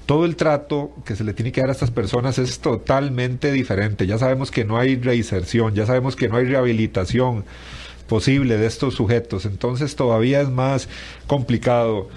todo 0.05 0.25
el 0.25 0.35
trato 0.35 0.91
que 1.05 1.15
se 1.15 1.23
le 1.23 1.33
tiene 1.33 1.51
que 1.51 1.61
dar 1.61 1.69
a 1.69 1.73
estas 1.73 1.91
personas 1.91 2.39
es 2.39 2.59
totalmente 2.59 3.51
diferente. 3.51 4.07
Ya 4.07 4.17
sabemos 4.17 4.51
que 4.51 4.65
no 4.65 4.77
hay 4.77 4.95
reinserción, 4.95 5.75
ya 5.75 5.85
sabemos 5.85 6.15
que 6.15 6.27
no 6.27 6.37
hay 6.37 6.45
rehabilitación 6.45 7.45
posible 8.07 8.57
de 8.57 8.65
estos 8.65 8.95
sujetos, 8.95 9.45
entonces 9.45 9.95
todavía 9.95 10.41
es 10.41 10.49
más 10.49 10.89
complicado. 11.27 12.09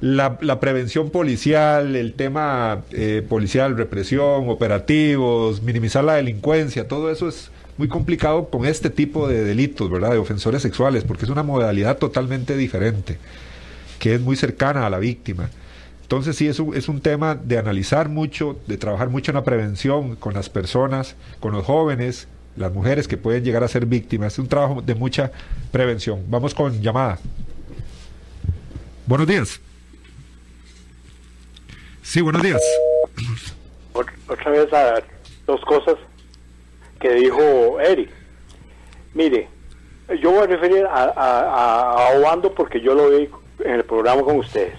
La, 0.00 0.38
prevención 0.60 1.10
policial, 1.10 1.94
el 1.94 2.14
tema 2.14 2.84
eh, 2.90 3.22
policial, 3.26 3.76
represión, 3.76 4.48
operativos, 4.48 5.62
minimizar 5.62 6.02
la 6.04 6.14
delincuencia, 6.14 6.88
todo 6.88 7.10
eso 7.10 7.28
es 7.28 7.50
muy 7.76 7.88
complicado 7.88 8.48
con 8.48 8.66
este 8.66 8.90
tipo 8.90 9.28
de 9.28 9.44
delitos, 9.44 9.90
¿verdad? 9.90 10.12
De 10.12 10.18
ofensores 10.18 10.62
sexuales, 10.62 11.04
porque 11.04 11.24
es 11.24 11.30
una 11.30 11.42
modalidad 11.42 11.98
totalmente 11.98 12.56
diferente, 12.56 13.18
que 13.98 14.14
es 14.14 14.20
muy 14.20 14.36
cercana 14.36 14.86
a 14.86 14.90
la 14.90 14.98
víctima. 14.98 15.50
Entonces 16.02 16.36
sí, 16.36 16.48
es 16.48 16.58
un, 16.58 16.76
es 16.76 16.88
un 16.88 17.00
tema 17.00 17.36
de 17.36 17.58
analizar 17.58 18.08
mucho, 18.08 18.58
de 18.66 18.76
trabajar 18.76 19.10
mucho 19.10 19.30
en 19.30 19.36
la 19.36 19.44
prevención 19.44 20.16
con 20.16 20.34
las 20.34 20.50
personas, 20.50 21.14
con 21.38 21.52
los 21.52 21.64
jóvenes, 21.64 22.26
las 22.56 22.72
mujeres 22.72 23.06
que 23.06 23.16
pueden 23.16 23.44
llegar 23.44 23.62
a 23.62 23.68
ser 23.68 23.86
víctimas. 23.86 24.32
Es 24.32 24.38
un 24.40 24.48
trabajo 24.48 24.82
de 24.82 24.94
mucha 24.94 25.30
prevención. 25.70 26.24
Vamos 26.28 26.54
con 26.54 26.82
llamada. 26.82 27.18
Buenos 29.06 29.26
días. 29.26 29.60
Sí, 32.02 32.20
buenos 32.20 32.42
días. 32.42 32.60
Otra 33.92 34.50
vez 34.50 34.72
a 34.72 35.02
dos 35.46 35.60
cosas 35.60 35.94
que 37.00 37.14
dijo 37.14 37.80
Eric. 37.80 38.10
Mire, 39.14 39.48
yo 40.20 40.30
voy 40.32 40.44
a 40.44 40.46
referir 40.46 40.86
a, 40.86 41.04
a, 41.16 42.18
Obando 42.18 42.54
porque 42.54 42.80
yo 42.80 42.94
lo 42.94 43.10
vi 43.10 43.28
en 43.64 43.72
el 43.72 43.84
programa 43.84 44.22
con 44.22 44.36
ustedes. 44.36 44.74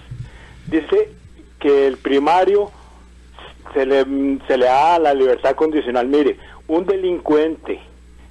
Dice 0.68 1.10
que 1.58 1.86
el 1.86 1.96
primario 1.98 2.70
se 3.74 3.84
le, 3.84 4.04
se 4.46 4.56
le 4.56 4.66
da 4.66 4.98
la 4.98 5.14
libertad 5.14 5.54
condicional. 5.54 6.06
Mire, 6.06 6.38
un 6.68 6.86
delincuente 6.86 7.80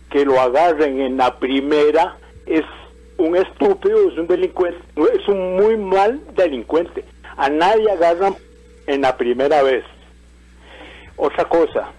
que 0.10 0.26
lo 0.26 0.40
agarren 0.40 1.00
en 1.02 1.18
la 1.18 1.38
primera 1.38 2.18
es 2.46 2.66
un 3.18 3.36
estúpido, 3.36 4.10
es 4.10 4.18
un 4.18 4.28
delincuente, 4.28 4.80
es 5.14 5.28
un 5.28 5.56
muy 5.58 5.78
mal 5.78 6.22
delincuente. 6.36 7.06
A 7.38 7.50
nadie 7.50 7.90
agarran 7.92 8.36
en 8.88 9.02
la 9.02 9.16
primera 9.18 9.62
vez. 9.64 9.84
Otra 11.18 11.46
cosa, 11.46 11.92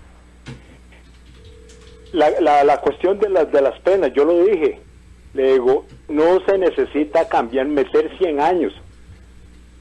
la, 2.13 2.65
la, 2.65 2.81
cuestión 2.81 3.19
de 3.19 3.29
las, 3.29 3.51
de 3.51 3.63
las 3.63 3.79
penas, 3.81 4.13
yo 4.13 4.25
lo 4.25 4.45
dije, 4.45 4.81
le 5.35 5.55
digo, 5.55 5.87
no 6.09 6.41
se 6.45 6.59
necesita 6.59 7.29
cambiar, 7.29 7.67
meter 7.67 8.17
100 8.19 8.41
años, 8.41 8.73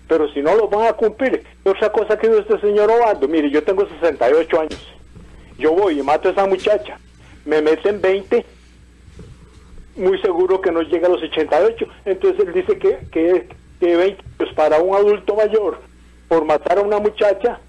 pero 0.08 0.32
si 0.34 0.42
no 0.42 0.56
lo 0.56 0.68
van 0.68 0.88
a 0.88 0.94
cumplir. 0.94 1.44
Otra 1.64 1.92
cosa 1.92 2.18
que 2.18 2.28
dice 2.28 2.42
este 2.42 2.62
señor 2.62 2.90
Obando, 2.90 3.28
mire, 3.28 3.50
yo 3.50 3.64
tengo 3.64 3.88
68 3.88 4.60
años, 4.62 4.88
yo 5.58 5.74
voy 5.74 6.00
y 6.00 6.04
mato 6.04 6.30
a 6.30 6.32
esa 6.32 6.46
muchacha, 6.46 6.98
me 7.46 7.62
meten 7.62 8.02
20, 8.02 8.46
muy 9.98 10.20
seguro 10.22 10.62
que 10.62 10.72
no 10.72 10.82
llega 10.82 11.08
a 11.08 11.12
los 11.12 11.22
88, 11.22 11.86
entonces 12.06 12.48
él 12.48 12.54
dice 12.54 12.78
que, 12.78 12.98
que, 13.12 13.48
que 13.80 13.96
20, 13.96 14.24
pues 14.38 14.54
para 14.54 14.80
un 14.80 14.96
adulto 14.96 15.36
mayor 15.36 15.80
por 16.30 16.46
matar 16.46 16.78
a 16.78 16.82
una 16.82 17.00
muchacha 17.00 17.60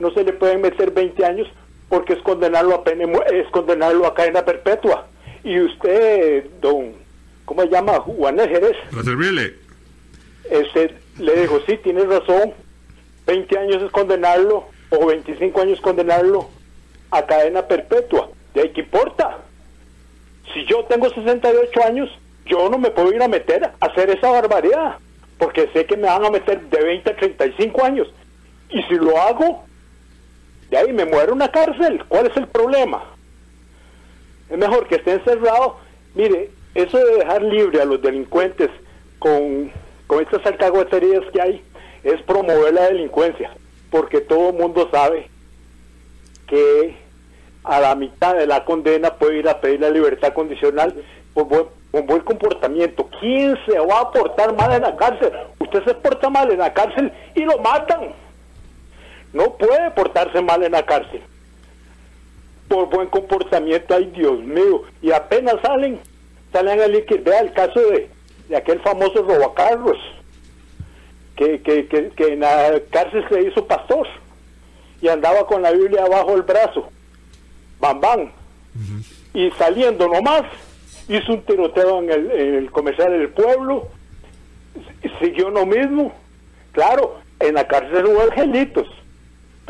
no 0.00 0.10
se 0.10 0.24
le 0.24 0.32
pueden 0.32 0.62
meter 0.62 0.90
20 0.90 1.24
años 1.24 1.46
porque 1.90 2.14
es 2.14 2.22
condenarlo 2.22 2.76
a 2.76 2.84
pena, 2.84 3.04
es 3.30 3.46
condenarlo 3.48 4.06
a 4.06 4.14
cadena 4.14 4.42
perpetua. 4.42 5.06
Y 5.44 5.60
usted, 5.60 6.46
don, 6.62 6.92
¿cómo 7.44 7.62
se 7.62 7.68
llama? 7.68 8.00
Juan 8.00 8.38
Jerez. 8.38 8.76
Este, 10.48 10.94
le 11.18 11.42
dijo, 11.42 11.60
sí, 11.66 11.76
tiene 11.82 12.04
razón, 12.04 12.54
20 13.26 13.58
años 13.58 13.82
es 13.82 13.90
condenarlo, 13.90 14.64
o 14.90 15.06
25 15.06 15.60
años 15.60 15.80
condenarlo 15.82 16.48
a 17.10 17.26
cadena 17.26 17.68
perpetua. 17.68 18.30
¿De 18.54 18.62
ahí 18.62 18.70
qué 18.70 18.80
importa? 18.80 19.38
Si 20.54 20.64
yo 20.64 20.84
tengo 20.86 21.10
68 21.10 21.84
años, 21.84 22.08
yo 22.46 22.70
no 22.70 22.78
me 22.78 22.90
puedo 22.90 23.12
ir 23.12 23.22
a 23.22 23.28
meter 23.28 23.64
a 23.64 23.86
hacer 23.86 24.10
esa 24.10 24.30
barbaridad 24.30 24.96
porque 25.40 25.68
sé 25.72 25.86
que 25.86 25.96
me 25.96 26.06
van 26.06 26.24
a 26.24 26.30
meter 26.30 26.60
de 26.60 26.84
20 26.84 27.10
a 27.10 27.16
35 27.16 27.84
años. 27.84 28.08
Y 28.68 28.82
si 28.82 28.94
lo 28.94 29.18
hago, 29.18 29.64
de 30.70 30.78
ahí 30.78 30.92
me 30.92 31.04
muero 31.04 31.32
una 31.32 31.50
cárcel. 31.50 32.02
¿Cuál 32.08 32.26
es 32.26 32.36
el 32.36 32.46
problema? 32.46 33.02
Es 34.48 34.56
mejor 34.56 34.86
que 34.86 34.96
esté 34.96 35.12
encerrado. 35.12 35.76
Mire, 36.14 36.50
eso 36.74 36.98
de 36.98 37.16
dejar 37.16 37.42
libre 37.42 37.82
a 37.82 37.84
los 37.84 38.00
delincuentes 38.00 38.70
con, 39.18 39.72
con 40.06 40.22
estas 40.22 40.44
alcahueterías 40.46 41.24
que 41.32 41.42
hay 41.42 41.64
es 42.04 42.22
promover 42.22 42.72
la 42.72 42.86
delincuencia, 42.86 43.50
porque 43.90 44.20
todo 44.20 44.50
el 44.50 44.56
mundo 44.56 44.88
sabe 44.90 45.28
que 46.46 46.96
a 47.64 47.80
la 47.80 47.94
mitad 47.94 48.34
de 48.34 48.46
la 48.46 48.64
condena 48.64 49.14
puede 49.14 49.38
ir 49.38 49.48
a 49.48 49.60
pedir 49.60 49.80
la 49.80 49.90
libertad 49.90 50.32
condicional 50.32 50.94
por 51.34 51.44
buen, 51.44 51.66
buen 51.92 52.20
comportamiento. 52.20 53.08
¿Quién 53.20 53.58
se 53.66 53.78
va 53.78 54.00
a 54.00 54.10
portar 54.10 54.54
mal 54.56 54.72
en 54.72 54.82
la 54.82 54.96
cárcel? 54.96 55.32
Usted 55.58 55.84
se 55.84 55.94
porta 55.94 56.30
mal 56.30 56.50
en 56.50 56.58
la 56.58 56.72
cárcel 56.72 57.12
y 57.34 57.44
lo 57.44 57.58
matan. 57.58 58.12
No 59.32 59.54
puede 59.56 59.90
portarse 59.92 60.40
mal 60.42 60.62
en 60.62 60.72
la 60.72 60.84
cárcel. 60.84 61.22
Por 62.68 62.88
buen 62.88 63.08
comportamiento, 63.08 63.94
ay 63.94 64.06
Dios 64.14 64.40
mío. 64.40 64.82
Y 65.02 65.12
apenas 65.12 65.56
salen, 65.62 66.00
salen 66.52 66.80
a 66.80 66.86
liquidar. 66.86 67.24
Vea 67.24 67.40
el 67.40 67.52
caso 67.52 67.80
de, 67.80 68.08
de 68.48 68.56
aquel 68.56 68.80
famoso 68.80 69.22
robacarros, 69.22 69.98
que, 71.36 71.62
que, 71.62 71.86
que, 71.88 72.32
en 72.32 72.40
la 72.40 72.80
cárcel 72.90 73.24
se 73.30 73.42
hizo 73.42 73.66
pastor 73.66 74.06
y 75.00 75.08
andaba 75.08 75.46
con 75.46 75.62
la 75.62 75.72
Biblia 75.72 76.04
abajo 76.04 76.32
del 76.32 76.42
brazo. 76.42 76.90
Bam, 77.80 78.00
bam. 78.00 78.30
Y 79.32 79.50
saliendo 79.52 80.06
nomás 80.06 80.42
hizo 81.08 81.32
un 81.32 81.42
tiroteo 81.42 82.02
en 82.02 82.10
el, 82.10 82.70
comercial 82.70 83.12
del 83.12 83.30
pueblo, 83.30 83.88
siguió 85.20 85.50
lo 85.50 85.64
mismo. 85.64 86.12
Claro, 86.72 87.18
en 87.38 87.54
la 87.54 87.66
cárcel 87.66 88.06
hubo 88.06 88.22
angelitos, 88.22 88.86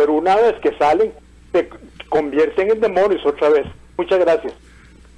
pero 0.01 0.14
una 0.14 0.34
vez 0.34 0.55
que 0.62 0.74
salen, 0.78 1.12
se 1.53 1.68
convierten 2.09 2.70
en 2.70 2.80
demonios 2.80 3.20
otra 3.26 3.51
vez. 3.51 3.66
Muchas 3.98 4.18
gracias. 4.18 4.55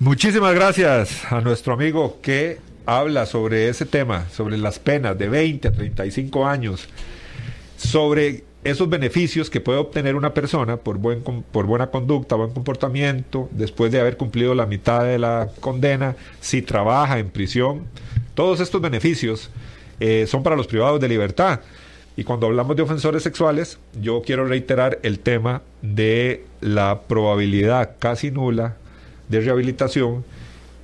Muchísimas 0.00 0.52
gracias 0.56 1.24
a 1.32 1.40
nuestro 1.40 1.74
amigo 1.74 2.18
que 2.20 2.58
habla 2.84 3.26
sobre 3.26 3.68
ese 3.68 3.86
tema, 3.86 4.28
sobre 4.30 4.58
las 4.58 4.80
penas 4.80 5.16
de 5.16 5.28
20 5.28 5.68
a 5.68 5.72
35 5.72 6.44
años, 6.44 6.88
sobre 7.76 8.42
esos 8.64 8.88
beneficios 8.88 9.50
que 9.50 9.60
puede 9.60 9.78
obtener 9.78 10.16
una 10.16 10.34
persona 10.34 10.76
por, 10.78 10.98
buen, 10.98 11.22
por 11.22 11.66
buena 11.66 11.86
conducta, 11.92 12.34
buen 12.34 12.50
comportamiento, 12.50 13.48
después 13.52 13.92
de 13.92 14.00
haber 14.00 14.16
cumplido 14.16 14.52
la 14.56 14.66
mitad 14.66 15.04
de 15.04 15.20
la 15.20 15.48
condena, 15.60 16.16
si 16.40 16.60
trabaja 16.60 17.20
en 17.20 17.30
prisión, 17.30 17.84
todos 18.34 18.58
estos 18.58 18.80
beneficios 18.80 19.48
eh, 20.00 20.26
son 20.26 20.42
para 20.42 20.56
los 20.56 20.66
privados 20.66 21.00
de 21.00 21.08
libertad. 21.08 21.60
Y 22.16 22.24
cuando 22.24 22.46
hablamos 22.46 22.76
de 22.76 22.82
ofensores 22.82 23.22
sexuales, 23.22 23.78
yo 24.00 24.22
quiero 24.22 24.46
reiterar 24.46 24.98
el 25.02 25.18
tema 25.18 25.62
de 25.80 26.44
la 26.60 27.02
probabilidad 27.08 27.96
casi 27.98 28.30
nula 28.30 28.76
de 29.28 29.40
rehabilitación 29.40 30.24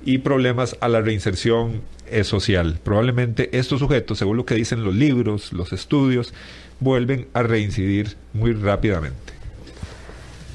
y 0.03 0.19
problemas 0.19 0.75
a 0.81 0.87
la 0.87 1.01
reinserción 1.01 1.81
eh, 2.07 2.23
social. 2.23 2.79
Probablemente 2.83 3.55
estos 3.57 3.79
sujetos, 3.79 4.17
según 4.17 4.37
lo 4.37 4.45
que 4.45 4.55
dicen 4.55 4.83
los 4.83 4.95
libros, 4.95 5.53
los 5.53 5.71
estudios, 5.71 6.33
vuelven 6.79 7.27
a 7.33 7.43
reincidir 7.43 8.15
muy 8.33 8.53
rápidamente. 8.53 9.33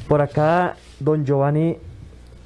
Por 0.09 0.23
acá, 0.23 0.77
don 0.99 1.25
Giovanni 1.25 1.77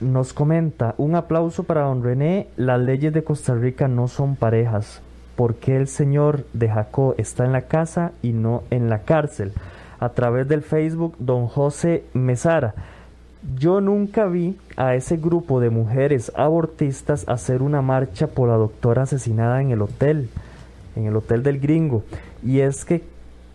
nos 0.00 0.32
comenta, 0.32 0.94
un 0.98 1.14
aplauso 1.16 1.64
para 1.64 1.82
don 1.82 2.02
René, 2.02 2.48
las 2.56 2.80
leyes 2.80 3.12
de 3.12 3.24
Costa 3.24 3.54
Rica 3.54 3.88
no 3.88 4.06
son 4.06 4.36
parejas. 4.36 5.00
¿Por 5.38 5.54
qué 5.54 5.76
el 5.76 5.86
señor 5.86 6.46
de 6.52 6.68
Jacó 6.68 7.14
está 7.16 7.44
en 7.44 7.52
la 7.52 7.68
casa 7.68 8.10
y 8.22 8.32
no 8.32 8.64
en 8.70 8.90
la 8.90 9.02
cárcel? 9.02 9.52
A 10.00 10.08
través 10.08 10.48
del 10.48 10.62
Facebook, 10.62 11.14
don 11.20 11.46
José 11.46 12.02
Mesara. 12.12 12.74
Yo 13.56 13.80
nunca 13.80 14.26
vi 14.26 14.58
a 14.76 14.96
ese 14.96 15.16
grupo 15.16 15.60
de 15.60 15.70
mujeres 15.70 16.32
abortistas 16.34 17.24
hacer 17.28 17.62
una 17.62 17.82
marcha 17.82 18.26
por 18.26 18.48
la 18.48 18.56
doctora 18.56 19.02
asesinada 19.02 19.62
en 19.62 19.70
el 19.70 19.80
hotel, 19.80 20.28
en 20.96 21.06
el 21.06 21.14
hotel 21.14 21.44
del 21.44 21.60
gringo. 21.60 22.02
Y 22.44 22.58
es 22.58 22.84
que 22.84 23.04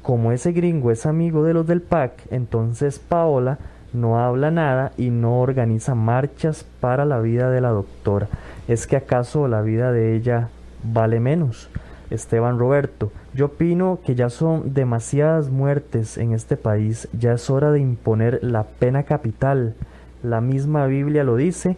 como 0.01 0.31
ese 0.31 0.53
gringo 0.53 0.89
es 0.89 1.05
amigo 1.05 1.43
de 1.43 1.53
los 1.53 1.67
del 1.67 1.81
PAC, 1.81 2.13
entonces 2.31 2.97
Paola 2.97 3.57
no 3.91 4.19
habla 4.19 4.51
nada 4.51 4.93
y 4.95 5.09
no 5.09 5.41
organiza 5.41 5.95
marchas 5.95 6.65
para 6.79 7.03
la 7.03 7.19
vida 7.19 7.49
de 7.49 7.59
la 7.59 7.71
doctora. 7.71 8.29
¿Es 8.69 8.87
que 8.87 8.95
acaso 8.95 9.49
la 9.49 9.61
vida 9.61 9.91
de 9.91 10.15
ella 10.15 10.47
vale 10.83 11.19
menos? 11.19 11.69
Esteban 12.09 12.59
Roberto, 12.59 13.11
yo 13.33 13.45
opino 13.47 13.99
que 14.05 14.13
ya 14.13 14.29
son 14.29 14.73
demasiadas 14.73 15.49
muertes 15.49 16.17
en 16.17 16.33
este 16.33 16.57
país, 16.57 17.07
ya 17.17 17.33
es 17.33 17.49
hora 17.49 17.71
de 17.71 17.79
imponer 17.79 18.39
la 18.43 18.63
pena 18.63 19.03
capital. 19.03 19.73
La 20.21 20.39
misma 20.39 20.85
Biblia 20.85 21.23
lo 21.23 21.35
dice, 21.35 21.75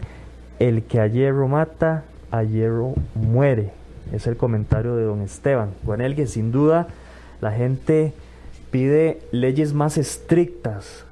el 0.58 0.82
que 0.82 1.00
a 1.00 1.06
hierro 1.06 1.48
mata, 1.48 2.04
a 2.30 2.42
hierro 2.42 2.94
muere. 3.14 3.72
Es 4.12 4.26
el 4.26 4.36
comentario 4.36 4.94
de 4.94 5.04
don 5.04 5.22
Esteban. 5.22 5.70
Con 5.84 6.00
el 6.00 6.14
que 6.14 6.26
sin 6.26 6.52
duda 6.52 6.88
la 7.40 7.52
gente 7.52 8.12
pide 8.70 9.22
leyes 9.32 9.72
más 9.72 9.98
estrictas. 9.98 11.04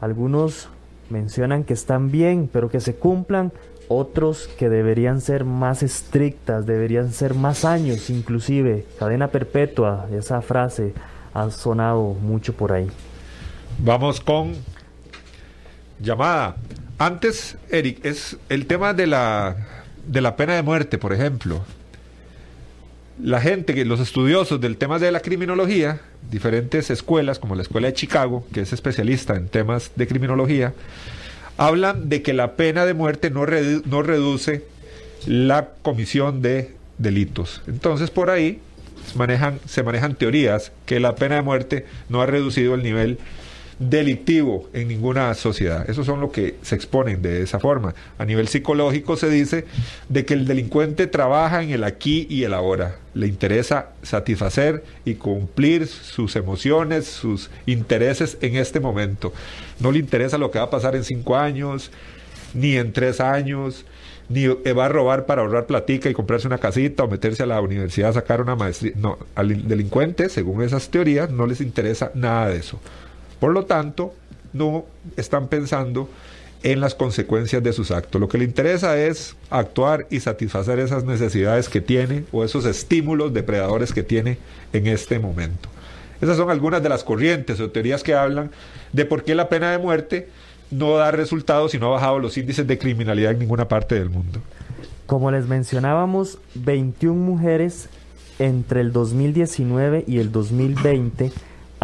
Algunos 0.00 0.68
mencionan 1.10 1.64
que 1.64 1.74
están 1.74 2.10
bien, 2.10 2.48
pero 2.52 2.70
que 2.70 2.80
se 2.80 2.94
cumplan. 2.94 3.52
Otros 3.94 4.48
que 4.58 4.68
deberían 4.68 5.20
ser 5.20 5.44
más 5.44 5.82
estrictas, 5.82 6.64
deberían 6.64 7.12
ser 7.12 7.34
más 7.34 7.64
años 7.64 8.08
inclusive. 8.08 8.86
Cadena 8.98 9.28
perpetua, 9.28 10.08
esa 10.16 10.40
frase 10.40 10.94
ha 11.34 11.50
sonado 11.50 12.14
mucho 12.14 12.54
por 12.54 12.72
ahí. 12.72 12.88
Vamos 13.78 14.20
con 14.20 14.54
llamada. 16.00 16.56
Antes, 16.98 17.58
Eric, 17.70 18.04
es 18.04 18.38
el 18.48 18.66
tema 18.66 18.94
de 18.94 19.06
la, 19.06 19.56
de 20.06 20.20
la 20.20 20.36
pena 20.36 20.54
de 20.54 20.62
muerte, 20.62 20.96
por 20.98 21.12
ejemplo 21.12 21.62
la 23.20 23.40
gente, 23.40 23.84
los 23.84 24.00
estudiosos 24.00 24.60
del 24.60 24.76
tema 24.76 24.98
de 24.98 25.12
la 25.12 25.20
criminología, 25.20 26.00
diferentes 26.30 26.90
escuelas, 26.90 27.38
como 27.38 27.54
la 27.54 27.62
Escuela 27.62 27.88
de 27.88 27.94
Chicago, 27.94 28.44
que 28.52 28.62
es 28.62 28.72
especialista 28.72 29.34
en 29.36 29.48
temas 29.48 29.92
de 29.96 30.06
criminología, 30.06 30.72
hablan 31.56 32.08
de 32.08 32.22
que 32.22 32.32
la 32.32 32.52
pena 32.56 32.84
de 32.86 32.94
muerte 32.94 33.30
no, 33.30 33.46
no 33.46 34.02
reduce 34.02 34.64
la 35.26 35.68
comisión 35.82 36.42
de 36.42 36.74
delitos. 36.98 37.62
Entonces, 37.66 38.10
por 38.10 38.30
ahí 38.30 38.60
manejan, 39.14 39.60
se 39.66 39.82
manejan 39.82 40.14
teorías 40.14 40.72
que 40.86 41.00
la 41.00 41.14
pena 41.14 41.36
de 41.36 41.42
muerte 41.42 41.86
no 42.08 42.22
ha 42.22 42.26
reducido 42.26 42.74
el 42.74 42.82
nivel 42.82 43.18
delictivo 43.90 44.68
en 44.72 44.88
ninguna 44.88 45.32
sociedad. 45.34 45.88
Eso 45.88 46.04
son 46.04 46.20
lo 46.20 46.30
que 46.30 46.56
se 46.62 46.74
exponen 46.74 47.22
de 47.22 47.42
esa 47.42 47.58
forma. 47.58 47.94
A 48.18 48.24
nivel 48.24 48.48
psicológico 48.48 49.16
se 49.16 49.28
dice 49.28 49.64
de 50.08 50.24
que 50.24 50.34
el 50.34 50.46
delincuente 50.46 51.06
trabaja 51.06 51.62
en 51.62 51.70
el 51.70 51.84
aquí 51.84 52.26
y 52.28 52.44
el 52.44 52.54
ahora. 52.54 52.96
Le 53.14 53.26
interesa 53.26 53.90
satisfacer 54.02 54.84
y 55.04 55.14
cumplir 55.14 55.86
sus 55.86 56.36
emociones, 56.36 57.06
sus 57.06 57.50
intereses 57.66 58.38
en 58.40 58.56
este 58.56 58.80
momento. 58.80 59.32
No 59.80 59.92
le 59.92 59.98
interesa 59.98 60.38
lo 60.38 60.50
que 60.50 60.58
va 60.58 60.66
a 60.66 60.70
pasar 60.70 60.96
en 60.96 61.04
cinco 61.04 61.36
años, 61.36 61.90
ni 62.54 62.76
en 62.76 62.92
tres 62.92 63.20
años, 63.20 63.84
ni 64.28 64.46
va 64.46 64.86
a 64.86 64.88
robar 64.88 65.26
para 65.26 65.42
ahorrar 65.42 65.66
platica 65.66 66.08
y 66.08 66.14
comprarse 66.14 66.46
una 66.46 66.58
casita 66.58 67.04
o 67.04 67.08
meterse 67.08 67.42
a 67.42 67.46
la 67.46 67.60
universidad 67.60 68.10
a 68.10 68.14
sacar 68.14 68.40
una 68.40 68.56
maestría. 68.56 68.92
No, 68.96 69.18
al 69.34 69.68
delincuente, 69.68 70.28
según 70.28 70.62
esas 70.62 70.88
teorías, 70.88 71.30
no 71.30 71.46
les 71.46 71.60
interesa 71.60 72.10
nada 72.14 72.48
de 72.48 72.56
eso. 72.56 72.80
Por 73.42 73.52
lo 73.52 73.64
tanto, 73.64 74.14
no 74.52 74.84
están 75.16 75.48
pensando 75.48 76.08
en 76.62 76.78
las 76.78 76.94
consecuencias 76.94 77.60
de 77.60 77.72
sus 77.72 77.90
actos. 77.90 78.20
Lo 78.20 78.28
que 78.28 78.38
le 78.38 78.44
interesa 78.44 78.96
es 78.96 79.34
actuar 79.50 80.06
y 80.10 80.20
satisfacer 80.20 80.78
esas 80.78 81.02
necesidades 81.02 81.68
que 81.68 81.80
tiene 81.80 82.22
o 82.30 82.44
esos 82.44 82.66
estímulos 82.66 83.34
depredadores 83.34 83.92
que 83.92 84.04
tiene 84.04 84.38
en 84.72 84.86
este 84.86 85.18
momento. 85.18 85.68
Esas 86.20 86.36
son 86.36 86.50
algunas 86.50 86.84
de 86.84 86.88
las 86.88 87.02
corrientes 87.02 87.58
o 87.58 87.68
teorías 87.68 88.04
que 88.04 88.14
hablan 88.14 88.52
de 88.92 89.06
por 89.06 89.24
qué 89.24 89.34
la 89.34 89.48
pena 89.48 89.72
de 89.72 89.78
muerte 89.78 90.28
no 90.70 90.94
da 90.94 91.10
resultados 91.10 91.74
y 91.74 91.80
no 91.80 91.88
ha 91.88 91.94
bajado 91.94 92.20
los 92.20 92.38
índices 92.38 92.64
de 92.68 92.78
criminalidad 92.78 93.32
en 93.32 93.40
ninguna 93.40 93.66
parte 93.66 93.96
del 93.96 94.08
mundo. 94.08 94.38
Como 95.06 95.32
les 95.32 95.48
mencionábamos, 95.48 96.38
21 96.54 97.20
mujeres 97.20 97.88
entre 98.38 98.82
el 98.82 98.92
2019 98.92 100.04
y 100.06 100.18
el 100.18 100.30
2020 100.30 101.32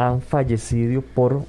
han 0.07 0.23
fallecido 0.23 1.03
por 1.03 1.45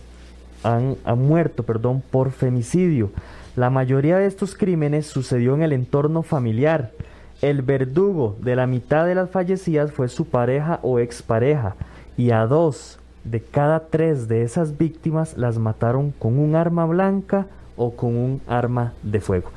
han, 0.63 0.97
han 1.05 1.19
muerto, 1.19 1.63
perdón, 1.63 2.03
por 2.09 2.31
femicidio. 2.31 3.11
La 3.55 3.69
mayoría 3.69 4.17
de 4.17 4.25
estos 4.25 4.55
crímenes 4.55 5.05
sucedió 5.05 5.53
en 5.53 5.61
el 5.61 5.71
entorno 5.71 6.23
familiar. 6.23 6.91
El 7.41 7.61
verdugo 7.61 8.37
de 8.41 8.55
la 8.55 8.67
mitad 8.67 9.05
de 9.05 9.15
las 9.15 9.29
fallecidas 9.29 9.91
fue 9.91 10.09
su 10.09 10.25
pareja 10.25 10.79
o 10.81 10.99
expareja 10.99 11.75
y 12.17 12.31
a 12.31 12.45
dos 12.45 12.99
de 13.23 13.41
cada 13.41 13.87
tres 13.87 14.27
de 14.27 14.41
esas 14.43 14.77
víctimas 14.77 15.37
las 15.37 15.57
mataron 15.57 16.11
con 16.11 16.39
un 16.39 16.55
arma 16.55 16.85
blanca 16.85 17.47
o 17.77 17.95
con 17.95 18.15
un 18.15 18.41
arma 18.47 18.93
de 19.03 19.21
fuego. 19.21 19.51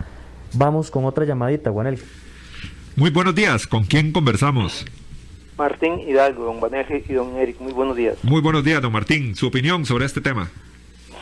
Vamos 0.53 0.91
con 0.91 1.05
otra 1.07 1.25
llamadita, 1.25 1.71
Juanel. 1.71 1.99
Muy 2.95 3.11
buenos 3.11 3.35
días, 3.35 3.67
¿con 3.67 3.85
quién 3.85 4.13
conversamos? 4.13 4.85
Martín 5.63 6.01
Hidalgo, 6.01 6.45
don 6.45 6.59
Vanelge 6.59 7.05
y 7.09 7.13
don 7.13 7.37
Eric. 7.37 7.61
Muy 7.61 7.73
buenos 7.73 7.95
días. 7.95 8.19
Muy 8.25 8.41
buenos 8.41 8.65
días, 8.65 8.83
don 8.83 8.91
Martín. 8.91 9.37
¿Su 9.37 9.47
opinión 9.47 9.87
sobre 9.87 10.07
este 10.07 10.21
tema? 10.21 10.51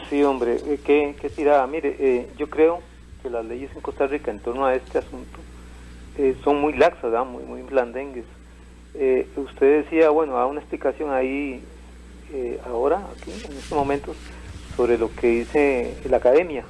Sí, 0.09 0.23
hombre, 0.23 0.57
eh, 0.67 0.81
qué, 0.83 1.15
qué 1.21 1.29
tirada. 1.29 1.67
Mire, 1.67 1.95
eh, 1.99 2.27
yo 2.39 2.49
creo 2.49 2.81
que 3.23 3.29
las 3.29 3.45
leyes 3.45 3.71
en 3.75 3.83
Costa 3.83 4.07
Rica 4.07 4.31
en 4.31 4.39
torno 4.39 4.65
a 4.65 4.75
este 4.75 4.97
asunto 4.97 5.39
eh, 6.17 6.35
son 6.43 6.59
muy 6.59 6.73
laxas, 6.73 7.03
¿verdad? 7.03 7.27
muy, 7.27 7.43
muy 7.43 7.61
blandengues. 7.61 8.25
usted 9.37 9.85
decía, 9.85 10.09
bueno, 10.09 10.37
da 10.37 10.47
una 10.47 10.61
explicación 10.61 11.13
ahí 11.13 11.63
ahora, 12.65 13.03
aquí, 13.15 13.31
en 13.31 13.53
estos 13.59 13.73
momentos, 13.73 14.17
sobre 14.75 14.97
lo 14.97 15.15
que 15.15 15.41
dice 15.41 15.99
la 16.09 16.17
academia 16.17 16.65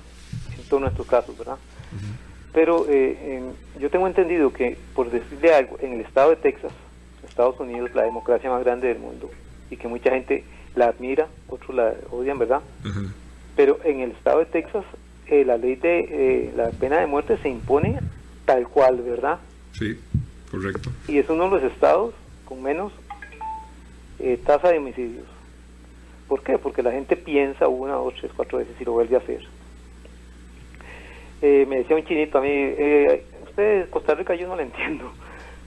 en 0.59 0.69
torno 0.69 0.89
a 0.89 0.91
estos 0.91 1.07
casos, 1.07 1.39
¿verdad? 1.39 1.59
Pero 2.53 2.85
yo 3.79 3.91
tengo 3.91 4.09
entendido 4.09 4.53
que, 4.53 4.77
por 4.93 5.09
decirle 5.09 5.55
algo, 5.55 5.79
en 5.81 5.93
el 5.93 6.01
estado 6.01 6.31
de 6.31 6.37
Texas, 6.37 6.73
Estados 7.41 7.61
Unidos 7.61 7.95
la 7.95 8.03
democracia 8.03 8.51
más 8.51 8.63
grande 8.63 8.89
del 8.89 8.99
mundo 8.99 9.31
y 9.71 9.77
que 9.79 9.89
mucha 9.89 10.11
gente 10.11 10.45
la 10.75 10.89
admira, 10.89 11.27
otros 11.49 11.75
la 11.75 11.95
odian, 12.11 12.39
¿verdad? 12.39 12.61
Pero 13.57 13.79
en 13.83 14.01
el 14.01 14.11
estado 14.11 14.41
de 14.41 14.47
Texas 14.47 14.85
eh, 15.27 15.47
la 15.47 15.57
ley 15.57 15.77
de 15.77 16.01
eh, 16.01 16.53
la 16.55 16.69
pena 16.69 17.01
de 17.01 17.07
muerte 17.07 17.39
se 17.39 17.49
impone 17.49 17.99
tal 18.45 18.69
cual, 18.69 19.01
¿verdad? 19.01 19.39
Sí, 19.73 19.99
correcto. 20.51 20.91
Y 21.09 21.17
es 21.17 21.31
uno 21.31 21.45
de 21.45 21.51
los 21.51 21.73
estados 21.73 22.15
con 22.45 22.63
menos 22.63 22.93
eh, 24.19 24.39
tasa 24.45 24.69
de 24.69 24.77
homicidios. 24.77 25.25
¿Por 26.29 26.43
qué? 26.43 26.59
Porque 26.59 26.83
la 26.83 26.93
gente 26.93 27.17
piensa 27.17 27.69
una, 27.69 27.95
dos, 27.95 28.13
tres, 28.21 28.33
cuatro 28.37 28.59
veces 28.59 28.75
y 28.79 28.85
lo 28.85 28.93
vuelve 28.93 29.17
a 29.17 29.21
hacer. 29.21 29.41
me 31.41 31.79
decía 31.79 31.97
un 31.97 32.05
chinito 32.05 32.37
a 32.37 32.43
mí, 32.43 32.75
usted 33.49 33.89
Costa 33.89 34.15
Rica 34.15 34.35
yo 34.35 34.47
no 34.47 34.57
lo 34.57 34.63
entiendo 34.63 35.11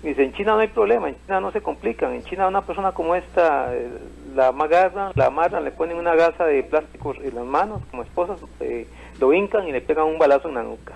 Dice, 0.04 0.22
en 0.22 0.34
China 0.34 0.54
no 0.56 0.60
hay 0.60 0.68
problema, 0.68 1.08
en 1.08 1.16
China 1.26 1.39
no 1.39 1.51
se 1.54 1.62
complican. 1.62 2.14
En 2.14 2.24
China 2.24 2.49
una 2.49 2.62
persona 2.62 2.91
como 2.91 3.16
esta 3.16 3.74
eh, 3.74 3.88
la 4.36 4.49
agarran, 4.49 5.14
la 5.16 5.28
amarran, 5.28 5.64
le 5.64 5.72
ponen 5.72 5.95
una 5.95 6.14
gasa 6.14 6.45
de 6.45 6.62
plástico 6.62 7.16
en 7.16 7.34
las 7.34 7.45
manos 7.45 7.82
como 7.89 8.04
esposas, 8.04 8.38
eh, 8.60 8.86
lo 9.22 9.32
hincan 9.32 9.66
y 9.66 9.72
le 9.72 9.80
pegan 9.80 10.06
un 10.06 10.20
balazo 10.20 10.49
en 10.49 10.56
la 10.56 10.64
nuca. 10.64 10.95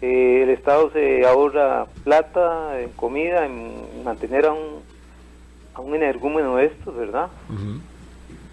Eh, 0.00 0.42
el 0.42 0.50
Estado 0.50 0.90
se 0.92 1.26
ahorra 1.26 1.84
plata 2.02 2.80
en 2.80 2.90
comida, 2.92 3.44
en 3.44 4.02
mantener 4.04 4.46
a 4.46 4.52
un, 4.52 4.82
a 5.74 5.82
un 5.82 5.94
energúmeno 5.94 6.56
de 6.56 6.66
estos, 6.66 6.96
¿verdad? 6.96 7.28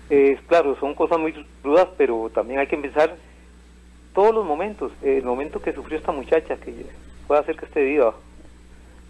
Es 0.10 0.42
claro, 0.42 0.76
son 0.82 0.94
cosas 0.96 1.18
muy 1.18 1.34
crudas, 1.62 1.88
pero 1.98 2.30
también 2.34 2.60
hay 2.60 2.68
que 2.68 2.76
empezar 2.76 3.16
todos 4.14 4.36
los 4.36 4.46
momentos. 4.46 4.92
el 5.02 5.24
momento 5.24 5.62
que 5.62 5.72
sufrió 5.72 5.98
esta 5.98 6.12
muchacha, 6.12 6.58
que 6.58 6.86
puede 7.26 7.40
hacer 7.40 7.56
que 7.56 7.66
esté 7.66 7.86
viva 7.86 8.14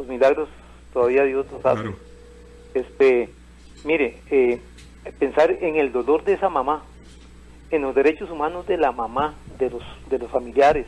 los 0.02 0.08
milagros 0.08 0.50
todavía 0.94 1.24
Dios 1.24 1.46
los 1.52 1.64
hace. 1.64 1.94
Este, 2.74 3.30
mire, 3.86 4.18
eh, 4.32 4.60
pensar 5.20 5.52
en 5.52 5.76
el 5.76 5.92
dolor 5.92 6.24
de 6.24 6.34
esa 6.34 6.50
mamá, 6.50 6.84
en 7.70 7.84
los 7.84 7.94
derechos 7.94 8.32
humanos 8.32 8.66
de 8.66 8.78
la 8.78 8.92
mamá, 8.92 9.36
de 9.60 9.70
los, 9.70 9.84
de 10.10 10.18
los 10.18 10.32
familiares. 10.32 10.88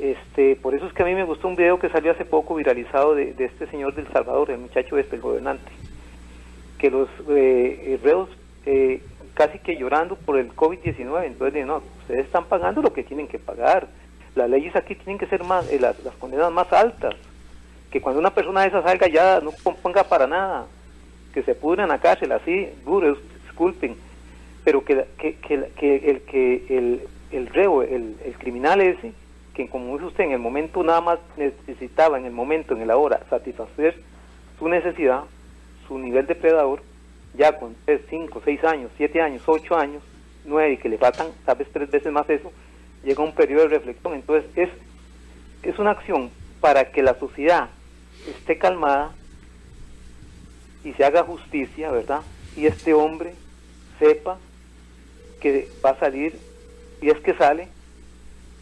Este, 0.00 0.56
por 0.56 0.74
eso 0.74 0.86
es 0.86 0.92
que 0.92 1.04
a 1.04 1.06
mí 1.06 1.14
me 1.14 1.24
gustó 1.24 1.46
un 1.46 1.56
video 1.56 1.78
que 1.78 1.88
salió 1.88 2.10
hace 2.10 2.24
poco 2.24 2.56
viralizado 2.56 3.14
de, 3.14 3.34
este 3.38 3.66
señor 3.68 3.94
del 3.94 4.08
Salvador, 4.08 4.50
el 4.50 4.58
muchacho 4.58 4.98
este, 4.98 5.16
el 5.16 5.22
gobernante, 5.22 5.70
que 6.78 6.90
los 6.90 7.08
eh, 7.28 7.98
reos 8.02 8.28
eh, 8.66 9.02
casi 9.34 9.60
que 9.60 9.76
llorando 9.76 10.16
por 10.16 10.36
el 10.36 10.54
COVID-19, 10.54 11.26
entonces 11.26 11.64
no, 11.64 11.80
ustedes 12.00 12.26
están 12.26 12.46
pagando 12.46 12.82
lo 12.82 12.92
que 12.92 13.04
tienen 13.04 13.28
que 13.28 13.38
pagar. 13.38 13.86
Las 14.34 14.50
leyes 14.50 14.74
aquí 14.74 14.96
tienen 14.96 15.16
que 15.16 15.26
ser 15.26 15.44
más, 15.44 15.70
eh, 15.70 15.78
las, 15.78 16.02
las 16.04 16.14
condenas 16.16 16.52
más 16.52 16.70
altas, 16.72 17.14
que 17.96 18.02
cuando 18.02 18.20
una 18.20 18.34
persona 18.34 18.60
de 18.60 18.68
esa 18.68 18.82
salga 18.82 19.08
ya 19.08 19.40
no 19.40 19.52
componga 19.64 20.04
para 20.04 20.26
nada, 20.26 20.66
que 21.32 21.42
se 21.42 21.54
pudren 21.54 21.84
en 21.84 21.88
la 21.88 21.98
cárcel 21.98 22.30
así, 22.30 22.68
duro, 22.84 23.16
disculpen, 23.46 23.96
pero 24.64 24.84
que, 24.84 25.06
que, 25.16 25.36
que, 25.38 26.10
el 26.10 26.20
que 26.20 26.66
el, 26.68 27.00
el 27.30 27.46
reo, 27.46 27.82
el, 27.82 28.16
el 28.22 28.36
criminal 28.36 28.82
ese, 28.82 29.14
que 29.54 29.70
como 29.70 29.94
dice 29.94 30.08
usted, 30.08 30.24
en 30.24 30.32
el 30.32 30.40
momento 30.40 30.82
nada 30.82 31.00
más 31.00 31.18
necesitaba, 31.38 32.18
en 32.18 32.26
el 32.26 32.32
momento, 32.32 32.74
en 32.74 32.82
el 32.82 32.90
ahora, 32.90 33.22
satisfacer 33.30 33.96
su 34.58 34.68
necesidad, 34.68 35.22
su 35.88 35.98
nivel 35.98 36.26
depredador, 36.26 36.82
ya 37.32 37.58
con 37.58 37.74
3, 37.86 38.02
5, 38.10 38.42
6 38.44 38.64
años, 38.64 38.90
7 38.98 39.22
años, 39.22 39.42
8 39.46 39.74
años, 39.74 40.02
9 40.44 40.72
y 40.72 40.76
que 40.76 40.90
le 40.90 40.98
faltan 40.98 41.28
tal 41.46 41.56
vez 41.56 41.68
tres 41.72 41.90
veces 41.90 42.12
más 42.12 42.28
eso, 42.28 42.52
llega 43.02 43.24
un 43.24 43.34
periodo 43.34 43.62
de 43.62 43.78
reflexión. 43.78 44.12
Entonces 44.12 44.44
es, 44.54 44.68
es 45.62 45.78
una 45.78 45.92
acción 45.92 46.30
para 46.60 46.92
que 46.92 47.02
la 47.02 47.14
sociedad 47.14 47.70
esté 48.30 48.58
calmada 48.58 49.12
y 50.84 50.92
se 50.92 51.04
haga 51.04 51.24
justicia, 51.24 51.90
¿verdad? 51.90 52.20
Y 52.56 52.66
este 52.66 52.94
hombre 52.94 53.34
sepa 53.98 54.38
que 55.40 55.68
va 55.84 55.90
a 55.90 55.98
salir, 55.98 56.38
y 57.02 57.10
es 57.10 57.18
que 57.20 57.34
sale, 57.34 57.68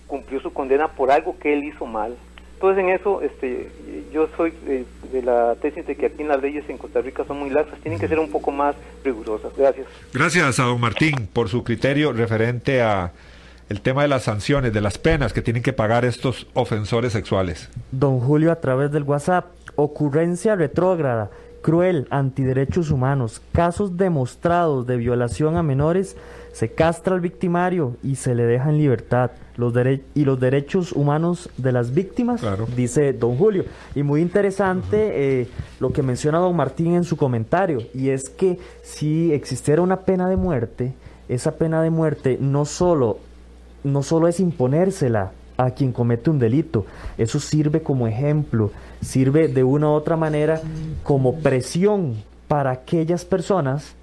cumplió 0.06 0.40
su 0.40 0.52
condena 0.52 0.88
por 0.88 1.10
algo 1.10 1.38
que 1.38 1.52
él 1.52 1.64
hizo 1.64 1.86
mal. 1.86 2.16
Entonces 2.54 2.84
en 2.84 2.90
eso 2.90 3.20
este, 3.20 3.68
yo 4.12 4.28
soy 4.36 4.52
de, 5.12 5.22
la 5.22 5.54
tesis 5.56 5.86
de 5.86 5.96
que 5.96 6.06
aquí 6.06 6.24
las 6.24 6.40
leyes 6.40 6.64
en 6.68 6.78
Costa 6.78 7.00
Rica 7.00 7.24
son 7.24 7.38
muy 7.38 7.50
laxas, 7.50 7.78
tienen 7.80 8.00
que 8.00 8.08
ser 8.08 8.18
un 8.18 8.30
poco 8.30 8.50
más 8.50 8.74
rigurosas. 9.04 9.52
Gracias. 9.56 9.86
Gracias 10.12 10.58
a 10.58 10.64
don 10.64 10.80
Martín 10.80 11.28
por 11.32 11.48
su 11.48 11.62
criterio 11.62 12.12
referente 12.12 12.80
a 12.80 13.12
el 13.68 13.80
tema 13.80 14.02
de 14.02 14.08
las 14.08 14.24
sanciones, 14.24 14.72
de 14.72 14.80
las 14.80 14.98
penas 14.98 15.32
que 15.32 15.42
tienen 15.42 15.62
que 15.62 15.72
pagar 15.72 16.04
estos 16.04 16.46
ofensores 16.54 17.12
sexuales. 17.12 17.68
Don 17.92 18.20
Julio 18.20 18.52
a 18.52 18.60
través 18.60 18.92
del 18.92 19.04
WhatsApp, 19.04 19.46
ocurrencia 19.76 20.56
retrógrada, 20.56 21.30
cruel, 21.62 22.06
antiderechos 22.10 22.90
humanos, 22.90 23.40
casos 23.52 23.96
demostrados 23.96 24.86
de 24.86 24.96
violación 24.96 25.56
a 25.56 25.62
menores 25.62 26.16
se 26.54 26.68
castra 26.70 27.16
al 27.16 27.20
victimario 27.20 27.96
y 28.02 28.14
se 28.14 28.34
le 28.34 28.44
deja 28.44 28.70
en 28.70 28.78
libertad. 28.78 29.32
Los 29.56 29.74
y 30.14 30.24
los 30.24 30.38
derechos 30.38 30.92
humanos 30.92 31.50
de 31.56 31.72
las 31.72 31.92
víctimas, 31.92 32.42
dice 32.76 33.12
don 33.12 33.36
Julio. 33.36 33.64
Y 33.94 34.04
muy 34.04 34.20
interesante 34.20 35.40
eh, 35.40 35.48
lo 35.80 35.92
que 35.92 36.02
menciona 36.02 36.38
don 36.38 36.54
Martín 36.54 36.94
en 36.94 37.04
su 37.04 37.16
comentario, 37.16 37.80
y 37.92 38.10
es 38.10 38.28
que 38.28 38.58
si 38.82 39.32
existiera 39.32 39.82
una 39.82 40.00
pena 40.00 40.28
de 40.28 40.36
muerte, 40.36 40.92
esa 41.28 41.56
pena 41.56 41.82
de 41.82 41.90
muerte 41.90 42.38
no 42.40 42.64
solo, 42.64 43.18
no 43.84 44.02
solo 44.02 44.28
es 44.28 44.40
imponérsela 44.40 45.32
a 45.56 45.70
quien 45.70 45.92
comete 45.92 46.30
un 46.30 46.38
delito, 46.38 46.84
eso 47.16 47.38
sirve 47.38 47.82
como 47.82 48.08
ejemplo, 48.08 48.72
sirve 49.00 49.46
de 49.46 49.62
una 49.62 49.88
u 49.88 49.92
otra 49.92 50.16
manera 50.16 50.60
como 51.04 51.36
presión 51.36 52.16
para 52.48 52.72
aquellas 52.72 53.24
personas 53.24 53.94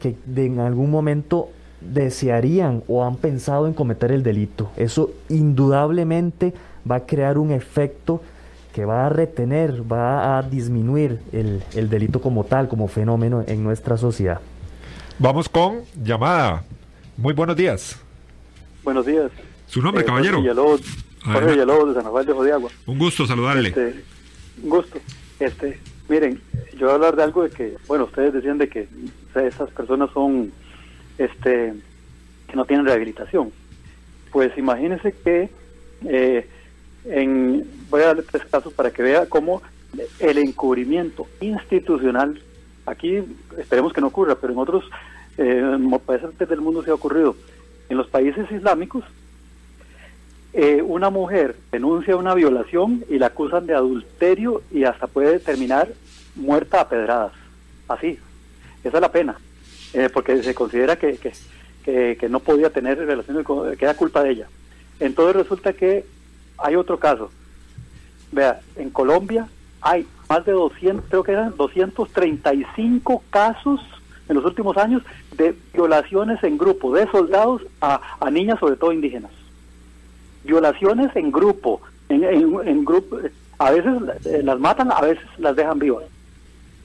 que 0.00 0.16
en 0.36 0.60
algún 0.60 0.90
momento 0.90 1.48
desearían 1.80 2.82
o 2.86 3.04
han 3.04 3.16
pensado 3.16 3.66
en 3.66 3.74
cometer 3.74 4.12
el 4.12 4.22
delito. 4.22 4.70
Eso 4.76 5.10
indudablemente 5.28 6.54
va 6.88 6.96
a 6.96 7.06
crear 7.06 7.38
un 7.38 7.50
efecto 7.50 8.22
que 8.72 8.84
va 8.84 9.06
a 9.06 9.08
retener, 9.08 9.82
va 9.90 10.38
a 10.38 10.42
disminuir 10.42 11.20
el, 11.32 11.62
el 11.74 11.90
delito 11.90 12.20
como 12.20 12.44
tal, 12.44 12.68
como 12.68 12.88
fenómeno 12.88 13.44
en 13.46 13.62
nuestra 13.62 13.96
sociedad. 13.96 14.40
Vamos 15.18 15.48
con 15.48 15.80
llamada. 16.02 16.64
Muy 17.16 17.34
buenos 17.34 17.56
días. 17.56 18.00
Buenos 18.84 19.06
días. 19.06 19.30
¿Su 19.66 19.80
nombre, 19.80 20.02
eh, 20.02 20.06
caballero? 20.06 20.42
Jorge 21.24 21.52
Villalobos, 21.52 21.88
de 21.88 21.94
San 21.94 22.04
Rafael 22.04 22.26
de 22.26 22.32
Jodiagua. 22.32 22.70
Un 22.86 22.98
gusto 22.98 23.26
saludarle. 23.26 23.68
Este, 23.68 23.94
un 24.62 24.70
gusto. 24.70 24.98
Este, 25.38 25.78
miren, 26.08 26.40
yo 26.74 26.86
voy 26.86 26.90
a 26.90 26.94
hablar 26.94 27.16
de 27.16 27.22
algo 27.22 27.44
de 27.44 27.50
que, 27.50 27.76
bueno, 27.86 28.04
ustedes 28.04 28.32
decían 28.32 28.58
de 28.58 28.68
que 28.68 28.88
esas 29.34 29.70
personas 29.70 30.10
son 30.12 30.52
este, 31.16 31.74
que 32.48 32.56
no 32.56 32.64
tienen 32.64 32.86
rehabilitación. 32.86 33.52
Pues 34.32 34.56
imagínense 34.58 35.12
que 35.12 35.48
eh, 36.04 36.48
en, 37.04 37.64
voy 37.88 38.02
a 38.02 38.06
darle 38.06 38.22
tres 38.22 38.44
casos 38.50 38.72
para 38.72 38.90
que 38.90 39.02
vea 39.02 39.26
cómo 39.28 39.62
el 40.18 40.38
encubrimiento 40.38 41.28
institucional, 41.40 42.40
aquí 42.86 43.22
esperemos 43.58 43.92
que 43.92 44.00
no 44.00 44.08
ocurra, 44.08 44.34
pero 44.34 44.52
en 44.52 44.58
otros 44.58 44.84
eh, 45.38 45.78
países 46.04 46.48
del 46.48 46.60
mundo 46.60 46.82
se 46.82 46.90
ha 46.90 46.94
ocurrido. 46.94 47.36
En 47.92 47.98
los 47.98 48.08
países 48.08 48.50
islámicos, 48.50 49.04
eh, 50.54 50.80
una 50.80 51.10
mujer 51.10 51.56
denuncia 51.70 52.16
una 52.16 52.32
violación 52.32 53.04
y 53.10 53.18
la 53.18 53.26
acusan 53.26 53.66
de 53.66 53.74
adulterio 53.74 54.62
y 54.70 54.84
hasta 54.84 55.06
puede 55.06 55.38
terminar 55.40 55.88
muerta 56.34 56.80
a 56.80 56.88
pedradas. 56.88 57.32
Así. 57.88 58.18
Esa 58.82 58.96
es 58.96 59.00
la 59.02 59.12
pena. 59.12 59.36
Eh, 59.92 60.08
porque 60.10 60.42
se 60.42 60.54
considera 60.54 60.96
que, 60.96 61.18
que, 61.84 62.28
no 62.30 62.40
podía 62.40 62.70
tener 62.70 62.96
relaciones, 62.96 63.44
con, 63.44 63.76
que 63.76 63.84
era 63.84 63.94
culpa 63.94 64.22
de 64.22 64.30
ella. 64.30 64.46
Entonces 64.98 65.36
resulta 65.36 65.74
que 65.74 66.06
hay 66.56 66.76
otro 66.76 66.98
caso. 66.98 67.30
Vea, 68.30 68.62
en 68.76 68.88
Colombia 68.88 69.48
hay 69.82 70.06
más 70.30 70.46
de 70.46 70.52
200, 70.52 71.10
creo 71.10 71.24
que 71.24 71.32
eran 71.32 71.54
235 71.58 73.22
casos 73.28 73.82
en 74.30 74.36
los 74.36 74.46
últimos 74.46 74.78
años 74.78 75.02
de 75.36 75.54
violaciones 75.72 76.42
en 76.44 76.58
grupo 76.58 76.94
de 76.94 77.10
soldados 77.10 77.62
a, 77.80 78.00
a 78.20 78.30
niñas, 78.30 78.58
sobre 78.58 78.76
todo 78.76 78.92
indígenas. 78.92 79.30
Violaciones 80.44 81.14
en 81.16 81.30
grupo, 81.30 81.80
en, 82.08 82.24
en, 82.24 82.84
grupo, 82.84 83.18
a 83.58 83.70
veces 83.70 83.92
eh, 84.24 84.42
las 84.42 84.58
matan, 84.58 84.90
a 84.90 85.00
veces 85.00 85.24
las 85.38 85.56
dejan 85.56 85.78
vivas. 85.78 86.04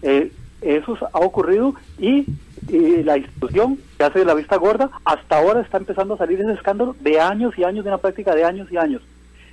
Eh, 0.02 0.32
eso 0.62 0.98
ha 1.14 1.20
ocurrido 1.20 1.76
y 1.98 2.26
y 2.68 3.04
la 3.04 3.18
institución 3.18 3.80
que 3.98 4.04
hace 4.04 4.26
la 4.26 4.34
vista 4.34 4.58
gorda, 4.58 4.90
hasta 5.06 5.38
ahora 5.38 5.62
está 5.62 5.78
empezando 5.78 6.16
a 6.16 6.18
salir 6.18 6.40
ese 6.42 6.54
escándalo 6.54 6.96
de 7.00 7.20
años 7.20 7.58
y 7.58 7.64
años, 7.64 7.86
de 7.86 7.92
una 7.92 7.98
práctica 7.98 8.36
de 8.36 8.44
años 8.44 8.72
y 8.72 8.78
años. 8.78 9.02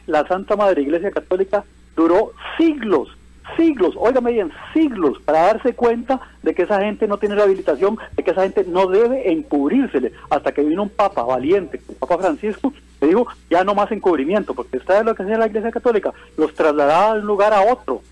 La 0.06 0.26
Santa 0.26 0.56
Madre 0.56 0.82
Iglesia 0.82 1.10
Católica 1.10 1.64
duró 1.96 2.32
siglos, 2.58 3.08
siglos, 3.56 3.94
óigame 3.96 4.32
bien, 4.32 4.50
siglos, 4.72 5.18
para 5.24 5.42
darse 5.42 5.74
cuenta 5.74 6.20
de 6.42 6.54
que 6.54 6.62
esa 6.62 6.80
gente 6.80 7.06
no 7.06 7.18
tiene 7.18 7.34
rehabilitación, 7.34 7.98
de 8.16 8.22
que 8.22 8.30
esa 8.30 8.42
gente 8.42 8.64
no 8.66 8.86
debe 8.86 9.32
encubrírsele, 9.32 10.12
hasta 10.30 10.52
que 10.52 10.62
vino 10.62 10.82
un 10.82 10.88
papa 10.88 11.22
valiente, 11.22 11.80
el 11.88 11.96
Papa 11.96 12.18
Francisco, 12.18 12.72
que 13.00 13.06
dijo, 13.06 13.26
ya 13.50 13.64
no 13.64 13.74
más 13.74 13.90
encubrimiento, 13.92 14.54
porque 14.54 14.78
esta 14.78 14.98
es 14.98 15.04
lo 15.04 15.14
que 15.14 15.22
hacía 15.22 15.38
la 15.38 15.46
Iglesia 15.46 15.70
Católica, 15.70 16.12
los 16.36 16.54
trasladaba 16.54 17.14
de 17.14 17.20
un 17.20 17.26
lugar 17.26 17.52
a 17.52 17.72
otro. 17.72 18.02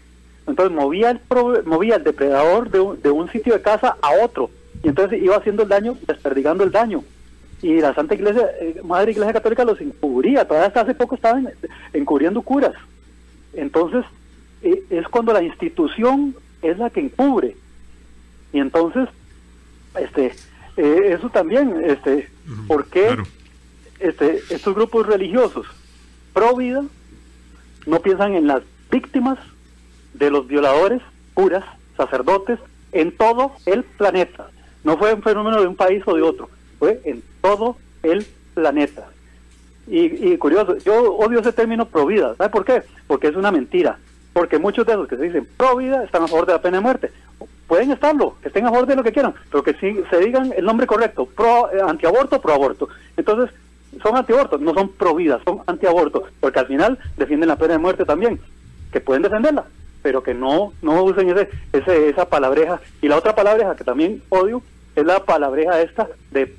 Entonces 0.47 0.75
movía 0.75 1.11
el, 1.11 1.21
movía 1.65 1.97
el 1.97 2.05
depredador 2.05 2.69
de 2.71 3.01
de 3.03 3.11
un 3.11 3.31
sitio 3.31 3.55
de 3.55 3.63
casa 3.63 3.97
a 4.03 4.25
otro, 4.25 4.51
y 4.83 4.89
entonces 4.89 5.23
iba 5.23 5.37
haciendo 5.37 5.63
el 5.63 5.69
daño, 5.69 5.97
desperdigando 6.07 6.65
el 6.65 6.73
daño. 6.73 7.05
Y 7.63 7.81
la 7.81 7.95
Santa 7.95 8.15
Iglesia, 8.15 8.51
eh, 8.61 8.81
Madre 8.83 9.13
Iglesia 9.13 9.33
Católica 9.33 9.65
los 9.65 9.81
encubría, 9.81 10.45
todavía 10.45 10.67
hasta 10.67 10.81
hace 10.81 10.95
poco 10.95 11.15
estaban 11.15 11.49
encubriendo 11.93 12.43
curas. 12.43 12.75
Entonces, 13.55 14.05
eh, 14.05 14.22
es 14.63 15.09
cuando 15.09 15.33
la 15.33 15.43
institución 15.43 16.35
es 16.63 16.79
la 16.79 16.91
que 16.91 17.01
encubre. 17.01 17.57
Y 18.53 18.61
entonces, 18.61 19.09
este, 19.99 20.35
eh, 20.77 21.15
eso 21.17 21.31
también, 21.31 21.83
este, 21.85 22.29
¿por 22.67 22.87
qué 22.87 23.17
este, 24.01 24.41
estos 24.51 24.75
grupos 24.75 25.07
religiosos 25.07 25.67
pro 26.33 26.57
vida 26.57 26.83
no 27.87 28.01
piensan 28.01 28.35
en 28.35 28.47
las 28.47 28.63
víctimas 28.91 29.39
de 30.15 30.31
los 30.31 30.47
violadores, 30.47 31.03
curas, 31.35 31.65
sacerdotes, 31.97 32.59
en 32.93 33.17
todo 33.17 33.53
el 33.67 33.85
planeta? 33.85 34.51
No 34.85 34.97
fue 34.99 35.15
un 35.15 35.23
fenómeno 35.23 35.61
de 35.61 35.67
un 35.67 35.77
país 35.77 36.03
o 36.07 36.15
de 36.15 36.23
otro, 36.23 36.49
fue 36.79 37.01
en 37.05 37.23
todo 37.41 37.77
el 38.03 38.27
planeta. 38.55 39.09
Y, 39.89 40.37
curioso, 40.37 40.79
yo 40.79 41.15
odio 41.15 41.41
ese 41.41 41.53
término 41.53 41.87
pro 41.87 42.07
vida. 42.07 42.35
¿Sabe 42.37 42.51
por 42.51 42.65
qué? 42.65 42.83
Porque 43.09 43.29
es 43.29 43.37
una 43.37 43.51
mentira. 43.51 43.99
Porque 44.33 44.59
muchos 44.59 44.87
de 44.87 44.97
los 44.97 45.09
que 45.09 45.17
se 45.17 45.25
dicen 45.25 45.49
pro 45.57 45.77
vida 45.77 46.05
están 46.05 46.23
a 46.23 46.29
favor 46.29 46.47
de 46.47 46.53
la 46.53 46.63
pena 46.63 46.79
de 46.79 46.83
muerte. 46.83 47.11
Pueden 47.67 47.91
estarlo, 47.91 48.37
que 48.41 48.49
estén 48.49 48.67
a 48.67 48.71
favor 48.71 48.87
de 48.87 48.97
lo 48.97 49.03
que 49.03 49.13
quieran, 49.13 49.35
pero 49.51 49.63
que 49.63 49.75
sí 49.75 50.01
se 50.11 50.19
digan 50.19 50.53
el 50.57 50.65
nombre 50.65 50.87
correcto, 50.87 51.27
pro 51.27 51.73
eh, 51.73 51.81
antiaborto, 51.81 52.41
pro 52.41 52.55
aborto. 52.55 52.89
Entonces, 53.17 53.55
son 54.03 54.17
antiabortos, 54.17 54.61
no 54.61 54.75
son 54.75 54.91
pro 54.91 55.15
vida, 55.15 55.41
son 55.45 55.61
antiaborto, 55.67 56.25
porque 56.41 56.59
al 56.59 56.67
final 56.67 56.99
defienden 57.17 57.49
la 57.49 57.57
pena 57.57 57.75
de 57.75 57.79
muerte 57.79 58.05
también, 58.05 58.41
que 58.91 59.01
pueden 59.01 59.23
defenderla, 59.23 59.65
pero 60.03 60.23
que 60.23 60.35
no 60.35 60.73
no 60.83 61.03
usen 61.03 61.31
ese, 61.31 61.49
ese 61.73 62.09
esa 62.09 62.27
palabreja. 62.27 62.81
Y 63.01 63.09
la 63.09 63.17
otra 63.17 63.35
palabreja 63.35 63.77
que 63.77 63.85
también 63.85 64.23
odio 64.29 64.63
es 64.95 65.05
la 65.05 65.25
palabreja 65.25 65.81
esta 65.81 66.09
de 66.31 66.55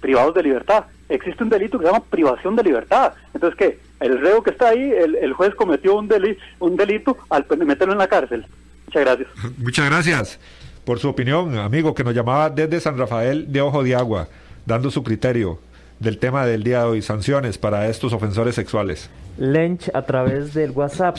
privados 0.00 0.34
de 0.34 0.42
libertad. 0.42 0.84
Existe 1.08 1.42
un 1.42 1.50
delito 1.50 1.78
que 1.78 1.84
se 1.84 1.92
llama 1.92 2.04
privación 2.04 2.56
de 2.56 2.62
libertad. 2.62 3.12
Entonces, 3.32 3.58
¿qué? 3.58 3.78
El 4.00 4.20
reo 4.20 4.42
que 4.42 4.50
está 4.50 4.68
ahí, 4.68 4.90
el, 4.90 5.32
juez 5.32 5.54
cometió 5.54 5.96
un, 5.96 6.08
deli, 6.08 6.36
un 6.58 6.76
delito 6.76 7.16
al 7.30 7.46
meterlo 7.64 7.92
en 7.92 7.98
la 7.98 8.08
cárcel. 8.08 8.46
Muchas 8.86 9.02
gracias. 9.02 9.28
Muchas 9.58 9.90
gracias 9.90 10.40
por 10.84 10.98
su 10.98 11.08
opinión, 11.08 11.58
amigo, 11.58 11.94
que 11.94 12.04
nos 12.04 12.14
llamaba 12.14 12.48
desde 12.48 12.80
San 12.80 12.96
Rafael 12.96 13.52
de 13.52 13.60
Ojo 13.60 13.82
de 13.82 13.94
Agua, 13.96 14.28
dando 14.66 14.90
su 14.90 15.02
criterio 15.02 15.58
del 15.98 16.18
tema 16.18 16.46
del 16.46 16.62
día 16.62 16.80
de 16.80 16.84
hoy, 16.84 17.02
sanciones 17.02 17.58
para 17.58 17.88
estos 17.88 18.12
ofensores 18.12 18.54
sexuales. 18.54 19.10
Lench 19.38 19.90
a 19.94 20.02
través 20.02 20.54
del 20.54 20.70
WhatsApp. 20.70 21.16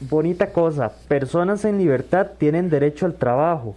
Bonita 0.00 0.52
cosa, 0.52 0.92
personas 1.08 1.64
en 1.64 1.78
libertad 1.78 2.28
tienen 2.38 2.70
derecho 2.70 3.06
al 3.06 3.14
trabajo, 3.14 3.76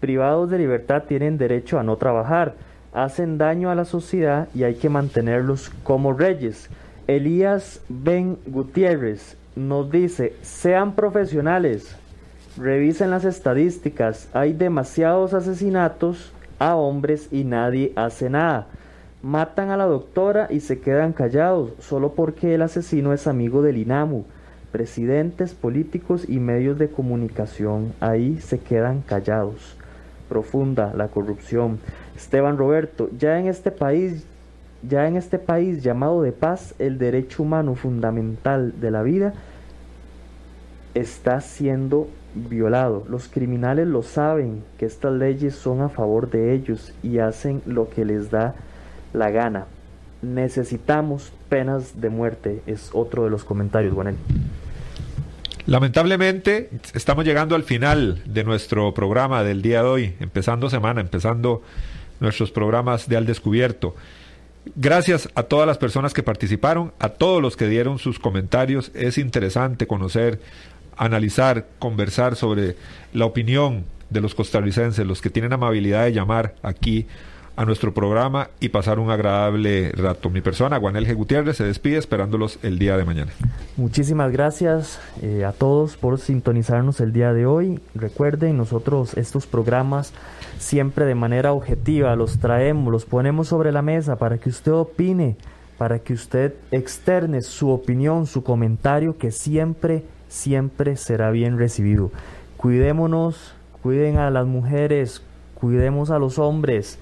privados 0.00 0.50
de 0.50 0.58
libertad 0.58 1.04
tienen 1.08 1.38
derecho 1.38 1.78
a 1.78 1.82
no 1.82 1.96
trabajar, 1.96 2.54
hacen 2.96 3.36
daño 3.36 3.70
a 3.70 3.74
la 3.74 3.84
sociedad 3.84 4.48
y 4.54 4.64
hay 4.64 4.76
que 4.76 4.88
mantenerlos 4.88 5.70
como 5.84 6.14
reyes. 6.14 6.70
Elías 7.06 7.82
Ben 7.90 8.38
Gutiérrez 8.46 9.36
nos 9.54 9.90
dice, 9.90 10.34
sean 10.40 10.94
profesionales, 10.94 11.94
revisen 12.56 13.10
las 13.10 13.26
estadísticas, 13.26 14.30
hay 14.32 14.54
demasiados 14.54 15.34
asesinatos 15.34 16.32
a 16.58 16.74
hombres 16.74 17.28
y 17.30 17.44
nadie 17.44 17.92
hace 17.96 18.30
nada. 18.30 18.66
Matan 19.22 19.70
a 19.70 19.76
la 19.76 19.84
doctora 19.84 20.46
y 20.48 20.60
se 20.60 20.80
quedan 20.80 21.12
callados 21.12 21.72
solo 21.80 22.12
porque 22.12 22.54
el 22.54 22.62
asesino 22.62 23.12
es 23.12 23.26
amigo 23.26 23.60
del 23.60 23.76
INAMU. 23.76 24.24
Presidentes, 24.72 25.52
políticos 25.52 26.24
y 26.28 26.38
medios 26.38 26.78
de 26.78 26.88
comunicación 26.88 27.92
ahí 28.00 28.40
se 28.40 28.58
quedan 28.58 29.02
callados. 29.02 29.76
Profunda 30.30 30.92
la 30.94 31.08
corrupción. 31.08 31.78
Esteban 32.16 32.56
Roberto, 32.56 33.10
ya 33.18 33.38
en 33.38 33.46
este 33.46 33.70
país, 33.70 34.24
ya 34.82 35.06
en 35.06 35.16
este 35.16 35.38
país 35.38 35.82
llamado 35.82 36.22
de 36.22 36.32
paz, 36.32 36.74
el 36.78 36.98
derecho 36.98 37.42
humano 37.42 37.74
fundamental 37.74 38.74
de 38.80 38.90
la 38.90 39.02
vida 39.02 39.34
está 40.94 41.40
siendo 41.40 42.08
violado. 42.34 43.04
Los 43.08 43.28
criminales 43.28 43.86
lo 43.86 44.02
saben 44.02 44.62
que 44.78 44.86
estas 44.86 45.12
leyes 45.12 45.54
son 45.54 45.80
a 45.82 45.88
favor 45.88 46.30
de 46.30 46.54
ellos 46.54 46.92
y 47.02 47.18
hacen 47.18 47.62
lo 47.66 47.90
que 47.90 48.04
les 48.04 48.30
da 48.30 48.54
la 49.12 49.30
gana. 49.30 49.66
Necesitamos 50.22 51.32
penas 51.48 52.00
de 52.00 52.08
muerte, 52.08 52.62
es 52.66 52.90
otro 52.92 53.24
de 53.24 53.30
los 53.30 53.44
comentarios, 53.44 53.94
Juanel. 53.94 54.16
Lamentablemente 55.66 56.70
estamos 56.94 57.24
llegando 57.24 57.56
al 57.56 57.64
final 57.64 58.22
de 58.24 58.44
nuestro 58.44 58.94
programa 58.94 59.42
del 59.42 59.62
día 59.62 59.82
de 59.82 59.88
hoy, 59.88 60.14
empezando 60.20 60.70
semana, 60.70 61.00
empezando 61.00 61.62
nuestros 62.20 62.50
programas 62.50 63.08
de 63.08 63.16
Al 63.16 63.26
Descubierto. 63.26 63.94
Gracias 64.74 65.28
a 65.34 65.44
todas 65.44 65.66
las 65.66 65.78
personas 65.78 66.12
que 66.12 66.22
participaron, 66.22 66.92
a 66.98 67.10
todos 67.10 67.40
los 67.40 67.56
que 67.56 67.68
dieron 67.68 67.98
sus 67.98 68.18
comentarios. 68.18 68.90
Es 68.94 69.16
interesante 69.16 69.86
conocer, 69.86 70.40
analizar, 70.96 71.66
conversar 71.78 72.34
sobre 72.34 72.76
la 73.12 73.26
opinión 73.26 73.84
de 74.10 74.20
los 74.20 74.34
costarricenses, 74.34 75.06
los 75.06 75.20
que 75.20 75.30
tienen 75.30 75.52
amabilidad 75.52 76.04
de 76.04 76.12
llamar 76.12 76.54
aquí 76.62 77.06
a 77.56 77.64
nuestro 77.64 77.94
programa 77.94 78.50
y 78.60 78.68
pasar 78.68 78.98
un 78.98 79.10
agradable 79.10 79.90
rato. 79.92 80.28
Mi 80.28 80.42
persona, 80.42 80.78
Juanel 80.78 81.06
G. 81.06 81.14
Gutiérrez, 81.14 81.56
se 81.56 81.64
despide 81.64 81.96
esperándolos 81.96 82.58
el 82.62 82.78
día 82.78 82.98
de 82.98 83.04
mañana. 83.04 83.32
Muchísimas 83.76 84.30
gracias 84.30 85.00
eh, 85.22 85.44
a 85.44 85.52
todos 85.52 85.96
por 85.96 86.18
sintonizarnos 86.18 87.00
el 87.00 87.12
día 87.12 87.32
de 87.32 87.46
hoy. 87.46 87.80
Recuerden, 87.94 88.58
nosotros 88.58 89.16
estos 89.16 89.46
programas 89.46 90.12
siempre 90.58 91.04
de 91.04 91.14
manera 91.14 91.52
objetiva 91.52 92.16
los 92.16 92.38
traemos, 92.38 92.92
los 92.92 93.04
ponemos 93.04 93.48
sobre 93.48 93.72
la 93.72 93.82
mesa 93.82 94.16
para 94.16 94.38
que 94.38 94.48
usted 94.48 94.72
opine, 94.72 95.36
para 95.78 95.98
que 95.98 96.12
usted 96.12 96.54
externe 96.70 97.42
su 97.42 97.70
opinión, 97.70 98.26
su 98.26 98.42
comentario, 98.42 99.18
que 99.18 99.30
siempre, 99.30 100.04
siempre 100.28 100.96
será 100.96 101.30
bien 101.30 101.58
recibido. 101.58 102.10
Cuidémonos, 102.56 103.54
cuiden 103.82 104.18
a 104.18 104.30
las 104.30 104.46
mujeres, 104.46 105.22
cuidemos 105.54 106.10
a 106.10 106.18
los 106.18 106.38
hombres 106.38 106.98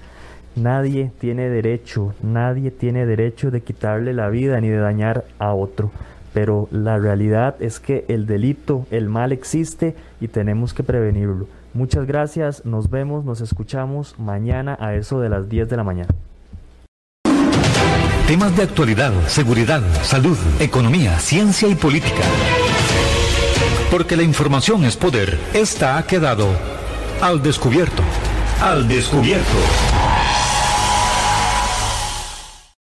Nadie 0.55 1.11
tiene 1.19 1.49
derecho, 1.49 2.13
nadie 2.23 2.71
tiene 2.71 3.05
derecho 3.05 3.51
de 3.51 3.59
quitarle 3.59 4.13
la 4.13 4.29
vida 4.29 4.61
ni 4.61 4.69
de 4.69 4.77
dañar 4.77 5.25
a 5.37 5.53
otro. 5.53 5.91
Pero 6.33 6.69
la 6.71 6.97
realidad 6.97 7.55
es 7.59 7.81
que 7.81 8.05
el 8.07 8.25
delito, 8.25 8.87
el 8.89 9.09
mal 9.09 9.33
existe 9.33 9.95
y 10.21 10.29
tenemos 10.29 10.73
que 10.73 10.83
prevenirlo. 10.83 11.47
Muchas 11.75 12.07
gracias, 12.07 12.63
nos 12.63 12.89
vemos, 12.89 13.25
nos 13.25 13.41
escuchamos 13.41 14.17
mañana 14.17 14.77
a 14.79 14.95
eso 14.95 15.19
de 15.19 15.27
las 15.27 15.49
10 15.49 15.67
de 15.67 15.75
la 15.75 15.83
mañana. 15.83 16.07
Temas 18.27 18.55
de 18.55 18.63
actualidad, 18.63 19.11
seguridad, 19.27 19.81
salud, 20.01 20.37
economía, 20.61 21.19
ciencia 21.19 21.67
y 21.67 21.75
política. 21.75 22.23
Porque 23.91 24.15
la 24.15 24.23
información 24.23 24.85
es 24.85 24.95
poder, 24.95 25.37
esta 25.53 25.97
ha 25.97 26.07
quedado 26.07 26.47
al 27.21 27.43
descubierto. 27.43 28.03
Al 28.61 28.87
descubierto. 28.87 30.04